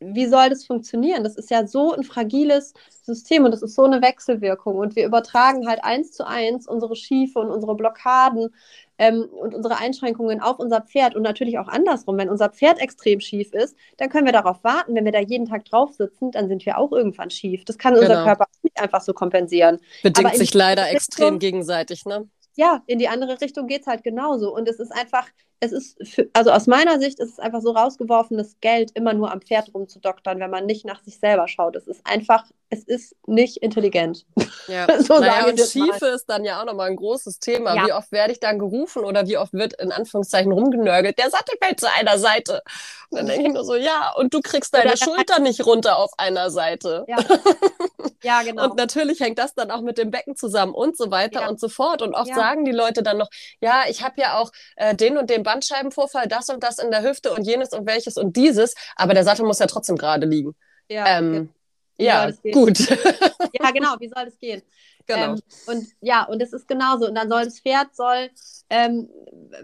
wie 0.00 0.26
soll 0.26 0.48
das 0.48 0.64
funktionieren? 0.64 1.22
Das 1.24 1.36
ist 1.36 1.50
ja 1.50 1.66
so 1.66 1.92
ein 1.92 2.04
fragiles 2.04 2.72
System 3.02 3.44
und 3.44 3.50
das 3.50 3.62
ist 3.62 3.74
so 3.74 3.84
eine 3.84 4.00
Wechselwirkung. 4.00 4.76
Und 4.76 4.96
wir 4.96 5.04
übertragen 5.04 5.68
halt 5.68 5.84
eins 5.84 6.12
zu 6.12 6.26
eins 6.26 6.66
unsere 6.66 6.96
Schiefe 6.96 7.38
und 7.38 7.50
unsere 7.50 7.74
Blockaden 7.74 8.54
ähm, 9.00 9.24
und 9.32 9.54
unsere 9.54 9.78
Einschränkungen 9.78 10.40
auf 10.40 10.58
unser 10.58 10.82
Pferd 10.82 11.16
und 11.16 11.22
natürlich 11.22 11.58
auch 11.58 11.68
andersrum. 11.68 12.18
Wenn 12.18 12.28
unser 12.28 12.50
Pferd 12.50 12.78
extrem 12.80 13.18
schief 13.18 13.54
ist, 13.54 13.74
dann 13.96 14.10
können 14.10 14.26
wir 14.26 14.32
darauf 14.32 14.62
warten. 14.62 14.94
Wenn 14.94 15.06
wir 15.06 15.12
da 15.12 15.20
jeden 15.20 15.46
Tag 15.46 15.64
drauf 15.64 15.94
sitzen, 15.94 16.30
dann 16.30 16.48
sind 16.48 16.66
wir 16.66 16.76
auch 16.76 16.92
irgendwann 16.92 17.30
schief. 17.30 17.64
Das 17.64 17.78
kann 17.78 17.94
genau. 17.94 18.06
unser 18.06 18.24
Körper 18.24 18.44
nicht 18.62 18.78
einfach 18.78 19.00
so 19.00 19.14
kompensieren. 19.14 19.80
Bedingt 20.02 20.36
sich 20.36 20.52
leider 20.52 20.90
extrem 20.90 21.38
gegenseitig, 21.38 22.04
ne? 22.04 22.28
Ja, 22.56 22.82
in 22.86 22.98
die 22.98 23.08
andere 23.08 23.40
Richtung 23.40 23.66
geht 23.66 23.82
es 23.82 23.86
halt 23.86 24.04
genauso. 24.04 24.54
Und 24.54 24.68
es 24.68 24.78
ist 24.78 24.92
einfach, 24.92 25.26
es 25.60 25.72
ist, 25.72 26.08
für, 26.08 26.28
also 26.32 26.50
aus 26.50 26.66
meiner 26.66 26.98
Sicht 26.98 27.20
ist 27.20 27.32
es 27.32 27.38
einfach 27.38 27.60
so 27.60 27.72
rausgeworfenes 27.72 28.56
Geld, 28.60 28.92
immer 28.94 29.12
nur 29.12 29.30
am 29.30 29.42
Pferd 29.42 29.72
rumzudoktern, 29.74 30.40
wenn 30.40 30.50
man 30.50 30.64
nicht 30.64 30.86
nach 30.86 31.02
sich 31.02 31.18
selber 31.18 31.48
schaut. 31.48 31.76
Es 31.76 31.86
ist 31.86 32.00
einfach, 32.04 32.44
es 32.70 32.82
ist 32.84 33.14
nicht 33.26 33.58
intelligent. 33.58 34.24
Ja, 34.68 34.86
so 35.02 35.18
naja, 35.18 35.46
und 35.46 35.60
Schiefe 35.60 36.06
mal. 36.06 36.14
ist 36.14 36.26
dann 36.26 36.44
ja 36.44 36.60
auch 36.60 36.64
nochmal 36.64 36.88
ein 36.88 36.96
großes 36.96 37.40
Thema. 37.40 37.74
Ja. 37.74 37.86
Wie 37.86 37.92
oft 37.92 38.10
werde 38.10 38.32
ich 38.32 38.40
dann 38.40 38.58
gerufen 38.58 39.04
oder 39.04 39.26
wie 39.26 39.36
oft 39.36 39.52
wird 39.52 39.74
in 39.80 39.92
Anführungszeichen 39.92 40.50
rumgenörgelt, 40.50 41.18
der 41.18 41.30
Sattel 41.30 41.56
fällt 41.62 41.78
zu 41.78 41.90
einer 41.92 42.18
Seite. 42.18 42.62
Und 43.10 43.18
dann 43.18 43.26
denke 43.26 43.48
ich 43.48 43.54
nur 43.54 43.64
so, 43.64 43.74
ja, 43.74 44.14
und 44.16 44.32
du 44.32 44.40
kriegst 44.40 44.72
deine 44.72 44.96
Schulter 44.96 45.40
nicht 45.40 45.66
runter 45.66 45.98
auf 45.98 46.12
einer 46.16 46.50
Seite. 46.50 47.04
Ja. 47.08 47.16
ja, 48.22 48.42
genau. 48.42 48.64
Und 48.64 48.76
natürlich 48.76 49.20
hängt 49.20 49.38
das 49.38 49.54
dann 49.54 49.70
auch 49.70 49.80
mit 49.80 49.98
dem 49.98 50.10
Becken 50.10 50.36
zusammen 50.36 50.72
und 50.72 50.96
so 50.96 51.10
weiter 51.10 51.50
und 51.50 51.58
so 51.60 51.68
fort. 51.68 52.02
Und 52.02 52.14
oft 52.14 52.32
sagen 52.34 52.64
die 52.64 52.72
Leute 52.72 53.02
dann 53.02 53.18
noch, 53.18 53.28
ja, 53.60 53.82
ich 53.88 54.02
habe 54.02 54.20
ja 54.20 54.38
auch 54.38 54.52
äh, 54.76 54.94
den 54.94 55.18
und 55.18 55.28
den 55.28 55.42
Bandscheibenvorfall, 55.50 56.28
das 56.28 56.48
und 56.48 56.62
das 56.62 56.78
in 56.78 56.90
der 56.90 57.02
Hüfte 57.02 57.32
und 57.32 57.44
jenes 57.44 57.72
und 57.72 57.86
welches 57.86 58.16
und 58.16 58.36
dieses, 58.36 58.74
aber 58.94 59.14
der 59.14 59.24
Sattel 59.24 59.44
muss 59.44 59.58
ja 59.58 59.66
trotzdem 59.66 59.96
gerade 59.96 60.26
liegen. 60.26 60.54
Ja, 60.88 61.18
ähm, 61.18 61.50
ja 61.98 62.30
gut. 62.52 62.78
ja, 63.60 63.70
genau, 63.72 63.96
wie 63.98 64.08
soll 64.08 64.24
das 64.24 64.38
gehen? 64.38 64.62
Genau. 65.06 65.34
Ähm, 65.34 65.40
und 65.66 65.86
ja, 66.00 66.24
und 66.24 66.40
es 66.40 66.52
ist 66.52 66.68
genauso. 66.68 67.06
Und 67.08 67.14
dann 67.14 67.28
soll 67.28 67.44
das 67.44 67.60
Pferd 67.60 67.94
soll, 67.94 68.30
ähm, 68.70 69.08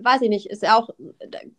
weiß 0.01 0.23
ich 0.23 0.29
nicht, 0.29 0.47
ist 0.47 0.63
ja 0.63 0.77
auch, 0.77 0.91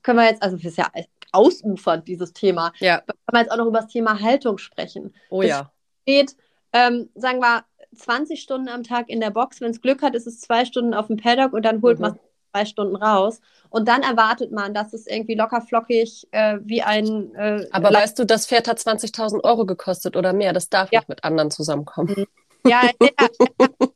können 0.03 0.19
wir 0.19 0.25
jetzt, 0.25 0.43
also 0.43 0.57
ist 0.57 0.77
ja 0.77 0.91
ausufernd, 1.31 2.07
dieses 2.07 2.33
Thema. 2.33 2.73
Ja. 2.79 2.99
Können 3.01 3.17
wir 3.31 3.39
jetzt 3.41 3.51
auch 3.51 3.57
noch 3.57 3.67
über 3.67 3.79
das 3.79 3.91
Thema 3.91 4.19
Haltung 4.19 4.57
sprechen. 4.57 5.15
Oh 5.29 5.41
das 5.41 5.49
ja. 5.49 5.71
Steht, 6.03 6.35
ähm, 6.73 7.09
sagen 7.15 7.39
wir, 7.39 7.63
20 7.95 8.41
Stunden 8.41 8.67
am 8.67 8.83
Tag 8.83 9.09
in 9.09 9.19
der 9.19 9.31
Box. 9.31 9.61
Wenn 9.61 9.71
es 9.71 9.81
Glück 9.81 10.01
hat, 10.01 10.15
ist 10.15 10.27
es 10.27 10.41
zwei 10.41 10.65
Stunden 10.65 10.93
auf 10.93 11.07
dem 11.07 11.17
Paddock 11.17 11.53
und 11.53 11.63
dann 11.63 11.81
holt 11.81 11.97
mhm. 11.97 12.01
man 12.01 12.19
zwei 12.58 12.65
Stunden 12.65 12.96
raus. 12.96 13.39
Und 13.70 13.88
dann 13.88 14.02
erwartet 14.02 14.52
man, 14.52 14.74
dass 14.74 14.93
es 14.93 15.08
irgendwie 15.08 15.36
locker 15.36 15.62
flockig 15.62 16.28
äh, 16.32 16.58
wie 16.63 16.82
ein. 16.82 17.34
Äh, 17.36 17.67
Aber 17.72 17.91
weißt 17.91 18.17
du, 18.17 18.26
das 18.26 18.48
Pferd 18.48 18.67
hat 18.67 18.80
20.000 18.80 19.43
Euro 19.43 19.65
gekostet 19.65 20.15
oder 20.15 20.34
mehr. 20.34 20.54
Das 20.54 20.70
darf 20.70 20.91
ja. 20.91 21.00
nicht 21.00 21.10
mit 21.10 21.24
anderen 21.24 21.52
zusammenkommen. 21.52 22.13
Mhm. 22.17 22.28
Ja, 22.65 22.89
ja, 23.02 23.28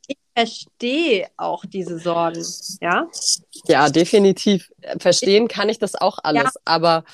ich 0.06 0.16
verstehe 0.36 1.28
auch 1.36 1.64
diese 1.66 1.98
Sorgen. 1.98 2.44
Ja, 2.80 3.06
ja 3.66 3.88
definitiv. 3.88 4.70
Verstehen 4.98 5.48
kann 5.48 5.68
ich 5.68 5.78
das 5.78 5.94
auch 5.94 6.18
alles. 6.22 6.44
Ja. 6.44 6.50
Aber 6.64 7.04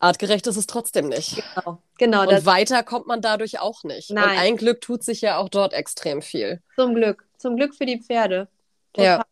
artgerecht 0.00 0.46
ist 0.46 0.56
es 0.56 0.66
trotzdem 0.66 1.08
nicht. 1.08 1.42
Genau, 1.54 1.82
genau. 1.98 2.28
Und 2.28 2.46
weiter 2.46 2.82
kommt 2.82 3.06
man 3.06 3.20
dadurch 3.20 3.60
auch 3.60 3.84
nicht. 3.84 4.10
Nein. 4.10 4.24
Und 4.24 4.38
ein 4.38 4.56
Glück 4.56 4.80
tut 4.80 5.04
sich 5.04 5.20
ja 5.20 5.38
auch 5.38 5.48
dort 5.48 5.74
extrem 5.74 6.22
viel. 6.22 6.62
Zum 6.76 6.94
Glück. 6.94 7.26
Zum 7.36 7.56
Glück 7.56 7.74
für 7.74 7.86
die 7.86 8.00
Pferde. 8.00 8.48
Total. 8.92 9.18
Ja. 9.18 9.24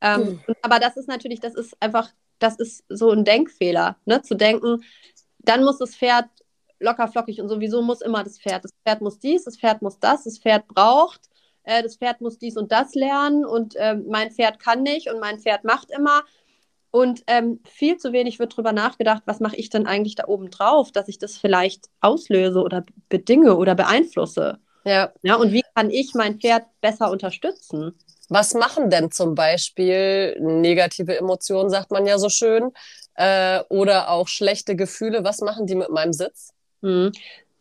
Ähm, 0.00 0.40
hm. 0.44 0.54
Aber 0.62 0.78
das 0.78 0.96
ist 0.96 1.08
natürlich, 1.08 1.40
das 1.40 1.54
ist 1.54 1.76
einfach, 1.80 2.10
das 2.38 2.56
ist 2.56 2.84
so 2.88 3.10
ein 3.10 3.24
Denkfehler, 3.24 3.96
ne? 4.04 4.22
Zu 4.22 4.34
denken, 4.34 4.82
dann 5.38 5.64
muss 5.64 5.78
das 5.78 5.96
Pferd 5.96 6.26
locker 6.78 7.08
flockig 7.08 7.40
und 7.40 7.48
sowieso 7.48 7.82
muss 7.82 8.00
immer 8.00 8.22
das 8.22 8.38
Pferd. 8.38 8.64
Das 8.64 8.72
Pferd 8.84 9.00
muss 9.00 9.18
dies, 9.18 9.44
das 9.44 9.56
Pferd 9.56 9.82
muss 9.82 9.98
das, 9.98 10.24
das 10.24 10.38
Pferd 10.38 10.66
braucht, 10.68 11.20
äh, 11.62 11.82
das 11.82 11.96
Pferd 11.96 12.20
muss 12.20 12.38
dies 12.38 12.56
und 12.56 12.72
das 12.72 12.94
lernen 12.94 13.44
und 13.44 13.76
äh, 13.76 13.94
mein 13.94 14.30
Pferd 14.30 14.58
kann 14.58 14.82
nicht 14.82 15.10
und 15.10 15.20
mein 15.20 15.38
Pferd 15.38 15.64
macht 15.64 15.90
immer. 15.90 16.22
Und 16.90 17.24
ähm, 17.26 17.60
viel 17.68 17.98
zu 17.98 18.12
wenig 18.12 18.38
wird 18.38 18.54
darüber 18.54 18.72
nachgedacht, 18.72 19.22
was 19.26 19.40
mache 19.40 19.56
ich 19.56 19.68
denn 19.68 19.86
eigentlich 19.86 20.14
da 20.14 20.28
oben 20.28 20.50
drauf, 20.50 20.92
dass 20.92 21.08
ich 21.08 21.18
das 21.18 21.36
vielleicht 21.36 21.90
auslöse 22.00 22.62
oder 22.62 22.84
bedinge 23.08 23.56
oder 23.56 23.74
beeinflusse. 23.74 24.60
Ja. 24.84 25.12
ja. 25.22 25.34
Und 25.34 25.52
wie 25.52 25.62
kann 25.74 25.90
ich 25.90 26.14
mein 26.14 26.40
Pferd 26.40 26.64
besser 26.80 27.10
unterstützen? 27.10 27.98
Was 28.28 28.54
machen 28.54 28.90
denn 28.90 29.10
zum 29.10 29.34
Beispiel 29.34 30.36
negative 30.40 31.16
Emotionen, 31.16 31.70
sagt 31.70 31.90
man 31.90 32.06
ja 32.06 32.18
so 32.18 32.28
schön, 32.28 32.72
äh, 33.14 33.60
oder 33.68 34.10
auch 34.10 34.28
schlechte 34.28 34.76
Gefühle? 34.76 35.24
Was 35.24 35.40
machen 35.40 35.66
die 35.66 35.74
mit 35.74 35.90
meinem 35.90 36.12
Sitz? 36.12 36.52
Mhm. 36.80 37.12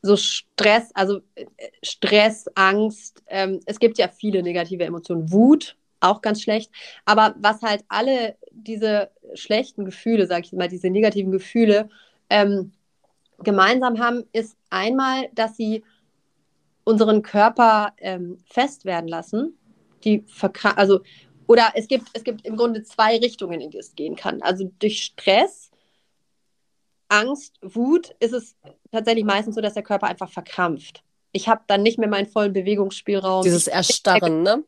So 0.01 0.17
Stress, 0.17 0.91
also 0.93 1.21
äh, 1.35 1.45
Stress, 1.83 2.45
Angst. 2.55 3.23
Ähm, 3.27 3.59
es 3.65 3.79
gibt 3.79 3.97
ja 3.97 4.07
viele 4.07 4.43
negative 4.43 4.83
Emotionen. 4.83 5.31
Wut, 5.31 5.75
auch 5.99 6.21
ganz 6.21 6.41
schlecht. 6.41 6.71
Aber 7.05 7.35
was 7.39 7.61
halt 7.61 7.83
alle 7.87 8.35
diese 8.51 9.09
schlechten 9.33 9.85
Gefühle, 9.85 10.27
sag 10.27 10.45
ich 10.45 10.53
mal, 10.53 10.67
diese 10.67 10.89
negativen 10.89 11.31
Gefühle 11.31 11.89
ähm, 12.29 12.71
gemeinsam 13.39 13.99
haben, 13.99 14.23
ist 14.31 14.55
einmal, 14.69 15.29
dass 15.33 15.57
sie 15.57 15.83
unseren 16.83 17.21
Körper 17.21 17.93
ähm, 17.97 18.37
fest 18.45 18.85
werden 18.85 19.07
lassen. 19.07 19.57
Die 20.05 20.23
also 20.75 21.01
oder 21.47 21.71
es 21.75 21.87
gibt, 21.87 22.07
es 22.13 22.23
gibt 22.23 22.45
im 22.45 22.55
Grunde 22.55 22.83
zwei 22.83 23.17
Richtungen, 23.17 23.61
in 23.61 23.71
die 23.71 23.77
es 23.77 23.95
gehen 23.95 24.15
kann. 24.15 24.41
Also 24.41 24.71
durch 24.79 25.03
Stress, 25.03 25.69
Angst, 27.07 27.57
Wut 27.61 28.15
ist 28.19 28.33
es 28.33 28.55
tatsächlich 28.91 29.25
meistens 29.25 29.55
so, 29.55 29.61
dass 29.61 29.73
der 29.73 29.83
Körper 29.83 30.07
einfach 30.07 30.29
verkrampft. 30.29 31.03
Ich 31.31 31.47
habe 31.47 31.61
dann 31.67 31.83
nicht 31.83 31.99
mehr 31.99 32.07
meinen 32.07 32.27
vollen 32.27 32.53
Bewegungsspielraum. 32.53 33.43
Dieses 33.43 33.67
Erstarren, 33.67 34.41
ne? 34.41 34.63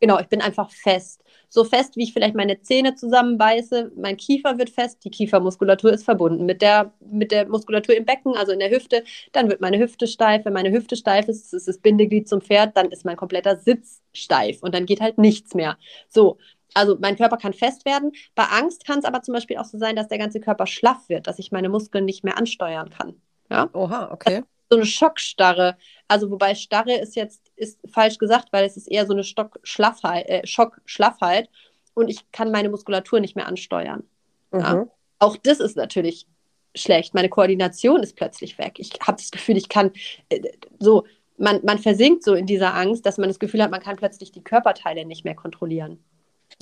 Genau, 0.00 0.18
ich 0.18 0.28
bin 0.28 0.40
einfach 0.40 0.70
fest. 0.70 1.22
So 1.50 1.64
fest, 1.64 1.96
wie 1.96 2.04
ich 2.04 2.12
vielleicht 2.12 2.36
meine 2.36 2.62
Zähne 2.62 2.94
zusammenbeiße. 2.94 3.92
Mein 3.96 4.16
Kiefer 4.16 4.56
wird 4.56 4.70
fest, 4.70 5.04
die 5.04 5.10
Kiefermuskulatur 5.10 5.92
ist 5.92 6.04
verbunden 6.04 6.46
mit 6.46 6.62
der, 6.62 6.94
mit 7.00 7.32
der 7.32 7.48
Muskulatur 7.48 7.96
im 7.96 8.04
Becken, 8.04 8.36
also 8.36 8.52
in 8.52 8.60
der 8.60 8.70
Hüfte. 8.70 9.04
Dann 9.32 9.50
wird 9.50 9.60
meine 9.60 9.78
Hüfte 9.78 10.06
steif. 10.06 10.44
Wenn 10.44 10.52
meine 10.52 10.70
Hüfte 10.70 10.96
steif 10.96 11.28
ist, 11.28 11.52
ist 11.52 11.68
das 11.68 11.78
Bindeglied 11.78 12.28
zum 12.28 12.40
Pferd, 12.40 12.76
dann 12.76 12.90
ist 12.90 13.04
mein 13.04 13.16
kompletter 13.16 13.56
Sitz 13.56 14.00
steif 14.12 14.62
und 14.62 14.74
dann 14.74 14.86
geht 14.86 15.00
halt 15.00 15.18
nichts 15.18 15.54
mehr. 15.54 15.76
So, 16.08 16.38
also 16.72 16.96
mein 17.00 17.16
Körper 17.16 17.36
kann 17.36 17.52
fest 17.52 17.84
werden. 17.84 18.12
Bei 18.36 18.44
Angst 18.44 18.86
kann 18.86 19.00
es 19.00 19.04
aber 19.04 19.22
zum 19.22 19.34
Beispiel 19.34 19.56
auch 19.58 19.64
so 19.64 19.76
sein, 19.76 19.96
dass 19.96 20.08
der 20.08 20.18
ganze 20.18 20.40
Körper 20.40 20.66
schlaff 20.66 21.08
wird, 21.08 21.26
dass 21.26 21.40
ich 21.40 21.50
meine 21.52 21.68
Muskeln 21.68 22.04
nicht 22.04 22.22
mehr 22.22 22.38
ansteuern 22.38 22.90
kann. 22.90 23.20
Ja? 23.50 23.68
Oha, 23.72 24.12
okay. 24.12 24.42
So 24.70 24.76
eine 24.76 24.86
Schockstarre. 24.86 25.76
Also 26.08 26.30
wobei 26.30 26.54
Starre 26.54 26.94
ist 26.94 27.16
jetzt 27.16 27.50
ist 27.56 27.78
falsch 27.92 28.18
gesagt, 28.18 28.52
weil 28.52 28.64
es 28.64 28.76
ist 28.76 28.86
eher 28.86 29.06
so 29.06 29.12
eine 29.12 29.24
Stockschlaffheit, 29.24 30.28
äh, 30.28 30.46
Schockschlaffheit 30.46 31.50
und 31.94 32.08
ich 32.08 32.30
kann 32.32 32.50
meine 32.50 32.68
Muskulatur 32.68 33.20
nicht 33.20 33.36
mehr 33.36 33.46
ansteuern. 33.46 34.04
Mhm. 34.52 34.60
Ja? 34.60 34.86
Auch 35.18 35.36
das 35.36 35.60
ist 35.60 35.76
natürlich 35.76 36.26
schlecht. 36.74 37.14
Meine 37.14 37.28
Koordination 37.28 38.02
ist 38.02 38.16
plötzlich 38.16 38.58
weg. 38.58 38.74
Ich 38.78 38.92
habe 39.00 39.18
das 39.18 39.30
Gefühl, 39.30 39.56
ich 39.56 39.68
kann 39.68 39.90
äh, 40.28 40.40
so, 40.78 41.04
man, 41.36 41.60
man 41.64 41.78
versinkt 41.78 42.22
so 42.22 42.34
in 42.34 42.46
dieser 42.46 42.74
Angst, 42.74 43.04
dass 43.06 43.18
man 43.18 43.28
das 43.28 43.38
Gefühl 43.38 43.62
hat, 43.62 43.70
man 43.70 43.82
kann 43.82 43.96
plötzlich 43.96 44.30
die 44.32 44.44
Körperteile 44.44 45.04
nicht 45.04 45.24
mehr 45.24 45.34
kontrollieren. 45.34 46.02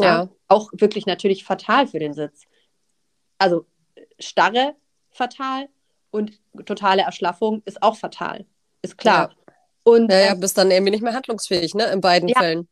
Ja. 0.00 0.06
ja. 0.06 0.28
Auch 0.48 0.70
wirklich 0.72 1.06
natürlich 1.06 1.44
fatal 1.44 1.86
für 1.86 1.98
den 1.98 2.14
Sitz. 2.14 2.46
Also 3.38 3.66
Starre 4.18 4.74
fatal 5.10 5.68
und 6.10 6.38
totale 6.66 7.02
Erschlaffung 7.02 7.62
ist 7.64 7.82
auch 7.82 7.96
fatal. 7.96 8.46
Ist 8.82 8.98
klar. 8.98 9.30
Ja. 9.30 9.54
Und, 9.84 10.10
ja, 10.10 10.18
ja, 10.18 10.34
bist 10.34 10.58
dann 10.58 10.70
irgendwie 10.70 10.90
nicht 10.90 11.02
mehr 11.02 11.14
handlungsfähig, 11.14 11.74
ne? 11.74 11.86
In 11.86 12.00
beiden 12.00 12.28
ja, 12.28 12.38
Fällen. 12.38 12.68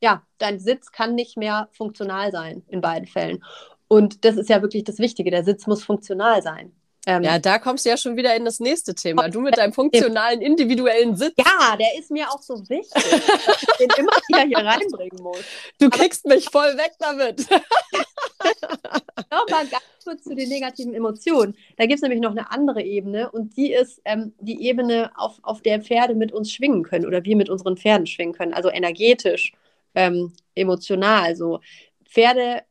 Ja, 0.00 0.22
dein 0.38 0.58
Sitz 0.58 0.90
kann 0.92 1.14
nicht 1.14 1.36
mehr 1.36 1.68
funktional 1.72 2.32
sein 2.32 2.62
in 2.68 2.80
beiden 2.80 3.06
Fällen. 3.06 3.44
Und 3.88 4.24
das 4.24 4.36
ist 4.36 4.48
ja 4.48 4.62
wirklich 4.62 4.84
das 4.84 4.98
Wichtige. 4.98 5.30
Der 5.30 5.44
Sitz 5.44 5.66
muss 5.66 5.84
funktional 5.84 6.42
sein. 6.42 6.72
Ähm, 7.06 7.22
ja, 7.22 7.38
da 7.38 7.58
kommst 7.58 7.84
du 7.84 7.90
ja 7.90 7.96
schon 7.96 8.16
wieder 8.16 8.34
in 8.34 8.44
das 8.44 8.60
nächste 8.60 8.94
Thema. 8.94 9.28
Du 9.28 9.40
mit 9.40 9.58
deinem 9.58 9.72
funktionalen, 9.72 10.40
individuellen 10.40 11.16
Sitz. 11.16 11.34
Ja, 11.36 11.76
der 11.76 11.98
ist 11.98 12.10
mir 12.10 12.30
auch 12.30 12.40
so 12.40 12.58
wichtig, 12.68 12.90
dass 12.94 13.62
ich 13.62 13.76
den 13.78 13.90
immer 13.98 14.12
wieder 14.28 14.42
hier 14.46 14.58
reinbringen 14.58 15.22
muss. 15.22 15.38
Du 15.78 15.86
Aber 15.86 15.98
kriegst 15.98 16.24
mich 16.26 16.48
voll 16.50 16.76
weg 16.78 16.92
damit. 16.98 17.46
Nochmal 19.30 19.66
ganz 19.66 19.84
kurz 20.02 20.22
zu 20.24 20.34
den 20.34 20.48
negativen 20.48 20.94
Emotionen. 20.94 21.56
Da 21.76 21.84
gibt 21.84 21.96
es 21.96 22.02
nämlich 22.02 22.20
noch 22.20 22.30
eine 22.30 22.50
andere 22.50 22.82
Ebene 22.82 23.30
und 23.30 23.56
die 23.56 23.72
ist 23.72 24.00
ähm, 24.04 24.32
die 24.38 24.66
Ebene, 24.66 25.10
auf, 25.16 25.38
auf 25.42 25.60
der 25.60 25.82
Pferde 25.82 26.14
mit 26.14 26.32
uns 26.32 26.52
schwingen 26.52 26.84
können 26.84 27.06
oder 27.06 27.24
wir 27.24 27.36
mit 27.36 27.50
unseren 27.50 27.76
Pferden 27.76 28.06
schwingen 28.06 28.34
können, 28.34 28.54
also 28.54 28.70
energetisch, 28.70 29.52
ähm, 29.94 30.32
emotional. 30.54 31.36
So 31.36 31.60
Pferde 32.08 32.62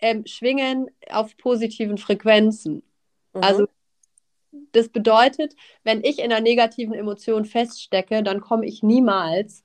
ähm, 0.00 0.24
schwingen 0.26 0.90
auf 1.10 1.36
positiven 1.36 1.98
Frequenzen. 1.98 2.82
Mhm. 3.34 3.42
Also 3.42 3.66
das 4.72 4.88
bedeutet, 4.88 5.54
wenn 5.84 6.02
ich 6.04 6.18
in 6.18 6.32
einer 6.32 6.40
negativen 6.40 6.94
Emotion 6.94 7.44
feststecke, 7.44 8.22
dann 8.22 8.40
komme 8.40 8.66
ich 8.66 8.82
niemals 8.82 9.64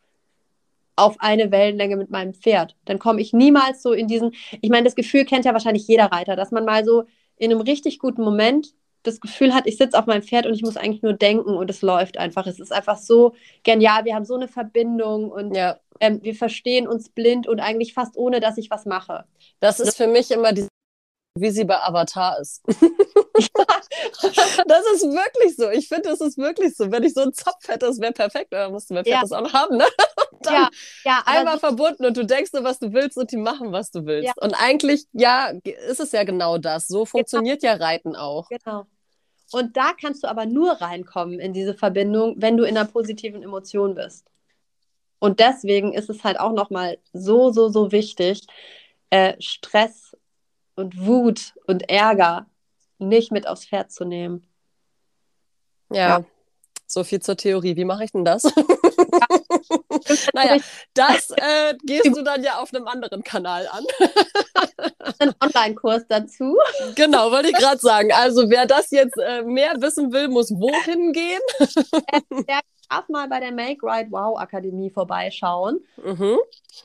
auf 0.95 1.15
eine 1.19 1.51
Wellenlänge 1.51 1.95
mit 1.95 2.09
meinem 2.09 2.33
Pferd. 2.33 2.75
Dann 2.85 2.99
komme 2.99 3.21
ich 3.21 3.31
niemals 3.31 3.83
so 3.83 3.93
in 3.93 4.07
diesen, 4.07 4.33
ich 4.61 4.69
meine, 4.69 4.85
das 4.85 4.95
Gefühl 4.95 5.25
kennt 5.25 5.45
ja 5.45 5.53
wahrscheinlich 5.53 5.87
jeder 5.87 6.05
Reiter, 6.05 6.35
dass 6.35 6.51
man 6.51 6.65
mal 6.65 6.83
so 6.83 7.03
in 7.37 7.51
einem 7.51 7.61
richtig 7.61 7.99
guten 7.99 8.23
Moment 8.23 8.73
das 9.03 9.21
Gefühl 9.21 9.53
hat, 9.53 9.67
ich 9.67 9.77
sitze 9.77 9.97
auf 9.97 10.05
meinem 10.05 10.23
Pferd 10.23 10.47
und 10.47 10.53
ich 10.53 10.63
muss 10.63 10.75
eigentlich 10.75 11.03
nur 11.03 11.13
denken 11.13 11.55
und 11.55 11.69
es 11.69 11.81
läuft 11.81 12.17
einfach. 12.17 12.45
Es 12.47 12.59
ist 12.59 12.73
einfach 12.73 12.97
so 12.97 13.35
genial. 13.63 14.05
Wir 14.05 14.15
haben 14.15 14.25
so 14.25 14.35
eine 14.35 14.47
Verbindung 14.47 15.31
und 15.31 15.55
ja. 15.55 15.79
ähm, 15.99 16.19
wir 16.23 16.35
verstehen 16.35 16.87
uns 16.87 17.09
blind 17.09 17.47
und 17.47 17.59
eigentlich 17.59 17.93
fast 17.93 18.17
ohne, 18.17 18.39
dass 18.39 18.57
ich 18.57 18.69
was 18.69 18.85
mache. 18.85 19.25
Das 19.59 19.79
ist 19.79 19.95
für 19.95 20.07
mich 20.07 20.31
immer 20.31 20.51
die 20.51 20.67
wie 21.41 21.51
sie 21.51 21.65
bei 21.65 21.79
Avatar 21.79 22.39
ist. 22.39 22.61
das 22.67 22.81
ist 24.93 25.03
wirklich 25.03 25.55
so. 25.55 25.69
Ich 25.69 25.87
finde, 25.87 26.09
das 26.09 26.21
ist 26.21 26.37
wirklich 26.37 26.75
so. 26.75 26.91
Wenn 26.91 27.03
ich 27.03 27.13
so 27.13 27.21
einen 27.21 27.33
Zopf 27.33 27.67
hätte, 27.67 27.85
das 27.85 27.99
wäre 27.99 28.13
perfekt. 28.13 28.51
Da 28.51 28.69
mussten 28.69 28.95
wir 28.95 29.03
ja. 29.05 29.21
das 29.21 29.31
auch 29.31 29.41
noch 29.41 29.53
haben, 29.53 29.77
ne? 29.77 29.85
Ja, 30.45 30.69
ja, 31.03 31.23
einmal 31.25 31.59
verbunden 31.59 32.05
und 32.05 32.15
du 32.15 32.23
denkst 32.23 32.51
so, 32.53 32.63
was 32.63 32.79
du 32.79 32.93
willst 32.93 33.17
und 33.17 33.31
die 33.31 33.37
machen, 33.37 33.73
was 33.73 33.91
du 33.91 34.05
willst. 34.05 34.27
Ja. 34.27 34.33
Und 34.39 34.53
eigentlich, 34.53 35.05
ja, 35.11 35.51
ist 35.63 35.99
es 35.99 36.11
ja 36.13 36.23
genau 36.23 36.57
das. 36.57 36.87
So 36.87 36.99
genau. 36.99 37.05
funktioniert 37.05 37.61
genau. 37.61 37.73
ja 37.73 37.79
Reiten 37.79 38.15
auch. 38.15 38.47
Genau. 38.47 38.85
Und 39.51 39.75
da 39.75 39.93
kannst 39.99 40.23
du 40.23 40.27
aber 40.29 40.45
nur 40.45 40.73
reinkommen 40.73 41.39
in 41.39 41.53
diese 41.53 41.73
Verbindung, 41.73 42.35
wenn 42.37 42.55
du 42.55 42.63
in 42.63 42.77
einer 42.77 42.87
positiven 42.87 43.43
Emotion 43.43 43.95
bist. 43.95 44.25
Und 45.19 45.39
deswegen 45.39 45.93
ist 45.93 46.09
es 46.09 46.23
halt 46.23 46.39
auch 46.39 46.53
nochmal 46.53 46.97
so, 47.13 47.51
so, 47.51 47.69
so 47.69 47.91
wichtig, 47.91 48.45
äh, 49.09 49.33
Stress 49.39 50.15
und 50.77 51.05
Wut 51.05 51.53
und 51.65 51.89
Ärger 51.89 52.45
nicht 52.99 53.31
mit 53.31 53.47
aufs 53.47 53.65
Pferd 53.65 53.91
zu 53.91 54.05
nehmen. 54.05 54.47
Ja, 55.89 56.19
ja. 56.19 56.25
so 56.85 57.03
viel 57.03 57.21
zur 57.21 57.35
Theorie. 57.35 57.75
Wie 57.75 57.85
mache 57.85 58.03
ich 58.03 58.11
denn 58.11 58.25
das? 58.25 58.43
Ja. 58.43 58.51
naja, 60.33 60.57
das 60.93 61.31
äh, 61.31 61.75
gehst 61.83 62.15
du 62.15 62.23
dann 62.23 62.43
ja 62.43 62.59
auf 62.59 62.73
einem 62.73 62.87
anderen 62.87 63.23
Kanal 63.23 63.67
an. 63.67 63.83
Ein 65.19 65.33
Online-Kurs 65.41 66.03
dazu. 66.07 66.57
Genau, 66.95 67.31
wollte 67.31 67.49
ich 67.49 67.55
gerade 67.55 67.79
sagen. 67.79 68.11
Also 68.13 68.49
wer 68.49 68.65
das 68.65 68.91
jetzt 68.91 69.17
äh, 69.17 69.43
mehr 69.43 69.75
wissen 69.79 70.11
will, 70.11 70.27
muss 70.27 70.51
wohin 70.51 71.13
gehen? 71.13 71.41
darf 72.89 73.09
mal 73.09 73.27
bei 73.27 73.39
der 73.39 73.51
Make 73.51 73.85
Right 73.85 74.11
Wow 74.11 74.37
Akademie 74.39 74.89
vorbeischauen. 74.89 75.79
Mhm. 76.03 76.37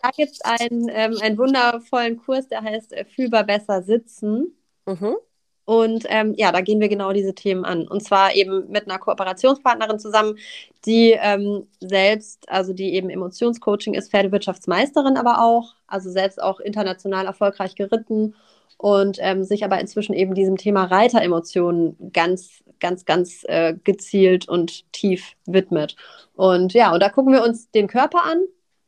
Da 0.03 0.11
gibt 0.11 0.33
es 0.33 0.41
einen, 0.43 0.89
ähm, 0.89 1.19
einen 1.21 1.39
wundervollen 1.39 2.17
Kurs, 2.17 2.49
der 2.49 2.63
heißt 2.63 2.93
äh, 2.93 3.05
Fühlbar 3.05 3.45
besser 3.45 3.83
sitzen. 3.83 4.57
Mhm. 4.87 5.17
Und 5.65 6.07
ähm, 6.09 6.35
ja, 6.37 6.51
da 6.51 6.61
gehen 6.61 6.81
wir 6.81 6.89
genau 6.89 7.13
diese 7.13 7.35
Themen 7.35 7.65
an. 7.65 7.87
Und 7.87 8.03
zwar 8.03 8.35
eben 8.35 8.69
mit 8.69 8.89
einer 8.89 8.99
Kooperationspartnerin 8.99 10.01
zusammen, 10.01 10.37
die 10.85 11.13
ähm, 11.13 11.69
selbst, 11.81 12.49
also 12.49 12.73
die 12.73 12.95
eben 12.95 13.11
Emotionscoaching 13.11 13.95
ist, 13.95 14.11
Pferdewirtschaftsmeisterin 14.11 15.17
aber 15.17 15.41
auch, 15.41 15.75
also 15.87 16.11
selbst 16.11 16.43
auch 16.43 16.59
international 16.59 17.27
erfolgreich 17.27 17.77
geritten 17.77 18.35
und 18.83 19.19
ähm, 19.21 19.45
sich 19.45 19.65
aber 19.65 19.79
inzwischen 19.79 20.13
eben 20.13 20.35
diesem 20.35 20.57
Thema 20.57 20.83
Reiteremotionen 20.83 22.11
ganz, 22.13 22.65
ganz, 22.81 23.05
ganz 23.05 23.45
äh, 23.45 23.75
gezielt 23.85 24.49
und 24.49 24.93
tief 24.93 25.35
widmet. 25.47 25.95
Und 26.35 26.73
ja, 26.73 26.93
und 26.93 27.01
da 27.01 27.09
gucken 27.09 27.33
wir 27.33 27.45
uns 27.45 27.71
den 27.71 27.87
Körper 27.87 28.25
an 28.25 28.41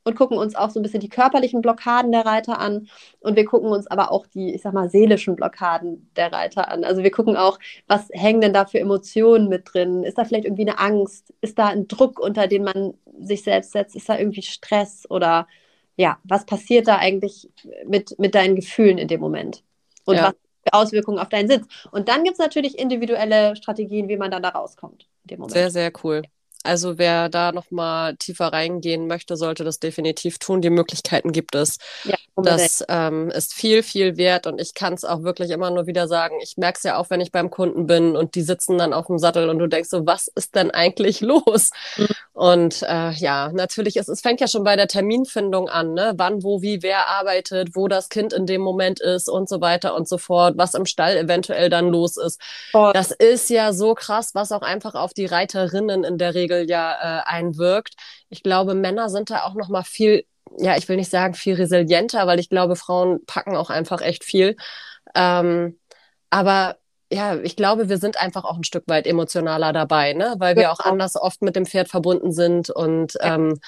und 0.03 0.17
gucken 0.17 0.37
uns 0.37 0.57
auch 0.57 0.71
so 0.71 0.81
ein 0.81 0.83
bisschen 0.83 0.99
die 0.99 1.09
körperlichen 1.09 1.63
Blockaden 1.63 2.11
der 2.11 2.27
Reiter 2.27 2.59
an 2.59 2.89
und 3.21 3.37
wir 3.37 3.45
gucken 3.45 3.71
uns 3.71 3.87
aber 3.87 4.11
auch 4.11 4.27
die, 4.27 4.53
ich 4.53 4.63
sag 4.63 4.75
mal, 4.75 4.91
seelischen 4.91 5.37
Blockaden 5.37 6.11
der 6.17 6.33
Reiter 6.33 6.73
an. 6.73 6.83
Also 6.83 7.05
wir 7.05 7.13
gucken 7.13 7.37
auch, 7.37 7.61
was 7.87 8.09
hängen 8.11 8.41
denn 8.41 8.53
da 8.53 8.67
für 8.67 8.81
Emotionen 8.81 9.49
mit 9.49 9.73
drin? 9.73 10.03
Ist 10.03 10.19
da 10.19 10.25
vielleicht 10.25 10.45
irgendwie 10.45 10.69
eine 10.69 10.81
Angst? 10.81 11.33
Ist 11.41 11.57
da 11.57 11.69
ein 11.69 11.87
Druck, 11.87 12.19
unter 12.19 12.49
den 12.49 12.65
man 12.65 12.95
sich 13.21 13.45
selbst 13.45 13.71
setzt? 13.71 13.95
Ist 13.95 14.09
da 14.09 14.19
irgendwie 14.19 14.43
Stress 14.43 15.09
oder 15.09 15.47
ja, 15.97 16.19
was 16.25 16.47
passiert 16.47 16.89
da 16.89 16.97
eigentlich 16.97 17.49
mit, 17.87 18.19
mit 18.19 18.35
deinen 18.35 18.57
Gefühlen 18.57 18.99
in 18.99 19.07
dem 19.07 19.21
Moment? 19.21 19.63
Und 20.07 20.17
ja. 20.17 20.29
was 20.29 20.35
für 20.65 20.73
Auswirkungen 20.73 21.19
auf 21.19 21.29
deinen 21.29 21.49
Sitz. 21.49 21.67
Und 21.91 22.09
dann 22.09 22.25
gibt 22.25 22.35
es 22.35 22.39
natürlich 22.39 22.79
individuelle 22.79 23.57
Strategien, 23.57 24.09
wie 24.09 24.17
man 24.17 24.31
dann 24.31 24.43
da 24.43 24.51
rauskommt. 24.51 25.07
Sehr, 25.53 25.71
sehr 25.71 25.93
cool. 26.03 26.23
Also 26.65 26.99
wer 26.99 27.29
da 27.29 27.53
noch 27.53 27.71
mal 27.71 28.17
tiefer 28.17 28.47
reingehen 28.47 29.07
möchte, 29.07 29.37
sollte 29.37 29.65
das 29.65 29.79
definitiv 29.79 30.39
tun. 30.39 30.63
Die 30.63 30.71
Möglichkeiten 30.71 31.33
gibt 31.33 31.55
es. 31.55 31.79
Ja, 32.05 32.17
das 32.37 32.85
ähm, 32.89 33.31
ist 33.31 33.55
viel, 33.55 33.83
viel 33.83 34.17
wert 34.17 34.47
und 34.47 34.61
ich 34.61 34.75
kann 34.75 34.95
es 34.95 35.05
auch 35.05 35.23
wirklich 35.23 35.51
immer 35.51 35.71
nur 35.71 35.87
wieder 35.87 36.09
sagen. 36.09 36.37
Ich 36.43 36.57
merke 36.57 36.79
es 36.79 36.83
ja 36.83 36.97
auch, 36.97 37.11
wenn 37.11 37.21
ich 37.21 37.31
beim 37.31 37.51
Kunden 37.51 37.87
bin 37.87 38.17
und 38.17 38.35
die 38.35 38.43
sitzen 38.43 38.79
dann 38.79 38.93
auf 38.93 39.07
dem 39.07 39.19
Sattel 39.19 39.49
und 39.49 39.59
du 39.59 39.69
denkst 39.69 39.91
so, 39.91 40.07
was 40.07 40.29
ist 40.35 40.55
denn 40.57 40.71
eigentlich 40.71 41.21
los? 41.21 41.71
Mhm. 41.97 42.09
Und 42.33 42.83
äh, 42.83 43.13
ja, 43.13 43.53
natürlich, 43.53 43.97
ist, 43.97 44.09
es 44.09 44.21
fängt 44.21 44.41
ja 44.41 44.49
schon 44.49 44.65
bei 44.65 44.75
der 44.75 44.89
Terminfindung 44.89 45.69
an, 45.69 45.95
ne? 45.95 46.15
Wann, 46.17 46.43
wo, 46.43 46.63
wie, 46.63 46.83
wer 46.83 47.07
arbeitet, 47.07 47.77
wo 47.77 47.87
das 47.87 48.09
Kind 48.09 48.33
in 48.33 48.47
dem 48.47 48.61
Moment 48.61 49.01
ist 49.01 49.29
und 49.29 49.49
so 49.49 49.61
weiter 49.61 49.95
und 49.95 50.09
so 50.09 50.19
fort, 50.19 50.55
was 50.57 50.75
im 50.75 50.87
Stall 50.87 51.17
eventuell 51.17 51.71
dann 51.71 51.91
los 51.91 52.17
ist. 52.17 52.41
Oh. 52.73 52.91
Das 52.93 53.13
ist 53.13 53.51
ja 53.51 53.73
so 53.73 53.95
krass, 53.95 54.35
was 54.35 54.51
auch 54.51 54.63
einfach 54.63 54.95
auf 54.95 55.15
die 55.15 55.27
Reiterinnen 55.27 56.03
in 56.03 56.19
der 56.19 56.35
Regel 56.35 56.54
ja 56.63 57.21
äh, 57.21 57.23
einwirkt. 57.27 57.95
Ich 58.29 58.43
glaube, 58.43 58.75
Männer 58.75 59.09
sind 59.09 59.31
da 59.31 59.45
auch 59.45 59.55
noch 59.55 59.69
mal 59.69 59.83
viel 59.85 60.25
ja, 60.59 60.77
ich 60.77 60.89
will 60.89 60.97
nicht 60.97 61.11
sagen 61.11 61.35
viel 61.35 61.55
resilienter, 61.55 62.27
weil 62.27 62.39
ich 62.39 62.49
glaube, 62.49 62.77
Frauen 62.77 63.25
packen 63.27 63.57
auch 63.57 63.71
einfach 63.71 64.01
echt 64.01 64.25
viel. 64.25 64.57
Ähm, 65.15 65.79
aber 66.31 66.77
ja, 67.13 67.37
ich 67.37 67.57
glaube, 67.57 67.89
wir 67.89 67.99
sind 67.99 68.21
einfach 68.21 68.45
auch 68.45 68.57
ein 68.57 68.65
Stück 68.65 68.85
weit 68.87 69.07
emotionaler 69.07 69.73
dabei, 69.73 70.15
ne? 70.15 70.35
weil 70.39 70.57
wir 70.57 70.73
auch 70.73 70.81
anders 70.81 71.17
oft 71.17 71.43
mit 71.43 71.55
dem 71.57 71.67
Pferd 71.67 71.89
verbunden 71.89 72.33
sind 72.33 72.71
und 72.71 73.15
ähm, 73.21 73.61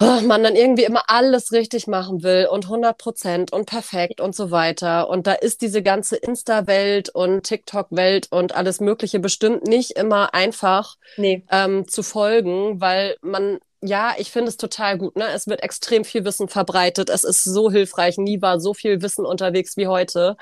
oh, 0.00 0.20
man 0.22 0.42
dann 0.42 0.56
irgendwie 0.56 0.84
immer 0.84 1.04
alles 1.08 1.52
richtig 1.52 1.86
machen 1.86 2.22
will 2.22 2.48
und 2.50 2.64
100 2.64 2.96
Prozent 2.96 3.52
und 3.52 3.66
perfekt 3.66 4.20
und 4.20 4.34
so 4.34 4.50
weiter. 4.50 5.08
Und 5.08 5.26
da 5.26 5.34
ist 5.34 5.60
diese 5.62 5.82
ganze 5.82 6.16
Insta-Welt 6.16 7.10
und 7.10 7.42
TikTok-Welt 7.42 8.28
und 8.30 8.54
alles 8.54 8.80
Mögliche 8.80 9.20
bestimmt 9.20 9.66
nicht 9.66 9.92
immer 9.92 10.34
einfach 10.34 10.96
nee. 11.16 11.44
ähm, 11.50 11.86
zu 11.86 12.02
folgen, 12.02 12.80
weil 12.80 13.16
man 13.20 13.58
ja, 13.82 14.14
ich 14.18 14.30
finde 14.30 14.48
es 14.48 14.58
total 14.58 14.98
gut. 14.98 15.16
Ne? 15.16 15.24
Es 15.34 15.46
wird 15.46 15.62
extrem 15.62 16.04
viel 16.04 16.24
Wissen 16.26 16.48
verbreitet. 16.48 17.08
Es 17.08 17.24
ist 17.24 17.44
so 17.44 17.70
hilfreich. 17.70 18.18
Nie 18.18 18.42
war 18.42 18.60
so 18.60 18.74
viel 18.74 19.00
Wissen 19.00 19.24
unterwegs 19.24 19.78
wie 19.78 19.86
heute. 19.86 20.36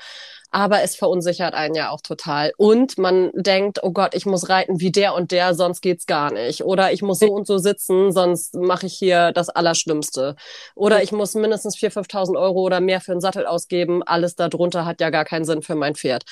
Aber 0.51 0.81
es 0.81 0.95
verunsichert 0.95 1.53
einen 1.53 1.75
ja 1.75 1.89
auch 1.89 2.01
total. 2.01 2.51
Und 2.57 2.97
man 2.97 3.31
denkt, 3.33 3.79
oh 3.83 3.91
Gott, 3.91 4.15
ich 4.15 4.25
muss 4.25 4.49
reiten 4.49 4.79
wie 4.79 4.91
der 4.91 5.13
und 5.13 5.31
der, 5.31 5.53
sonst 5.53 5.81
geht's 5.81 6.05
gar 6.05 6.31
nicht. 6.31 6.63
Oder 6.63 6.91
ich 6.91 7.01
muss 7.01 7.19
so 7.19 7.27
und 7.27 7.47
so 7.47 7.57
sitzen, 7.57 8.11
sonst 8.11 8.55
mache 8.55 8.87
ich 8.87 8.93
hier 8.93 9.31
das 9.31 9.49
Allerschlimmste. 9.49 10.35
Oder 10.75 11.03
ich 11.03 11.11
muss 11.11 11.35
mindestens 11.35 11.77
4.000, 11.77 12.09
5.000 12.09 12.39
Euro 12.39 12.61
oder 12.61 12.79
mehr 12.79 13.01
für 13.01 13.11
einen 13.11 13.21
Sattel 13.21 13.45
ausgeben. 13.45 14.03
Alles 14.03 14.35
darunter 14.35 14.85
hat 14.85 15.01
ja 15.01 15.09
gar 15.09 15.25
keinen 15.25 15.45
Sinn 15.45 15.61
für 15.61 15.75
mein 15.75 15.95
Pferd. 15.95 16.23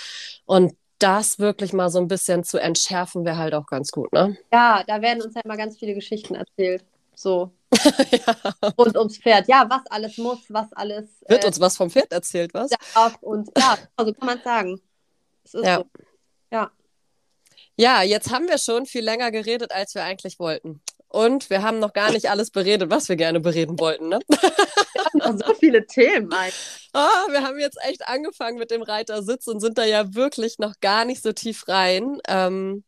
Und 0.46 0.74
das 1.00 1.40
wirklich 1.40 1.74
mal 1.74 1.90
so 1.90 2.00
ein 2.00 2.08
bisschen 2.08 2.44
zu 2.44 2.58
entschärfen, 2.58 3.26
wäre 3.26 3.38
halt 3.38 3.54
auch 3.54 3.68
ganz 3.68 3.92
gut, 3.92 4.12
ne? 4.14 4.38
Ja, 4.52 4.84
da 4.88 5.02
werden 5.02 5.22
uns 5.22 5.36
halt 5.36 5.46
mal 5.46 5.58
ganz 5.58 5.78
viele 5.78 5.94
Geschichten 5.94 6.36
erzählt. 6.36 6.84
So. 7.18 7.52
ja. 8.12 8.36
Rund 8.78 8.96
ums 8.96 9.18
Pferd. 9.18 9.48
Ja, 9.48 9.66
was 9.68 9.82
alles 9.90 10.18
muss, 10.18 10.40
was 10.50 10.72
alles. 10.74 11.10
Wird 11.28 11.44
äh, 11.44 11.48
uns 11.48 11.60
was 11.60 11.76
vom 11.76 11.90
Pferd 11.90 12.12
erzählt, 12.12 12.54
was? 12.54 12.70
Ja, 12.70 13.12
und 13.22 13.50
ja, 13.58 13.78
also 13.96 14.14
kann 14.14 14.28
man 14.28 14.42
sagen. 14.44 14.82
ja. 15.54 15.78
So. 15.78 15.86
Ja. 16.52 16.72
Ja, 17.76 18.02
jetzt 18.04 18.32
haben 18.32 18.48
wir 18.48 18.58
schon 18.58 18.86
viel 18.86 19.04
länger 19.04 19.32
geredet, 19.32 19.72
als 19.72 19.96
wir 19.96 20.04
eigentlich 20.04 20.40
wollten. 20.40 20.82
Und 21.10 21.50
wir 21.50 21.64
haben 21.64 21.80
noch 21.80 21.94
gar 21.94 22.12
nicht 22.12 22.30
alles 22.30 22.52
beredet, 22.52 22.92
was 22.92 23.10
wir 23.10 23.16
gerne 23.16 23.40
bereden 23.40 23.80
wollten, 23.80 24.10
ne? 24.10 24.20
Wir 24.28 25.06
haben 25.06 25.38
noch 25.38 25.48
so 25.48 25.54
viele 25.56 25.86
Themen. 25.86 26.30
Oh, 26.94 26.98
wir 27.32 27.44
haben 27.44 27.60
jetzt 27.60 27.78
echt 27.84 28.08
angefangen 28.08 28.58
mit 28.58 28.72
dem 28.72 28.82
Reitersitz 28.82 29.48
und 29.48 29.60
sind 29.60 29.78
da 29.78 29.86
ja 29.86 30.14
wirklich 30.14 30.60
noch 30.60 30.74
gar 30.82 31.06
nicht 31.06 31.24
so 31.24 31.34
tief 31.34 31.68
rein. 31.68 32.20
Ähm, 32.28 32.84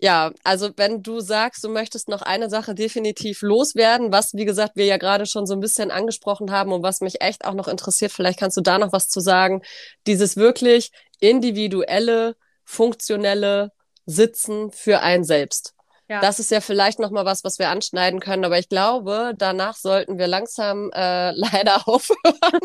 ja, 0.00 0.32
also 0.44 0.70
wenn 0.76 1.02
du 1.02 1.20
sagst, 1.20 1.64
du 1.64 1.68
möchtest 1.68 2.08
noch 2.08 2.22
eine 2.22 2.48
Sache 2.48 2.74
definitiv 2.74 3.42
loswerden, 3.42 4.12
was, 4.12 4.32
wie 4.34 4.44
gesagt, 4.44 4.76
wir 4.76 4.84
ja 4.84 4.96
gerade 4.96 5.26
schon 5.26 5.44
so 5.44 5.54
ein 5.54 5.60
bisschen 5.60 5.90
angesprochen 5.90 6.52
haben 6.52 6.72
und 6.72 6.84
was 6.84 7.00
mich 7.00 7.20
echt 7.20 7.44
auch 7.44 7.54
noch 7.54 7.66
interessiert, 7.66 8.12
vielleicht 8.12 8.38
kannst 8.38 8.56
du 8.56 8.60
da 8.60 8.78
noch 8.78 8.92
was 8.92 9.08
zu 9.08 9.18
sagen. 9.18 9.62
Dieses 10.06 10.36
wirklich 10.36 10.92
individuelle, 11.18 12.36
funktionelle 12.64 13.72
Sitzen 14.06 14.70
für 14.70 15.00
ein 15.00 15.24
selbst. 15.24 15.74
Ja. 16.08 16.20
Das 16.20 16.38
ist 16.38 16.50
ja 16.50 16.60
vielleicht 16.60 17.00
noch 17.00 17.10
mal 17.10 17.24
was, 17.24 17.42
was 17.44 17.58
wir 17.58 17.68
anschneiden 17.68 18.20
können, 18.20 18.44
aber 18.44 18.58
ich 18.58 18.68
glaube, 18.68 19.34
danach 19.36 19.76
sollten 19.76 20.16
wir 20.16 20.28
langsam 20.28 20.90
äh, 20.94 21.30
leider 21.34 21.88
aufhören 21.88 22.60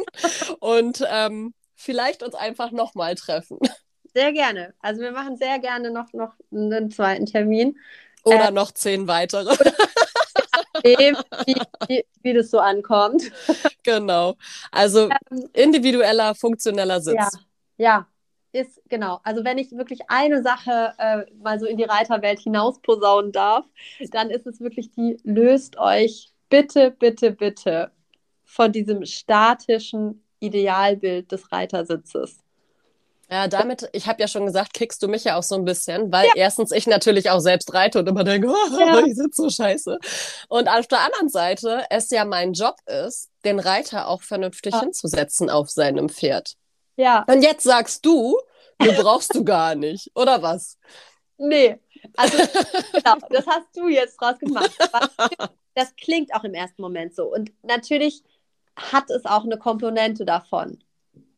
und 0.59 1.03
ähm, 1.09 1.53
vielleicht 1.75 2.21
uns 2.21 2.35
einfach 2.35 2.71
noch 2.71 2.93
mal 2.93 3.15
treffen. 3.15 3.57
Sehr 4.13 4.31
gerne. 4.31 4.73
Also 4.79 5.01
wir 5.01 5.11
machen 5.11 5.37
sehr 5.37 5.59
gerne 5.59 5.91
noch, 5.91 6.13
noch 6.13 6.35
einen 6.51 6.91
zweiten 6.91 7.25
Termin. 7.25 7.77
Oder 8.23 8.49
äh, 8.49 8.51
noch 8.51 8.71
zehn 8.71 9.07
weitere. 9.07 9.55
wie, 10.83 11.15
wie, 11.87 12.05
wie, 12.21 12.33
das 12.33 12.51
so 12.51 12.59
ankommt. 12.59 13.31
Genau. 13.83 14.35
Also 14.71 15.09
ähm, 15.09 15.49
individueller, 15.53 16.35
funktioneller 16.35 17.01
Sitz. 17.01 17.15
Ja, 17.15 17.29
ja, 17.77 18.07
ist 18.53 18.81
genau. 18.87 19.19
Also 19.23 19.43
wenn 19.43 19.57
ich 19.57 19.71
wirklich 19.71 20.01
eine 20.07 20.43
Sache 20.43 20.93
äh, 20.97 21.25
mal 21.41 21.59
so 21.59 21.65
in 21.65 21.77
die 21.77 21.83
Reiterwelt 21.83 22.39
hinaus 22.39 22.79
posaunen 22.81 23.31
darf, 23.31 23.65
dann 24.11 24.29
ist 24.29 24.45
es 24.47 24.59
wirklich 24.61 24.91
die, 24.91 25.17
löst 25.23 25.77
euch 25.77 26.31
bitte, 26.49 26.91
bitte, 26.91 27.31
bitte 27.31 27.91
von 28.43 28.71
diesem 28.71 29.05
statischen 29.05 30.23
Idealbild 30.39 31.31
des 31.31 31.51
Reitersitzes. 31.51 32.42
Ja, 33.33 33.47
damit, 33.47 33.89
ich 33.93 34.05
habe 34.05 34.21
ja 34.21 34.27
schon 34.27 34.45
gesagt, 34.45 34.75
kickst 34.75 35.01
du 35.01 35.07
mich 35.07 35.23
ja 35.23 35.37
auch 35.37 35.41
so 35.41 35.55
ein 35.55 35.65
bisschen, 35.65 36.11
weil 36.11 36.27
ja. 36.27 36.33
erstens 36.35 36.71
ich 36.71 36.85
natürlich 36.85 37.31
auch 37.31 37.39
selbst 37.39 37.73
reite 37.73 37.97
und 37.97 38.07
immer 38.07 38.23
denke, 38.23 38.47
oh, 38.51 38.79
ja. 38.79 39.01
die 39.01 39.15
sind 39.15 39.33
so 39.33 39.49
scheiße. 39.49 39.97
Und 40.49 40.67
auf 40.67 40.85
der 40.85 40.99
anderen 40.99 41.29
Seite 41.29 41.83
es 41.89 42.11
ja 42.11 42.25
mein 42.25 42.53
Job 42.53 42.75
ist, 42.85 43.31
den 43.43 43.59
Reiter 43.59 44.07
auch 44.07 44.21
vernünftig 44.21 44.73
ja. 44.75 44.81
hinzusetzen 44.81 45.49
auf 45.49 45.71
seinem 45.71 46.09
Pferd. 46.09 46.53
Ja. 46.95 47.25
Und 47.27 47.41
jetzt 47.41 47.63
sagst 47.63 48.05
du, 48.05 48.37
du 48.77 48.93
brauchst 49.01 49.33
du 49.33 49.43
gar 49.43 49.73
nicht, 49.73 50.11
oder 50.13 50.43
was? 50.43 50.77
Nee, 51.39 51.79
also 52.15 52.37
genau, 52.93 53.15
das 53.31 53.47
hast 53.47 53.75
du 53.75 53.87
jetzt 53.87 54.15
draus 54.21 54.37
gemacht. 54.37 54.71
Das 55.75 55.95
klingt 55.95 56.35
auch 56.35 56.43
im 56.43 56.53
ersten 56.53 56.83
Moment 56.83 57.15
so. 57.15 57.33
Und 57.33 57.51
natürlich 57.63 58.21
hat 58.75 59.09
es 59.09 59.25
auch 59.25 59.43
eine 59.43 59.57
Komponente 59.57 60.23
davon. 60.23 60.83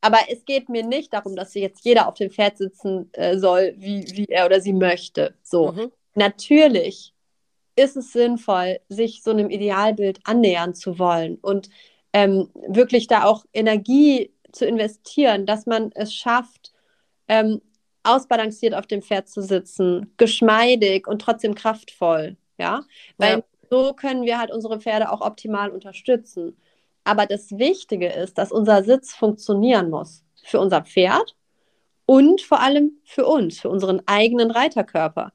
Aber 0.05 0.19
es 0.29 0.45
geht 0.45 0.69
mir 0.69 0.85
nicht 0.85 1.13
darum, 1.13 1.35
dass 1.35 1.55
jetzt 1.55 1.83
jeder 1.83 2.07
auf 2.07 2.13
dem 2.13 2.29
Pferd 2.29 2.59
sitzen 2.59 3.09
äh, 3.13 3.39
soll, 3.39 3.73
wie, 3.77 4.05
wie 4.11 4.25
er 4.25 4.45
oder 4.45 4.61
sie 4.61 4.71
möchte. 4.71 5.33
So. 5.41 5.71
Mhm. 5.71 5.91
Natürlich 6.13 7.15
ist 7.75 7.97
es 7.97 8.13
sinnvoll, 8.13 8.79
sich 8.87 9.23
so 9.23 9.31
einem 9.31 9.49
Idealbild 9.49 10.19
annähern 10.23 10.75
zu 10.75 10.99
wollen 10.99 11.39
und 11.41 11.71
ähm, 12.13 12.51
wirklich 12.67 13.07
da 13.07 13.23
auch 13.23 13.45
Energie 13.51 14.31
zu 14.51 14.67
investieren, 14.67 15.47
dass 15.47 15.65
man 15.65 15.91
es 15.95 16.13
schafft, 16.13 16.71
ähm, 17.27 17.59
ausbalanciert 18.03 18.75
auf 18.75 18.85
dem 18.85 19.01
Pferd 19.01 19.27
zu 19.27 19.41
sitzen, 19.41 20.13
geschmeidig 20.17 21.07
und 21.07 21.19
trotzdem 21.19 21.55
kraftvoll. 21.55 22.37
Ja, 22.59 22.83
weil 23.17 23.37
ja. 23.39 23.43
so 23.71 23.93
können 23.93 24.21
wir 24.21 24.37
halt 24.37 24.51
unsere 24.51 24.79
Pferde 24.79 25.11
auch 25.11 25.21
optimal 25.21 25.71
unterstützen. 25.71 26.55
Aber 27.05 27.27
das 27.27 27.51
Wichtige 27.51 28.07
ist, 28.07 28.37
dass 28.37 28.51
unser 28.51 28.83
Sitz 28.83 29.13
funktionieren 29.13 29.89
muss 29.89 30.25
für 30.43 30.59
unser 30.59 30.81
Pferd 30.81 31.35
und 32.05 32.41
vor 32.41 32.59
allem 32.59 32.99
für 33.03 33.25
uns, 33.27 33.59
für 33.59 33.69
unseren 33.69 34.01
eigenen 34.07 34.51
Reiterkörper. 34.51 35.31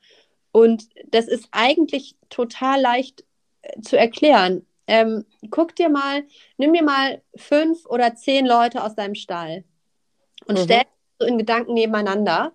Und 0.53 0.89
das 1.07 1.29
ist 1.29 1.49
eigentlich 1.53 2.17
total 2.29 2.81
leicht 2.81 3.25
äh, 3.63 3.81
zu 3.81 3.97
erklären. 3.97 4.67
Ähm, 4.89 5.25
guck 5.51 5.77
dir 5.77 5.89
mal, 5.89 6.25
nimm 6.59 6.73
dir 6.73 6.83
mal 6.83 7.23
fünf 7.37 7.87
oder 7.87 8.17
zehn 8.17 8.47
Leute 8.47 8.83
aus 8.83 8.97
deinem 8.97 9.15
Stall 9.15 9.65
und 10.47 10.59
mhm. 10.59 10.65
stell 10.65 10.83
so 11.21 11.27
in 11.27 11.39
Gedanken 11.39 11.75
nebeneinander. 11.75 12.53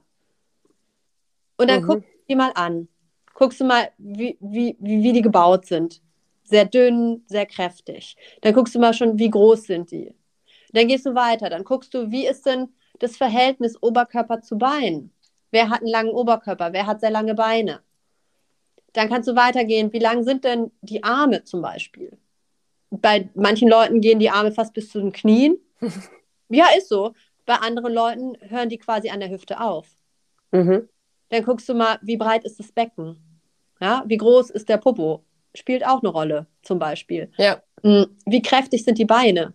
Und 1.57 1.70
dann 1.70 1.84
mhm. 1.84 1.88
guck 1.88 2.03
die 2.28 2.36
mal 2.36 2.51
an. 2.55 2.89
Guckst 3.34 3.61
du 3.61 3.63
mal, 3.63 3.91
wie, 3.97 4.38
wie, 4.41 4.76
wie 4.80 5.13
die 5.13 5.22
gebaut 5.22 5.66
sind 5.66 6.01
sehr 6.46 6.66
dünn, 6.66 7.24
sehr 7.28 7.46
kräftig. 7.46 8.16
Dann 8.41 8.54
guckst 8.54 8.76
du 8.76 8.80
mal 8.80 8.93
schon, 8.93 9.20
wie 9.20 9.30
groß 9.30 9.64
sind 9.64 9.91
die. 9.91 10.16
Dann 10.72 10.88
gehst 10.88 11.06
du 11.06 11.16
weiter, 11.16 11.50
dann 11.50 11.64
guckst 11.64 11.93
du, 11.93 12.12
wie 12.12 12.28
ist 12.28 12.46
denn 12.46 12.70
das 13.00 13.18
Verhältnis 13.18 13.82
Oberkörper 13.82 14.41
zu 14.41 14.58
Bein? 14.58 15.12
Wer 15.52 15.70
hat 15.70 15.80
einen 15.80 15.89
langen 15.89 16.12
Oberkörper? 16.12 16.74
Wer 16.74 16.86
hat 16.86 17.00
sehr 17.00 17.12
lange 17.12 17.34
Beine? 17.34 17.82
Dann 18.93 19.10
kannst 19.10 19.28
du 19.28 19.36
weitergehen, 19.36 19.91
wie 19.91 20.00
lang 20.00 20.24
sind 20.24 20.43
denn 20.43 20.72
die 20.82 21.04
Arme 21.04 21.43
zum 21.43 21.62
Beispiel? 21.62 22.18
Bei 22.89 23.30
manchen 23.36 23.68
Leuten 23.68 24.00
gehen 24.00 24.20
die 24.20 24.30
Arme 24.30 24.52
fast 24.52 24.74
bis 24.74 24.89
zu 24.89 25.00
den 25.00 25.12
Knien. 25.12 25.58
ja, 26.50 26.68
ist 26.78 26.89
so. 26.89 27.14
Bei 27.46 27.56
anderen 27.56 27.93
Leuten 27.93 28.38
hören 28.41 28.70
die 28.70 28.78
quasi 28.78 29.10
an 29.10 29.20
der 29.20 29.30
Hüfte 29.30 29.60
auf. 29.60 29.88
Mhm. 30.52 30.88
Dann 31.30 31.43
guckst 31.43 31.68
du 31.68 31.74
mal, 31.74 32.00
wie 32.02 32.18
breit 32.18 32.46
ist 32.46 32.60
das 32.60 32.72
Becken? 32.72 33.41
Ja, 33.82 34.04
wie 34.08 34.18
groß 34.18 34.50
ist 34.52 34.70
der 34.70 34.78
Popo? 34.78 35.24
Spielt 35.56 35.86
auch 35.86 36.01
eine 36.01 36.10
Rolle, 36.10 36.47
zum 36.62 36.80
Beispiel. 36.80 37.32
Ja. 37.38 37.62
Hm, 37.82 38.08
wie 38.26 38.41
kräftig 38.41 38.84
sind 38.84 38.97
die 38.97 39.06
Beine? 39.06 39.53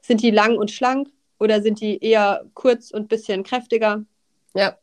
Sind 0.00 0.22
die 0.22 0.30
lang 0.30 0.56
und 0.56 0.70
schlank 0.70 1.08
oder 1.38 1.62
sind 1.62 1.80
die 1.80 2.02
eher 2.02 2.44
kurz 2.54 2.90
und 2.90 3.02
ein 3.02 3.08
bisschen 3.08 3.42
kräftiger? 3.42 4.04
Ja. 4.54 4.76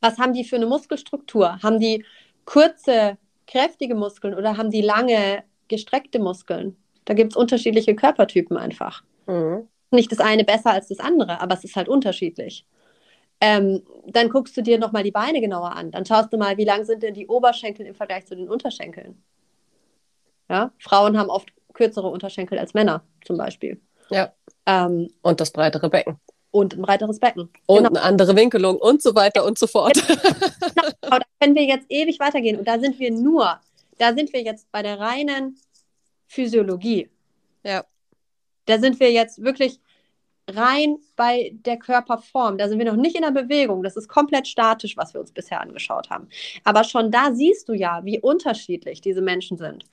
Was 0.00 0.18
haben 0.18 0.32
die 0.32 0.44
für 0.44 0.56
eine 0.56 0.66
Muskelstruktur? 0.66 1.62
Haben 1.62 1.78
die 1.78 2.04
kurze 2.44 3.18
kräftige 3.46 3.94
Muskeln 3.94 4.34
oder 4.34 4.56
haben 4.56 4.70
die 4.70 4.82
lange, 4.82 5.44
gestreckte 5.68 6.18
Muskeln? 6.18 6.76
Da 7.04 7.14
gibt 7.14 7.32
es 7.32 7.36
unterschiedliche 7.36 7.94
Körpertypen 7.94 8.56
einfach. 8.56 9.02
Mhm. 9.26 9.68
Nicht 9.90 10.12
das 10.12 10.20
eine 10.20 10.44
besser 10.44 10.70
als 10.70 10.88
das 10.88 11.00
andere, 11.00 11.40
aber 11.40 11.54
es 11.54 11.64
ist 11.64 11.76
halt 11.76 11.88
unterschiedlich. 11.88 12.64
Ähm, 13.40 13.82
dann 14.06 14.28
guckst 14.28 14.56
du 14.56 14.62
dir 14.62 14.78
nochmal 14.78 15.02
die 15.02 15.10
Beine 15.10 15.40
genauer 15.40 15.74
an. 15.74 15.90
Dann 15.90 16.04
schaust 16.04 16.32
du 16.32 16.36
mal, 16.36 16.56
wie 16.58 16.64
lang 16.64 16.84
sind 16.84 17.02
denn 17.02 17.14
die 17.14 17.26
Oberschenkel 17.26 17.86
im 17.86 17.94
Vergleich 17.94 18.26
zu 18.26 18.36
den 18.36 18.48
Unterschenkeln. 18.48 19.22
Ja? 20.50 20.72
Frauen 20.78 21.16
haben 21.16 21.30
oft 21.30 21.50
kürzere 21.72 22.08
Unterschenkel 22.08 22.58
als 22.58 22.74
Männer 22.74 23.04
zum 23.24 23.38
Beispiel. 23.38 23.80
Ja. 24.10 24.32
Ähm, 24.66 25.08
und 25.22 25.40
das 25.40 25.52
breitere 25.52 25.88
Becken. 25.88 26.18
Und 26.50 26.74
ein 26.74 26.82
breiteres 26.82 27.20
Becken. 27.20 27.48
Und 27.66 27.84
genau. 27.84 27.88
eine 27.90 28.02
andere 28.02 28.34
Winkelung 28.34 28.76
und 28.76 29.00
so 29.00 29.14
weiter 29.14 29.44
und 29.44 29.56
so 29.56 29.68
fort. 29.68 29.94
genau, 29.94 30.90
da 31.02 31.22
können 31.40 31.54
wir 31.54 31.64
jetzt 31.64 31.86
ewig 31.88 32.18
weitergehen. 32.18 32.58
Und 32.58 32.66
da 32.66 32.80
sind 32.80 32.98
wir 32.98 33.12
nur, 33.12 33.60
da 33.98 34.12
sind 34.12 34.32
wir 34.32 34.42
jetzt 34.42 34.70
bei 34.72 34.82
der 34.82 34.98
reinen 34.98 35.56
Physiologie. 36.26 37.08
Ja. 37.62 37.84
Da 38.66 38.78
sind 38.78 38.98
wir 38.98 39.12
jetzt 39.12 39.42
wirklich 39.42 39.78
rein 40.48 40.98
bei 41.14 41.52
der 41.54 41.76
Körperform. 41.76 42.58
Da 42.58 42.68
sind 42.68 42.78
wir 42.78 42.86
noch 42.86 42.96
nicht 42.96 43.14
in 43.14 43.22
der 43.22 43.30
Bewegung. 43.30 43.84
Das 43.84 43.96
ist 43.96 44.08
komplett 44.08 44.48
statisch, 44.48 44.96
was 44.96 45.14
wir 45.14 45.20
uns 45.20 45.30
bisher 45.30 45.60
angeschaut 45.60 46.10
haben. 46.10 46.28
Aber 46.64 46.82
schon 46.82 47.12
da 47.12 47.32
siehst 47.32 47.68
du 47.68 47.74
ja, 47.74 48.00
wie 48.04 48.18
unterschiedlich 48.18 49.00
diese 49.00 49.22
Menschen 49.22 49.56
sind. 49.56 49.84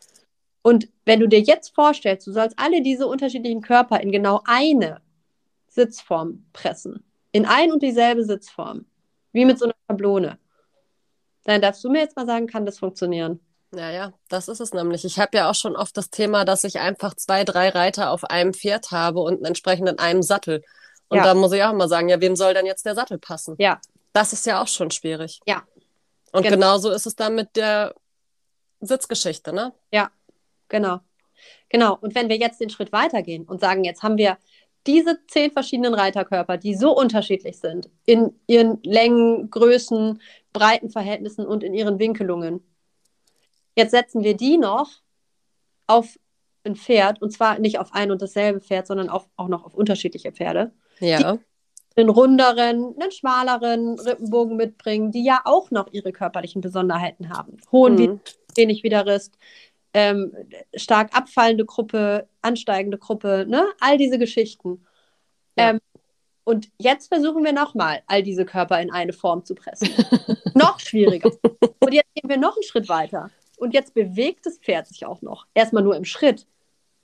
Und 0.67 0.89
wenn 1.05 1.21
du 1.21 1.29
dir 1.29 1.39
jetzt 1.39 1.73
vorstellst, 1.73 2.27
du 2.27 2.33
sollst 2.33 2.59
alle 2.59 2.81
diese 2.81 3.07
unterschiedlichen 3.07 3.61
Körper 3.61 4.01
in 4.01 4.11
genau 4.11 4.41
eine 4.43 4.99
Sitzform 5.69 6.45
pressen, 6.51 7.05
in 7.31 7.45
ein 7.45 7.71
und 7.71 7.81
dieselbe 7.81 8.25
Sitzform, 8.25 8.83
wie 9.31 9.45
mit 9.45 9.59
so 9.59 9.63
einer 9.63 9.75
Schablone, 9.87 10.37
dann 11.45 11.61
darfst 11.61 11.85
du 11.85 11.89
mir 11.89 12.01
jetzt 12.01 12.17
mal 12.17 12.25
sagen, 12.25 12.47
kann 12.47 12.65
das 12.65 12.79
funktionieren? 12.79 13.39
Ja, 13.73 13.91
ja, 13.91 14.13
das 14.27 14.49
ist 14.49 14.59
es 14.59 14.73
nämlich. 14.73 15.05
Ich 15.05 15.17
habe 15.19 15.37
ja 15.37 15.49
auch 15.49 15.55
schon 15.55 15.77
oft 15.77 15.95
das 15.95 16.09
Thema, 16.09 16.43
dass 16.43 16.65
ich 16.65 16.81
einfach 16.81 17.13
zwei, 17.13 17.45
drei 17.45 17.69
Reiter 17.69 18.11
auf 18.11 18.25
einem 18.25 18.53
Pferd 18.53 18.91
habe 18.91 19.21
und 19.21 19.45
entsprechend 19.45 19.87
in 19.87 19.99
einem 19.99 20.21
Sattel. 20.21 20.65
Und 21.07 21.19
ja. 21.19 21.23
da 21.23 21.33
muss 21.33 21.53
ich 21.53 21.63
auch 21.63 21.71
mal 21.71 21.87
sagen, 21.87 22.09
ja, 22.09 22.19
wem 22.19 22.35
soll 22.35 22.53
denn 22.53 22.65
jetzt 22.65 22.85
der 22.85 22.95
Sattel 22.95 23.19
passen? 23.19 23.55
Ja. 23.57 23.79
Das 24.11 24.33
ist 24.33 24.45
ja 24.45 24.61
auch 24.61 24.67
schon 24.67 24.91
schwierig. 24.91 25.39
Ja. 25.47 25.63
Und 26.33 26.43
genau. 26.43 26.55
genauso 26.55 26.91
ist 26.91 27.07
es 27.07 27.15
dann 27.15 27.35
mit 27.35 27.55
der 27.55 27.95
Sitzgeschichte, 28.81 29.53
ne? 29.53 29.73
Ja, 29.93 30.11
genau. 30.69 30.99
Genau. 31.69 31.97
Und 31.99 32.15
wenn 32.15 32.29
wir 32.29 32.37
jetzt 32.37 32.59
den 32.61 32.69
Schritt 32.69 32.91
weitergehen 32.91 33.45
und 33.45 33.59
sagen, 33.59 33.83
jetzt 33.83 34.03
haben 34.03 34.17
wir 34.17 34.37
diese 34.87 35.19
zehn 35.27 35.51
verschiedenen 35.51 35.93
Reiterkörper, 35.93 36.57
die 36.57 36.73
so 36.73 36.95
unterschiedlich 36.95 37.59
sind 37.59 37.89
in 38.05 38.33
ihren 38.47 38.79
Längen, 38.83 39.49
Größen, 39.49 40.21
Breitenverhältnissen 40.53 41.45
und 41.45 41.63
in 41.63 41.73
ihren 41.73 41.99
Winkelungen. 41.99 42.63
Jetzt 43.75 43.91
setzen 43.91 44.23
wir 44.23 44.35
die 44.35 44.57
noch 44.57 44.89
auf 45.87 46.17
ein 46.63 46.75
Pferd 46.75 47.21
und 47.21 47.31
zwar 47.31 47.59
nicht 47.59 47.79
auf 47.79 47.93
ein 47.93 48.11
und 48.11 48.21
dasselbe 48.21 48.61
Pferd, 48.61 48.87
sondern 48.87 49.09
auf, 49.09 49.27
auch 49.35 49.49
noch 49.49 49.65
auf 49.65 49.73
unterschiedliche 49.73 50.31
Pferde. 50.31 50.71
Ja. 50.99 51.33
Die 51.33 52.01
einen 52.01 52.09
runderen, 52.09 52.95
einen 52.99 53.11
schmaleren 53.11 53.99
Rippenbogen 53.99 54.55
mitbringen, 54.55 55.11
die 55.11 55.23
ja 55.23 55.41
auch 55.45 55.71
noch 55.71 55.91
ihre 55.91 56.11
körperlichen 56.11 56.61
Besonderheiten 56.61 57.29
haben. 57.29 57.57
Hohen 57.71 57.95
mhm. 57.95 58.19
wenig 58.55 58.83
Widerrist, 58.83 59.37
ähm, 59.97 60.31
stark 60.75 61.17
abfallende 61.17 61.65
Gruppe, 61.65 62.29
ansteigende 62.43 62.99
Gruppe, 62.99 63.47
ne? 63.49 63.65
all 63.79 63.97
diese 63.97 64.19
Geschichten. 64.19 64.85
Ja. 65.57 65.71
Ähm, 65.71 65.79
und 66.43 66.69
jetzt 66.77 67.07
versuchen 67.07 67.43
wir 67.43 67.51
nochmal, 67.51 68.03
all 68.05 68.21
diese 68.21 68.45
Körper 68.45 68.79
in 68.79 68.91
eine 68.91 69.11
Form 69.11 69.43
zu 69.43 69.55
pressen. 69.55 69.89
noch 70.53 70.79
schwieriger. 70.79 71.31
Und 71.79 71.93
jetzt 71.93 72.13
gehen 72.13 72.29
wir 72.29 72.37
noch 72.37 72.55
einen 72.55 72.63
Schritt 72.63 72.89
weiter. 72.89 73.31
Und 73.57 73.73
jetzt 73.73 73.95
bewegt 73.95 74.45
das 74.45 74.59
Pferd 74.59 74.85
sich 74.85 75.03
auch 75.03 75.23
noch. 75.23 75.47
Erstmal 75.55 75.81
nur 75.81 75.95
im 75.95 76.05
Schritt, 76.05 76.45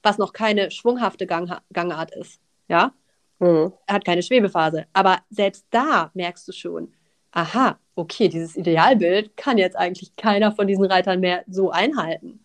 was 0.03 0.19
noch 0.19 0.31
keine 0.31 0.69
schwunghafte 0.69 1.25
Gang 1.25 1.51
Gangart 1.73 2.11
ist. 2.15 2.39
Ja? 2.67 2.93
Mhm. 3.39 3.73
Er 3.87 3.95
hat 3.95 4.05
keine 4.05 4.21
Schwebephase. 4.21 4.85
Aber 4.93 5.17
selbst 5.31 5.65
da 5.71 6.11
merkst 6.13 6.47
du 6.47 6.51
schon, 6.51 6.93
aha, 7.31 7.79
okay, 7.95 8.27
dieses 8.27 8.55
Idealbild 8.55 9.35
kann 9.35 9.57
jetzt 9.57 9.75
eigentlich 9.75 10.15
keiner 10.15 10.51
von 10.51 10.67
diesen 10.67 10.85
Reitern 10.85 11.21
mehr 11.21 11.43
so 11.47 11.71
einhalten 11.71 12.42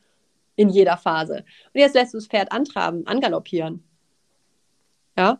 in 0.58 0.68
jeder 0.68 0.96
Phase. 0.96 1.44
Und 1.72 1.80
jetzt 1.80 1.94
lässt 1.94 2.12
du 2.12 2.18
das 2.18 2.26
Pferd 2.26 2.50
antraben, 2.52 3.06
angaloppieren. 3.06 3.84
Ja? 5.16 5.38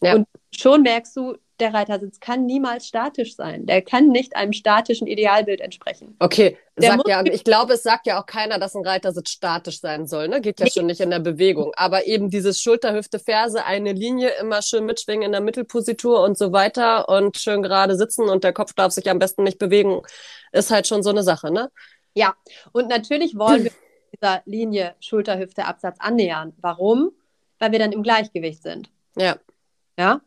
ja. 0.00 0.14
Und 0.14 0.28
schon 0.52 0.82
merkst 0.82 1.16
du, 1.16 1.36
der 1.58 1.74
Reitersitz 1.74 2.20
kann 2.20 2.46
niemals 2.46 2.86
statisch 2.86 3.34
sein. 3.34 3.66
Der 3.66 3.82
kann 3.82 4.10
nicht 4.10 4.36
einem 4.36 4.52
statischen 4.52 5.08
Idealbild 5.08 5.60
entsprechen. 5.60 6.14
Okay, 6.20 6.56
sagt 6.76 7.08
ja, 7.08 7.24
ich 7.24 7.42
glaube, 7.42 7.72
es 7.72 7.82
sagt 7.82 8.06
ja 8.06 8.20
auch 8.20 8.26
keiner, 8.26 8.60
dass 8.60 8.76
ein 8.76 8.86
Reitersitz 8.86 9.30
statisch 9.30 9.80
sein 9.80 10.06
soll. 10.06 10.28
Ne? 10.28 10.40
Geht 10.40 10.60
ja 10.60 10.66
nee. 10.66 10.70
schon 10.70 10.86
nicht 10.86 11.00
in 11.00 11.10
der 11.10 11.18
Bewegung. 11.18 11.72
Aber 11.74 12.06
eben 12.06 12.30
dieses 12.30 12.60
Schulter, 12.60 12.94
Hüfte, 12.94 13.18
Ferse, 13.18 13.64
eine 13.64 13.92
Linie, 13.92 14.30
immer 14.40 14.62
schön 14.62 14.84
mitschwingen 14.86 15.24
in 15.24 15.32
der 15.32 15.40
Mittelpositur 15.40 16.22
und 16.22 16.38
so 16.38 16.52
weiter 16.52 17.08
und 17.08 17.36
schön 17.38 17.62
gerade 17.62 17.96
sitzen 17.96 18.28
und 18.28 18.44
der 18.44 18.52
Kopf 18.52 18.72
darf 18.74 18.92
sich 18.92 19.10
am 19.10 19.18
besten 19.18 19.42
nicht 19.42 19.58
bewegen, 19.58 20.02
ist 20.52 20.70
halt 20.70 20.86
schon 20.86 21.02
so 21.02 21.10
eine 21.10 21.24
Sache, 21.24 21.50
ne? 21.50 21.72
Ja, 22.14 22.36
und 22.70 22.88
natürlich 22.88 23.36
wollen 23.36 23.64
wir 23.64 23.72
dieser 24.20 24.42
Linie 24.44 24.94
Schulter-Hüfte-Absatz 25.00 25.98
annähern. 26.00 26.52
Warum? 26.60 27.10
Weil 27.58 27.72
wir 27.72 27.78
dann 27.78 27.92
im 27.92 28.02
Gleichgewicht 28.02 28.62
sind. 28.62 28.90
Ja. 29.16 29.38
Ja. 29.98 30.20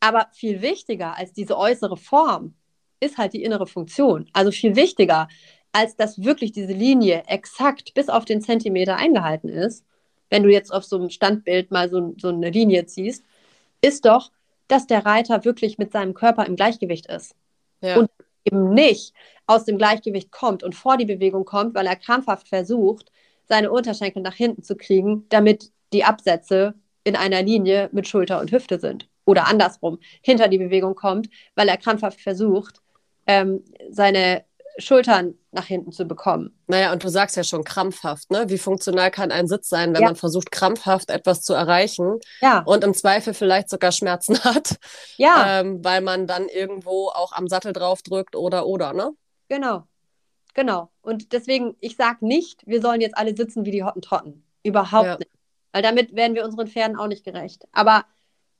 Aber 0.00 0.28
viel 0.32 0.62
wichtiger 0.62 1.16
als 1.16 1.32
diese 1.32 1.56
äußere 1.56 1.96
Form 1.96 2.54
ist 3.00 3.18
halt 3.18 3.32
die 3.32 3.42
innere 3.42 3.66
Funktion. 3.66 4.28
Also 4.32 4.50
viel 4.50 4.76
wichtiger, 4.76 5.28
als 5.72 5.96
dass 5.96 6.22
wirklich 6.22 6.52
diese 6.52 6.72
Linie 6.72 7.24
exakt 7.26 7.94
bis 7.94 8.08
auf 8.08 8.24
den 8.24 8.42
Zentimeter 8.42 8.96
eingehalten 8.96 9.48
ist, 9.48 9.84
wenn 10.28 10.42
du 10.42 10.50
jetzt 10.50 10.72
auf 10.72 10.84
so 10.84 10.96
einem 10.96 11.10
Standbild 11.10 11.70
mal 11.70 11.90
so, 11.90 12.14
so 12.18 12.28
eine 12.28 12.50
Linie 12.50 12.86
ziehst, 12.86 13.24
ist 13.80 14.04
doch, 14.04 14.30
dass 14.68 14.86
der 14.86 15.04
Reiter 15.04 15.44
wirklich 15.44 15.78
mit 15.78 15.92
seinem 15.92 16.14
Körper 16.14 16.46
im 16.46 16.56
Gleichgewicht 16.56 17.06
ist. 17.06 17.34
Ja. 17.80 17.98
Und 17.98 18.10
eben 18.44 18.72
nicht 18.74 19.14
aus 19.46 19.64
dem 19.64 19.78
Gleichgewicht 19.78 20.30
kommt 20.30 20.62
und 20.62 20.74
vor 20.74 20.96
die 20.96 21.06
Bewegung 21.06 21.44
kommt, 21.44 21.74
weil 21.74 21.86
er 21.86 21.96
krampfhaft 21.96 22.48
versucht, 22.48 23.10
seine 23.44 23.70
Unterschenkel 23.70 24.22
nach 24.22 24.34
hinten 24.34 24.62
zu 24.62 24.76
kriegen, 24.76 25.26
damit 25.28 25.72
die 25.92 26.04
Absätze 26.04 26.74
in 27.04 27.16
einer 27.16 27.42
Linie 27.42 27.88
mit 27.92 28.06
Schulter 28.06 28.40
und 28.40 28.52
Hüfte 28.52 28.78
sind. 28.78 29.08
Oder 29.24 29.46
andersrum, 29.46 29.98
hinter 30.22 30.48
die 30.48 30.58
Bewegung 30.58 30.94
kommt, 30.94 31.28
weil 31.54 31.68
er 31.68 31.76
krampfhaft 31.76 32.20
versucht, 32.20 32.80
ähm, 33.26 33.64
seine 33.90 34.44
Schultern 34.78 35.34
nach 35.52 35.66
hinten 35.66 35.92
zu 35.92 36.04
bekommen. 36.04 36.56
Naja, 36.68 36.92
und 36.92 37.02
du 37.02 37.08
sagst 37.08 37.36
ja 37.36 37.42
schon 37.42 37.64
krampfhaft, 37.64 38.30
ne? 38.30 38.48
Wie 38.48 38.58
funktional 38.58 39.10
kann 39.10 39.32
ein 39.32 39.48
Sitz 39.48 39.68
sein, 39.68 39.94
wenn 39.94 40.02
ja. 40.02 40.08
man 40.08 40.16
versucht, 40.16 40.52
krampfhaft 40.52 41.10
etwas 41.10 41.42
zu 41.42 41.54
erreichen 41.54 42.18
ja. 42.40 42.60
und 42.60 42.84
im 42.84 42.94
Zweifel 42.94 43.34
vielleicht 43.34 43.68
sogar 43.68 43.90
Schmerzen 43.90 44.38
hat, 44.44 44.78
ja. 45.16 45.60
Ähm, 45.60 45.84
weil 45.84 46.02
man 46.02 46.26
dann 46.26 46.48
irgendwo 46.48 47.08
auch 47.08 47.32
am 47.32 47.48
Sattel 47.48 47.72
drauf 47.72 48.02
drückt 48.02 48.36
oder 48.36 48.66
oder, 48.66 48.92
ne? 48.92 49.12
Genau, 49.48 49.84
genau. 50.54 50.90
Und 51.02 51.32
deswegen, 51.32 51.76
ich 51.80 51.96
sage 51.96 52.24
nicht, 52.24 52.66
wir 52.66 52.80
sollen 52.80 53.00
jetzt 53.00 53.18
alle 53.18 53.36
sitzen 53.36 53.64
wie 53.64 53.72
die 53.72 53.82
Hottentotten. 53.82 54.44
Überhaupt 54.62 55.06
ja. 55.06 55.18
nicht. 55.18 55.30
Weil 55.72 55.82
damit 55.82 56.14
werden 56.14 56.34
wir 56.34 56.44
unseren 56.44 56.68
Pferden 56.68 56.96
auch 56.96 57.06
nicht 57.06 57.24
gerecht. 57.24 57.66
Aber 57.72 58.04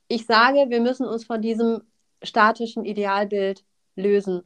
ich 0.07 0.25
sage, 0.25 0.65
wir 0.69 0.81
müssen 0.81 1.05
uns 1.05 1.25
von 1.25 1.41
diesem 1.41 1.81
statischen 2.23 2.83
Idealbild 2.83 3.63
lösen. 3.95 4.43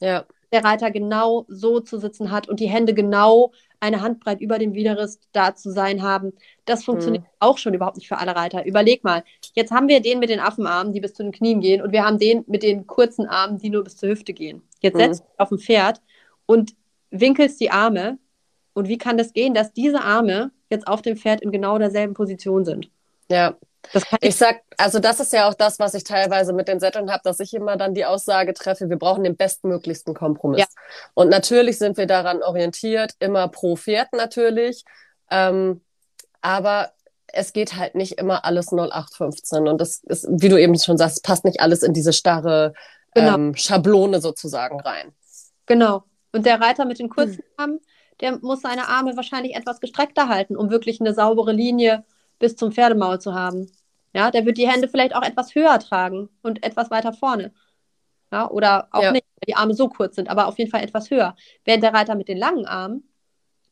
Ja 0.00 0.24
der 0.52 0.64
Reiter 0.64 0.90
genau 0.90 1.44
so 1.48 1.80
zu 1.80 1.98
sitzen 1.98 2.30
hat 2.30 2.48
und 2.48 2.60
die 2.60 2.68
Hände 2.68 2.94
genau 2.94 3.52
eine 3.80 4.00
Handbreit 4.00 4.40
über 4.40 4.58
dem 4.58 4.74
Widerrist 4.74 5.28
da 5.32 5.54
zu 5.54 5.70
sein 5.70 6.02
haben. 6.02 6.32
Das 6.64 6.84
funktioniert 6.84 7.24
mhm. 7.24 7.28
auch 7.38 7.58
schon 7.58 7.74
überhaupt 7.74 7.96
nicht 7.96 8.08
für 8.08 8.18
alle 8.18 8.34
Reiter. 8.34 8.64
Überleg 8.64 9.04
mal, 9.04 9.22
jetzt 9.54 9.70
haben 9.70 9.88
wir 9.88 10.00
den 10.00 10.18
mit 10.18 10.30
den 10.30 10.40
Affenarmen, 10.40 10.92
die 10.92 11.00
bis 11.00 11.14
zu 11.14 11.22
den 11.22 11.32
Knien 11.32 11.60
gehen, 11.60 11.82
und 11.82 11.92
wir 11.92 12.04
haben 12.04 12.18
den 12.18 12.44
mit 12.46 12.62
den 12.62 12.86
kurzen 12.86 13.26
Armen, 13.26 13.58
die 13.58 13.70
nur 13.70 13.84
bis 13.84 13.96
zur 13.96 14.08
Hüfte 14.08 14.32
gehen. 14.32 14.62
Jetzt 14.80 14.94
mhm. 14.94 15.00
setzt 15.00 15.20
du 15.20 15.26
auf 15.36 15.50
ein 15.50 15.58
Pferd 15.58 16.02
und 16.46 16.74
winkelst 17.10 17.60
die 17.60 17.70
Arme. 17.70 18.18
Und 18.72 18.88
wie 18.88 18.98
kann 18.98 19.18
das 19.18 19.32
gehen, 19.32 19.54
dass 19.54 19.72
diese 19.72 20.02
Arme 20.02 20.50
jetzt 20.70 20.86
auf 20.86 21.02
dem 21.02 21.16
Pferd 21.16 21.40
in 21.40 21.52
genau 21.52 21.78
derselben 21.78 22.14
Position 22.14 22.64
sind? 22.64 22.90
Ja, 23.30 23.56
ich 24.20 24.36
sag, 24.36 24.60
also 24.76 24.98
das 24.98 25.20
ist 25.20 25.32
ja 25.32 25.48
auch 25.48 25.54
das, 25.54 25.78
was 25.78 25.94
ich 25.94 26.04
teilweise 26.04 26.52
mit 26.52 26.68
den 26.68 26.80
Sätteln 26.80 27.10
habe, 27.10 27.22
dass 27.24 27.40
ich 27.40 27.54
immer 27.54 27.76
dann 27.76 27.94
die 27.94 28.04
Aussage 28.04 28.54
treffe, 28.54 28.88
wir 28.88 28.98
brauchen 28.98 29.24
den 29.24 29.36
bestmöglichsten 29.36 30.14
Kompromiss. 30.14 30.60
Ja. 30.60 30.66
Und 31.14 31.28
natürlich 31.28 31.78
sind 31.78 31.96
wir 31.96 32.06
daran 32.06 32.42
orientiert, 32.42 33.12
immer 33.18 33.48
pro 33.48 33.76
Pferd 33.76 34.12
natürlich. 34.12 34.84
Ähm, 35.30 35.82
aber 36.40 36.92
es 37.32 37.52
geht 37.52 37.76
halt 37.76 37.94
nicht 37.94 38.12
immer 38.12 38.44
alles 38.44 38.72
0815. 38.72 39.68
Und 39.68 39.80
das 39.80 40.02
ist, 40.04 40.26
wie 40.30 40.48
du 40.48 40.58
eben 40.58 40.78
schon 40.78 40.98
sagst, 40.98 41.22
passt 41.22 41.44
nicht 41.44 41.60
alles 41.60 41.82
in 41.82 41.92
diese 41.92 42.12
starre 42.12 42.72
genau. 43.14 43.34
ähm, 43.34 43.54
Schablone 43.54 44.20
sozusagen 44.20 44.80
rein. 44.80 45.12
Genau. 45.66 46.04
Und 46.32 46.46
der 46.46 46.60
Reiter 46.60 46.84
mit 46.84 46.98
den 46.98 47.08
kurzen 47.08 47.38
hm. 47.38 47.44
Armen, 47.56 47.80
der 48.20 48.38
muss 48.38 48.62
seine 48.62 48.88
Arme 48.88 49.16
wahrscheinlich 49.16 49.54
etwas 49.54 49.80
gestreckter 49.80 50.28
halten, 50.28 50.56
um 50.56 50.70
wirklich 50.70 51.00
eine 51.00 51.14
saubere 51.14 51.52
Linie 51.52 52.04
bis 52.38 52.56
zum 52.56 52.72
Pferdemaul 52.72 53.20
zu 53.20 53.34
haben. 53.34 53.70
Ja, 54.14 54.30
der 54.30 54.46
wird 54.46 54.58
die 54.58 54.68
Hände 54.68 54.88
vielleicht 54.88 55.14
auch 55.14 55.22
etwas 55.22 55.54
höher 55.54 55.78
tragen 55.78 56.28
und 56.42 56.64
etwas 56.64 56.90
weiter 56.90 57.12
vorne. 57.12 57.52
Ja, 58.32 58.50
oder 58.50 58.88
auch 58.90 59.02
Ja. 59.02 59.12
nicht, 59.12 59.24
weil 59.36 59.46
die 59.46 59.56
Arme 59.56 59.74
so 59.74 59.88
kurz 59.88 60.16
sind, 60.16 60.28
aber 60.28 60.46
auf 60.46 60.58
jeden 60.58 60.70
Fall 60.70 60.82
etwas 60.82 61.10
höher. 61.10 61.34
Während 61.64 61.82
der 61.82 61.94
Reiter 61.94 62.14
mit 62.14 62.28
den 62.28 62.38
langen 62.38 62.66
Armen, 62.66 63.08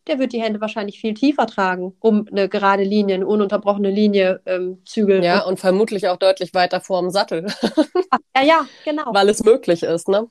der 0.07 0.19
wird 0.19 0.33
die 0.33 0.41
Hände 0.41 0.61
wahrscheinlich 0.61 1.01
viel 1.01 1.15
tiefer 1.15 1.47
tragen, 1.47 1.97
um 2.01 2.27
eine 2.31 2.49
gerade 2.49 2.85
Linie, 2.85 3.17
eine 3.17 3.27
ununterbrochene 3.27 3.91
Linie 3.91 4.41
ähm, 4.47 4.83
zügeln. 4.85 5.23
Ja, 5.23 5.43
und 5.45 5.59
vermutlich 5.59 6.09
auch 6.09 6.17
deutlich 6.17 6.55
weiter 6.55 6.81
vorm 6.81 7.11
Sattel, 7.11 7.47
ja, 8.37 8.43
ja, 8.43 8.69
genau. 8.85 9.13
weil 9.13 9.29
es 9.29 9.43
möglich 9.43 9.83
ist, 9.83 10.09
ne? 10.09 10.29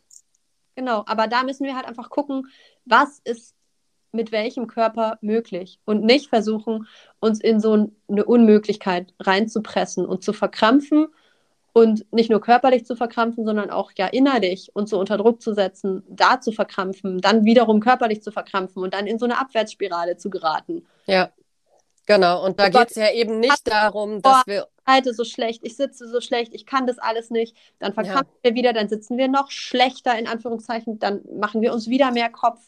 Genau, 0.76 1.04
aber 1.06 1.28
da 1.28 1.44
müssen 1.44 1.66
wir 1.66 1.76
halt 1.76 1.86
einfach 1.86 2.10
gucken, 2.10 2.48
was 2.86 3.20
ist 3.24 3.55
mit 4.16 4.32
welchem 4.32 4.68
Körper 4.68 5.18
möglich 5.22 5.80
und 5.86 6.04
nicht 6.04 6.30
versuchen, 6.30 6.88
uns 7.20 7.40
in 7.42 7.60
so 7.60 7.92
eine 8.08 8.26
Unmöglichkeit 8.26 9.14
reinzupressen 9.20 10.06
und 10.06 10.24
zu 10.24 10.34
verkrampfen 10.34 11.08
und 11.74 12.06
nicht 12.14 12.30
nur 12.30 12.40
körperlich 12.40 12.86
zu 12.86 12.96
verkrampfen, 12.96 13.44
sondern 13.44 13.70
auch 13.70 13.92
ja 13.98 14.08
innerlich 14.08 14.72
und 14.74 14.88
so 14.88 14.98
unter 14.98 15.18
Druck 15.18 15.42
zu 15.42 15.54
setzen, 15.54 16.04
da 16.08 16.40
zu 16.40 16.54
verkrampfen, 16.54 17.20
dann 17.20 17.44
wiederum 17.44 17.82
körperlich 17.82 18.24
zu 18.24 18.32
verkrampfen 18.32 18.82
und 18.82 18.94
dann 18.94 19.08
in 19.08 19.20
so 19.20 19.26
eine 19.26 19.40
Abwärtsspirale 19.40 20.16
zu 20.16 20.30
geraten. 20.30 20.86
Ja, 21.06 21.32
genau. 22.06 22.46
Und 22.46 22.62
da 22.62 22.68
Oh 22.68 22.70
geht 22.70 22.92
es 22.92 22.96
ja 22.96 23.12
eben 23.12 23.42
nicht 23.42 23.68
darum, 23.68 24.22
dass 24.22 24.48
wir 24.48 24.68
Ich 24.80 24.94
halte 24.94 25.14
so 25.14 25.26
schlecht, 25.26 25.66
ich 25.66 25.76
sitze 25.76 26.08
so 26.08 26.22
schlecht, 26.22 26.54
ich 26.54 26.66
kann 26.66 26.88
das 26.88 26.98
alles 26.98 27.30
nicht, 27.30 27.58
dann 27.80 27.92
verkrampfen 27.94 28.36
wir 28.42 28.54
wieder, 28.54 28.72
dann 28.72 28.88
sitzen 28.88 29.18
wir 29.18 29.28
noch 29.28 29.52
schlechter, 29.52 30.18
in 30.18 30.28
Anführungszeichen, 30.28 31.00
dann 31.00 31.24
machen 31.38 31.62
wir 31.62 31.74
uns 31.74 31.90
wieder 31.90 32.12
mehr 32.12 32.30
Kopf. 32.30 32.62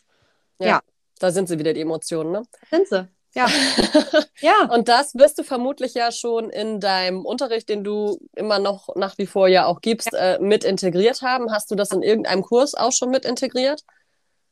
Da 1.20 1.32
sind 1.32 1.47
sie 1.47 1.59
wieder, 1.59 1.74
die 1.74 1.82
Emotionen, 1.82 2.32
ne? 2.32 2.43
Sind 2.70 2.88
sie. 2.88 3.07
Ja. 3.34 3.47
ja. 4.41 4.70
Und 4.74 4.88
das 4.88 5.13
wirst 5.15 5.38
du 5.38 5.43
vermutlich 5.43 5.93
ja 5.93 6.11
schon 6.11 6.49
in 6.49 6.80
deinem 6.80 7.26
Unterricht, 7.26 7.70
den 7.70 7.84
du 7.84 8.18
immer 8.36 8.59
noch 8.59 8.95
nach 8.95 9.18
wie 9.18 9.28
vor 9.28 9.47
ja 9.47 9.65
auch 9.65 9.82
gibst, 9.82 10.13
äh, 10.13 10.39
mit 10.39 10.63
integriert 10.63 11.22
haben. 11.22 11.51
Hast 11.51 11.70
du 11.70 11.76
das 11.76 11.91
in 11.91 12.01
irgendeinem 12.01 12.41
Kurs 12.41 12.74
auch 12.74 12.91
schon 12.91 13.09
mit 13.09 13.26
integriert? 13.26 13.84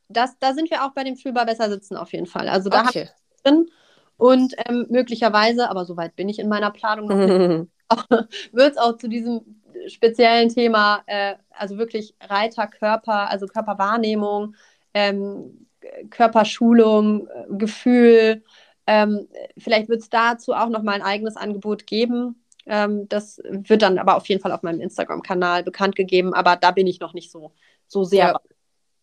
Das, 0.07 0.37
da 0.39 0.53
sind 0.53 0.69
wir 0.69 0.85
auch 0.85 0.93
bei 0.93 1.03
dem 1.03 1.15
Fühlbar 1.15 1.45
besser 1.45 1.69
sitzen 1.69 1.97
auf 1.97 2.13
jeden 2.13 2.27
Fall. 2.27 2.47
Also 2.47 2.69
da 2.69 2.81
Okay. 2.81 3.09
drin 3.43 3.69
und 4.17 4.53
ähm, 4.65 4.85
möglicherweise, 4.89 5.69
aber 5.69 5.85
soweit 5.85 6.15
bin 6.15 6.29
ich 6.29 6.39
in 6.39 6.47
meiner 6.47 6.71
Planung 6.71 7.07
noch 7.07 7.67
wird 8.51 8.71
es 8.71 8.77
auch 8.77 8.97
zu 8.97 9.07
diesem 9.07 9.61
speziellen 9.87 10.49
Thema, 10.49 11.03
äh, 11.05 11.35
also 11.49 11.77
wirklich 11.77 12.15
Reiter, 12.21 12.67
Körper, 12.67 13.29
also 13.29 13.45
Körperwahrnehmung, 13.45 14.55
ähm, 14.93 15.64
Körperschulung, 16.09 17.27
äh, 17.27 17.45
Gefühl. 17.57 18.43
Ähm, 18.87 19.27
vielleicht 19.57 19.89
wird 19.89 20.01
es 20.01 20.09
dazu 20.09 20.53
auch 20.53 20.69
noch 20.69 20.83
mal 20.83 20.93
ein 20.93 21.01
eigenes 21.01 21.35
Angebot 21.37 21.87
geben. 21.87 22.43
Ähm, 22.67 23.07
das 23.09 23.41
wird 23.45 23.81
dann 23.81 23.97
aber 23.99 24.15
auf 24.15 24.27
jeden 24.27 24.41
Fall 24.41 24.51
auf 24.51 24.63
meinem 24.63 24.81
Instagram-Kanal 24.81 25.63
bekannt 25.63 25.95
gegeben, 25.95 26.33
aber 26.33 26.55
da 26.55 26.71
bin 26.71 26.87
ich 26.87 26.99
noch 26.99 27.13
nicht 27.13 27.31
so, 27.31 27.53
so 27.87 28.03
sehr 28.03 28.33
Ja. 28.33 28.39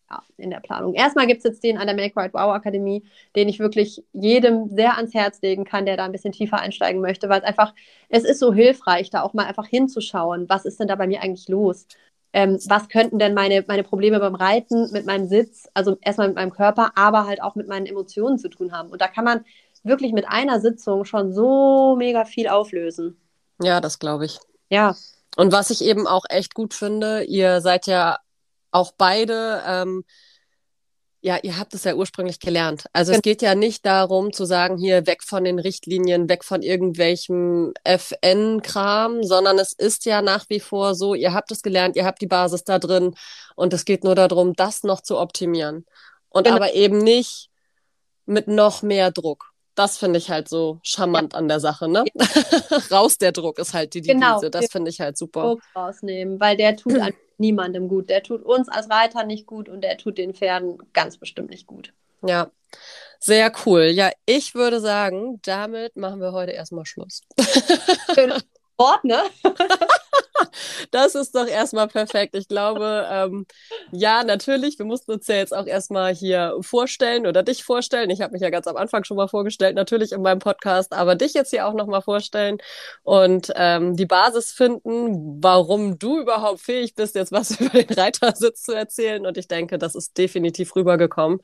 ja, 0.09 0.23
in 0.37 0.49
der 0.51 0.59
Planung. 0.59 0.93
Erstmal 0.93 1.27
gibt 1.27 1.39
es 1.39 1.43
jetzt 1.45 1.63
den 1.63 1.77
an 1.77 1.87
der 1.87 1.95
Make 1.95 2.15
Right 2.15 2.33
Wow 2.33 2.53
Akademie, 2.53 3.03
den 3.35 3.49
ich 3.49 3.59
wirklich 3.59 4.03
jedem 4.13 4.69
sehr 4.69 4.97
ans 4.97 5.13
Herz 5.13 5.41
legen 5.41 5.65
kann, 5.65 5.85
der 5.85 5.97
da 5.97 6.05
ein 6.05 6.11
bisschen 6.11 6.33
tiefer 6.33 6.59
einsteigen 6.59 7.01
möchte, 7.01 7.29
weil 7.29 7.39
es 7.41 7.45
einfach, 7.45 7.73
es 8.09 8.23
ist 8.23 8.39
so 8.39 8.53
hilfreich, 8.53 9.09
da 9.09 9.21
auch 9.23 9.33
mal 9.33 9.45
einfach 9.45 9.67
hinzuschauen, 9.67 10.49
was 10.49 10.65
ist 10.65 10.79
denn 10.79 10.87
da 10.87 10.95
bei 10.95 11.07
mir 11.07 11.21
eigentlich 11.21 11.47
los? 11.47 11.87
Ähm, 12.33 12.59
was 12.67 12.89
könnten 12.89 13.19
denn 13.19 13.33
meine, 13.35 13.63
meine 13.67 13.83
Probleme 13.83 14.19
beim 14.19 14.35
Reiten 14.35 14.91
mit 14.91 15.05
meinem 15.05 15.27
Sitz, 15.27 15.69
also 15.73 15.97
erstmal 16.01 16.27
mit 16.29 16.35
meinem 16.37 16.51
Körper, 16.51 16.91
aber 16.97 17.27
halt 17.27 17.41
auch 17.41 17.55
mit 17.55 17.67
meinen 17.67 17.85
Emotionen 17.85 18.37
zu 18.39 18.49
tun 18.49 18.71
haben? 18.73 18.89
Und 18.89 19.01
da 19.01 19.07
kann 19.07 19.23
man 19.25 19.45
wirklich 19.83 20.13
mit 20.13 20.27
einer 20.27 20.59
Sitzung 20.59 21.05
schon 21.05 21.33
so 21.33 21.95
mega 21.97 22.25
viel 22.25 22.47
auflösen. 22.47 23.17
Ja, 23.61 23.81
das 23.81 23.99
glaube 23.99 24.25
ich. 24.25 24.39
Ja, 24.69 24.95
Und 25.37 25.51
was 25.51 25.69
ich 25.71 25.83
eben 25.83 26.07
auch 26.07 26.25
echt 26.29 26.53
gut 26.55 26.73
finde, 26.73 27.23
ihr 27.23 27.61
seid 27.61 27.87
ja 27.87 28.19
auch 28.71 28.93
beide, 28.97 29.63
ähm, 29.67 30.03
ja, 31.25 31.37
ihr 31.41 31.57
habt 31.57 31.73
es 31.73 31.85
ja 31.85 31.95
ursprünglich 31.95 32.39
gelernt. 32.41 32.83
Also 32.91 33.11
es 33.13 33.15
Genau. 33.21 33.21
geht 33.21 33.41
ja 33.41 33.55
nicht 33.55 33.85
darum 33.85 34.33
zu 34.33 34.43
sagen, 34.43 34.77
hier 34.77 35.07
weg 35.07 35.23
von 35.23 35.45
den 35.45 35.57
Richtlinien, 35.57 36.27
weg 36.27 36.43
von 36.43 36.61
irgendwelchem 36.61 37.73
FN-Kram, 37.85 39.23
sondern 39.23 39.57
es 39.57 39.71
ist 39.71 40.05
ja 40.05 40.21
nach 40.21 40.45
wie 40.49 40.59
vor 40.59 40.95
so, 40.95 41.13
ihr 41.15 41.33
habt 41.33 41.49
es 41.51 41.61
gelernt, 41.61 41.95
ihr 41.95 42.05
habt 42.05 42.21
die 42.21 42.27
Basis 42.27 42.65
da 42.65 42.77
drin 42.77 43.15
und 43.55 43.73
es 43.73 43.85
geht 43.85 44.03
nur 44.03 44.15
darum, 44.15 44.53
das 44.53 44.83
noch 44.83 44.99
zu 45.01 45.17
optimieren. 45.17 45.85
Und 46.29 46.43
Genau. 46.43 46.57
aber 46.57 46.73
eben 46.73 46.97
nicht 46.97 47.49
mit 48.25 48.47
noch 48.49 48.81
mehr 48.81 49.11
Druck. 49.11 49.51
Das 49.75 49.97
finde 49.97 50.19
ich 50.19 50.29
halt 50.29 50.49
so 50.49 50.79
charmant 50.83 51.33
an 51.35 51.47
der 51.47 51.59
Sache, 51.59 51.87
ne? 51.87 52.03
Raus 52.91 53.17
der 53.17 53.31
Druck 53.31 53.57
ist 53.59 53.73
halt 53.73 53.93
die 53.93 54.01
Devise. 54.01 54.13
Genau. 54.19 54.49
Das 54.49 54.67
finde 54.71 54.91
ich 54.91 54.99
halt 54.99 55.17
super. 55.17 55.41
Druck 55.43 55.61
rausnehmen, 55.75 56.39
weil 56.39 56.57
der 56.57 56.75
tut 56.75 56.93
einfach 56.99 57.17
niemandem 57.37 57.87
gut. 57.87 58.09
Der 58.09 58.23
tut 58.23 58.43
uns 58.43 58.69
als 58.69 58.89
Reiter 58.89 59.25
nicht 59.25 59.45
gut 59.45 59.69
und 59.69 59.81
der 59.81 59.97
tut 59.97 60.17
den 60.17 60.33
Pferden 60.33 60.77
ganz 60.93 61.17
bestimmt 61.17 61.49
nicht 61.49 61.67
gut. 61.67 61.93
Ja, 62.25 62.51
sehr 63.19 63.51
cool. 63.65 63.83
Ja, 63.83 64.11
ich 64.25 64.55
würde 64.55 64.79
sagen, 64.79 65.39
damit 65.43 65.95
machen 65.95 66.19
wir 66.19 66.31
heute 66.31 66.51
erstmal 66.51 66.85
Schluss. 66.85 67.21
Schönes 68.13 68.45
Wort, 68.77 69.03
ne? 69.03 69.23
Das 70.91 71.15
ist 71.15 71.35
doch 71.35 71.47
erstmal 71.47 71.87
perfekt. 71.87 72.35
Ich 72.35 72.47
glaube, 72.47 73.07
ähm, 73.09 73.45
ja, 73.91 74.23
natürlich, 74.23 74.77
wir 74.79 74.85
mussten 74.85 75.11
uns 75.11 75.27
ja 75.27 75.35
jetzt 75.35 75.53
auch 75.53 75.65
erstmal 75.65 76.13
hier 76.13 76.55
vorstellen 76.61 77.25
oder 77.27 77.43
dich 77.43 77.63
vorstellen. 77.63 78.09
Ich 78.09 78.21
habe 78.21 78.33
mich 78.33 78.41
ja 78.41 78.49
ganz 78.49 78.67
am 78.67 78.77
Anfang 78.77 79.03
schon 79.03 79.17
mal 79.17 79.27
vorgestellt, 79.27 79.75
natürlich 79.75 80.11
in 80.11 80.21
meinem 80.21 80.39
Podcast, 80.39 80.93
aber 80.93 81.15
dich 81.15 81.33
jetzt 81.33 81.49
hier 81.51 81.67
auch 81.67 81.73
nochmal 81.73 82.01
vorstellen 82.01 82.57
und 83.03 83.51
ähm, 83.55 83.95
die 83.95 84.05
Basis 84.05 84.51
finden, 84.51 85.43
warum 85.43 85.99
du 85.99 86.19
überhaupt 86.19 86.61
fähig 86.61 86.95
bist, 86.95 87.15
jetzt 87.15 87.31
was 87.31 87.51
über 87.59 87.83
den 87.83 87.93
Reitersitz 87.95 88.63
zu 88.63 88.73
erzählen. 88.73 89.25
Und 89.25 89.37
ich 89.37 89.47
denke, 89.47 89.77
das 89.77 89.95
ist 89.95 90.17
definitiv 90.17 90.75
rübergekommen. 90.75 91.39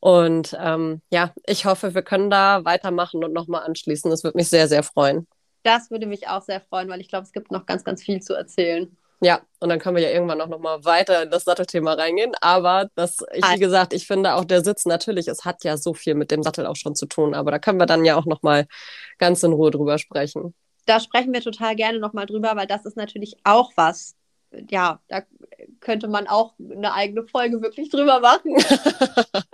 Und 0.00 0.54
ähm, 0.60 1.00
ja, 1.10 1.32
ich 1.46 1.64
hoffe, 1.64 1.94
wir 1.94 2.02
können 2.02 2.28
da 2.30 2.64
weitermachen 2.64 3.24
und 3.24 3.32
nochmal 3.32 3.64
anschließen. 3.64 4.10
Das 4.10 4.22
würde 4.22 4.36
mich 4.36 4.50
sehr, 4.50 4.68
sehr 4.68 4.82
freuen. 4.82 5.26
Das 5.64 5.90
würde 5.90 6.06
mich 6.06 6.28
auch 6.28 6.42
sehr 6.42 6.60
freuen, 6.60 6.88
weil 6.88 7.00
ich 7.00 7.08
glaube, 7.08 7.24
es 7.24 7.32
gibt 7.32 7.50
noch 7.50 7.66
ganz, 7.66 7.84
ganz 7.84 8.02
viel 8.02 8.20
zu 8.20 8.34
erzählen. 8.34 8.96
Ja, 9.20 9.40
und 9.60 9.70
dann 9.70 9.78
können 9.78 9.96
wir 9.96 10.02
ja 10.02 10.10
irgendwann 10.10 10.40
auch 10.42 10.48
nochmal 10.48 10.84
weiter 10.84 11.22
in 11.22 11.30
das 11.30 11.44
Sattelthema 11.44 11.94
reingehen. 11.94 12.32
Aber 12.42 12.90
das, 12.94 13.24
ich, 13.32 13.42
wie 13.42 13.58
gesagt, 13.58 13.94
ich 13.94 14.06
finde 14.06 14.34
auch 14.34 14.44
der 14.44 14.62
Sitz 14.62 14.84
natürlich, 14.84 15.28
es 15.28 15.46
hat 15.46 15.64
ja 15.64 15.78
so 15.78 15.94
viel 15.94 16.14
mit 16.14 16.30
dem 16.30 16.42
Sattel 16.42 16.66
auch 16.66 16.76
schon 16.76 16.94
zu 16.94 17.06
tun. 17.06 17.34
Aber 17.34 17.50
da 17.50 17.58
können 17.58 17.78
wir 17.78 17.86
dann 17.86 18.04
ja 18.04 18.16
auch 18.16 18.26
nochmal 18.26 18.66
ganz 19.18 19.42
in 19.42 19.54
Ruhe 19.54 19.70
drüber 19.70 19.96
sprechen. 19.96 20.54
Da 20.84 21.00
sprechen 21.00 21.32
wir 21.32 21.40
total 21.40 21.74
gerne 21.76 21.98
nochmal 21.98 22.26
drüber, 22.26 22.54
weil 22.56 22.66
das 22.66 22.84
ist 22.84 22.98
natürlich 22.98 23.36
auch 23.44 23.72
was. 23.76 24.14
Ja, 24.68 25.00
da 25.08 25.22
könnte 25.80 26.06
man 26.06 26.26
auch 26.26 26.52
eine 26.58 26.92
eigene 26.92 27.24
Folge 27.26 27.62
wirklich 27.62 27.88
drüber 27.88 28.20
machen. 28.20 28.54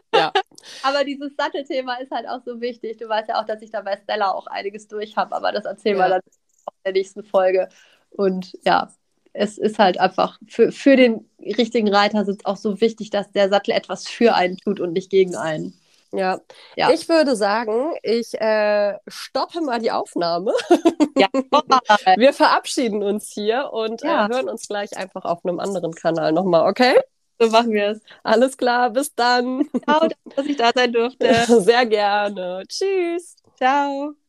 Aber 0.83 1.05
dieses 1.05 1.35
Sattelthema 1.37 1.95
ist 1.97 2.11
halt 2.11 2.29
auch 2.29 2.41
so 2.45 2.61
wichtig. 2.61 2.99
Du 2.99 3.09
weißt 3.09 3.29
ja 3.29 3.41
auch, 3.41 3.47
dass 3.47 3.63
ich 3.63 3.71
da 3.71 3.81
bei 3.83 3.97
Stella 3.97 4.31
auch 4.33 4.47
einiges 4.47 4.89
durch 4.89 5.17
habe, 5.17 5.35
aber 5.35 5.53
das 5.53 5.65
erzählen 5.65 5.97
wir 5.97 6.05
Ja. 6.05 6.11
dann 6.11 6.21
auch 6.67 6.73
in 6.75 6.81
der 6.85 6.93
nächsten 6.93 7.25
Folge. 7.25 7.69
Und 8.11 8.53
ja, 8.65 8.91
es 9.33 9.59
ist 9.59 9.79
halt 9.79 9.99
einfach 9.99 10.39
für, 10.49 10.73
für 10.73 10.97
den 10.97 11.29
richtigen 11.41 11.89
Reitersitz 11.93 12.45
auch 12.45 12.57
so 12.57 12.81
wichtig, 12.81 13.11
dass 13.11 13.31
der 13.33 13.49
Sattel 13.49 13.73
etwas 13.73 14.09
für 14.09 14.35
einen 14.35 14.57
tut 14.57 14.81
und 14.81 14.93
nicht 14.93 15.11
gegen 15.11 15.37
einen. 15.37 15.75
Ja. 16.13 16.41
Ja. 16.77 16.91
Ich 16.91 17.09
würde 17.09 17.37
sagen, 17.37 17.95
ich 18.03 18.35
äh, 18.41 18.99
stoppe 19.07 19.61
mal 19.61 19.79
die 19.79 19.93
Aufnahme. 19.93 20.53
Ja, 21.17 21.29
Wir 22.17 22.33
verabschieden 22.33 23.03
uns 23.05 23.31
hier 23.31 23.71
und 23.73 24.03
Ja. 24.03 24.27
äh, 24.27 24.29
hören 24.29 24.49
uns 24.49 24.67
gleich 24.67 24.97
einfach 24.97 25.25
auf 25.25 25.45
einem 25.45 25.61
anderen 25.61 25.93
Kanal 25.93 26.33
nochmal, 26.33 26.69
okay? 26.69 26.97
So 27.41 27.49
machen 27.51 27.73
wir 27.73 27.89
es. 27.91 28.03
Alles 28.23 28.57
klar, 28.57 28.91
bis 28.91 29.15
dann. 29.15 29.67
Ciao, 29.89 30.09
dass 30.37 30.47
ich 30.47 30.57
da 30.57 30.71
sein 30.75 30.93
durfte. 30.93 31.29
Sehr 31.63 31.87
gerne. 31.87 32.65
Tschüss. 32.69 33.37
Ciao. 33.57 34.20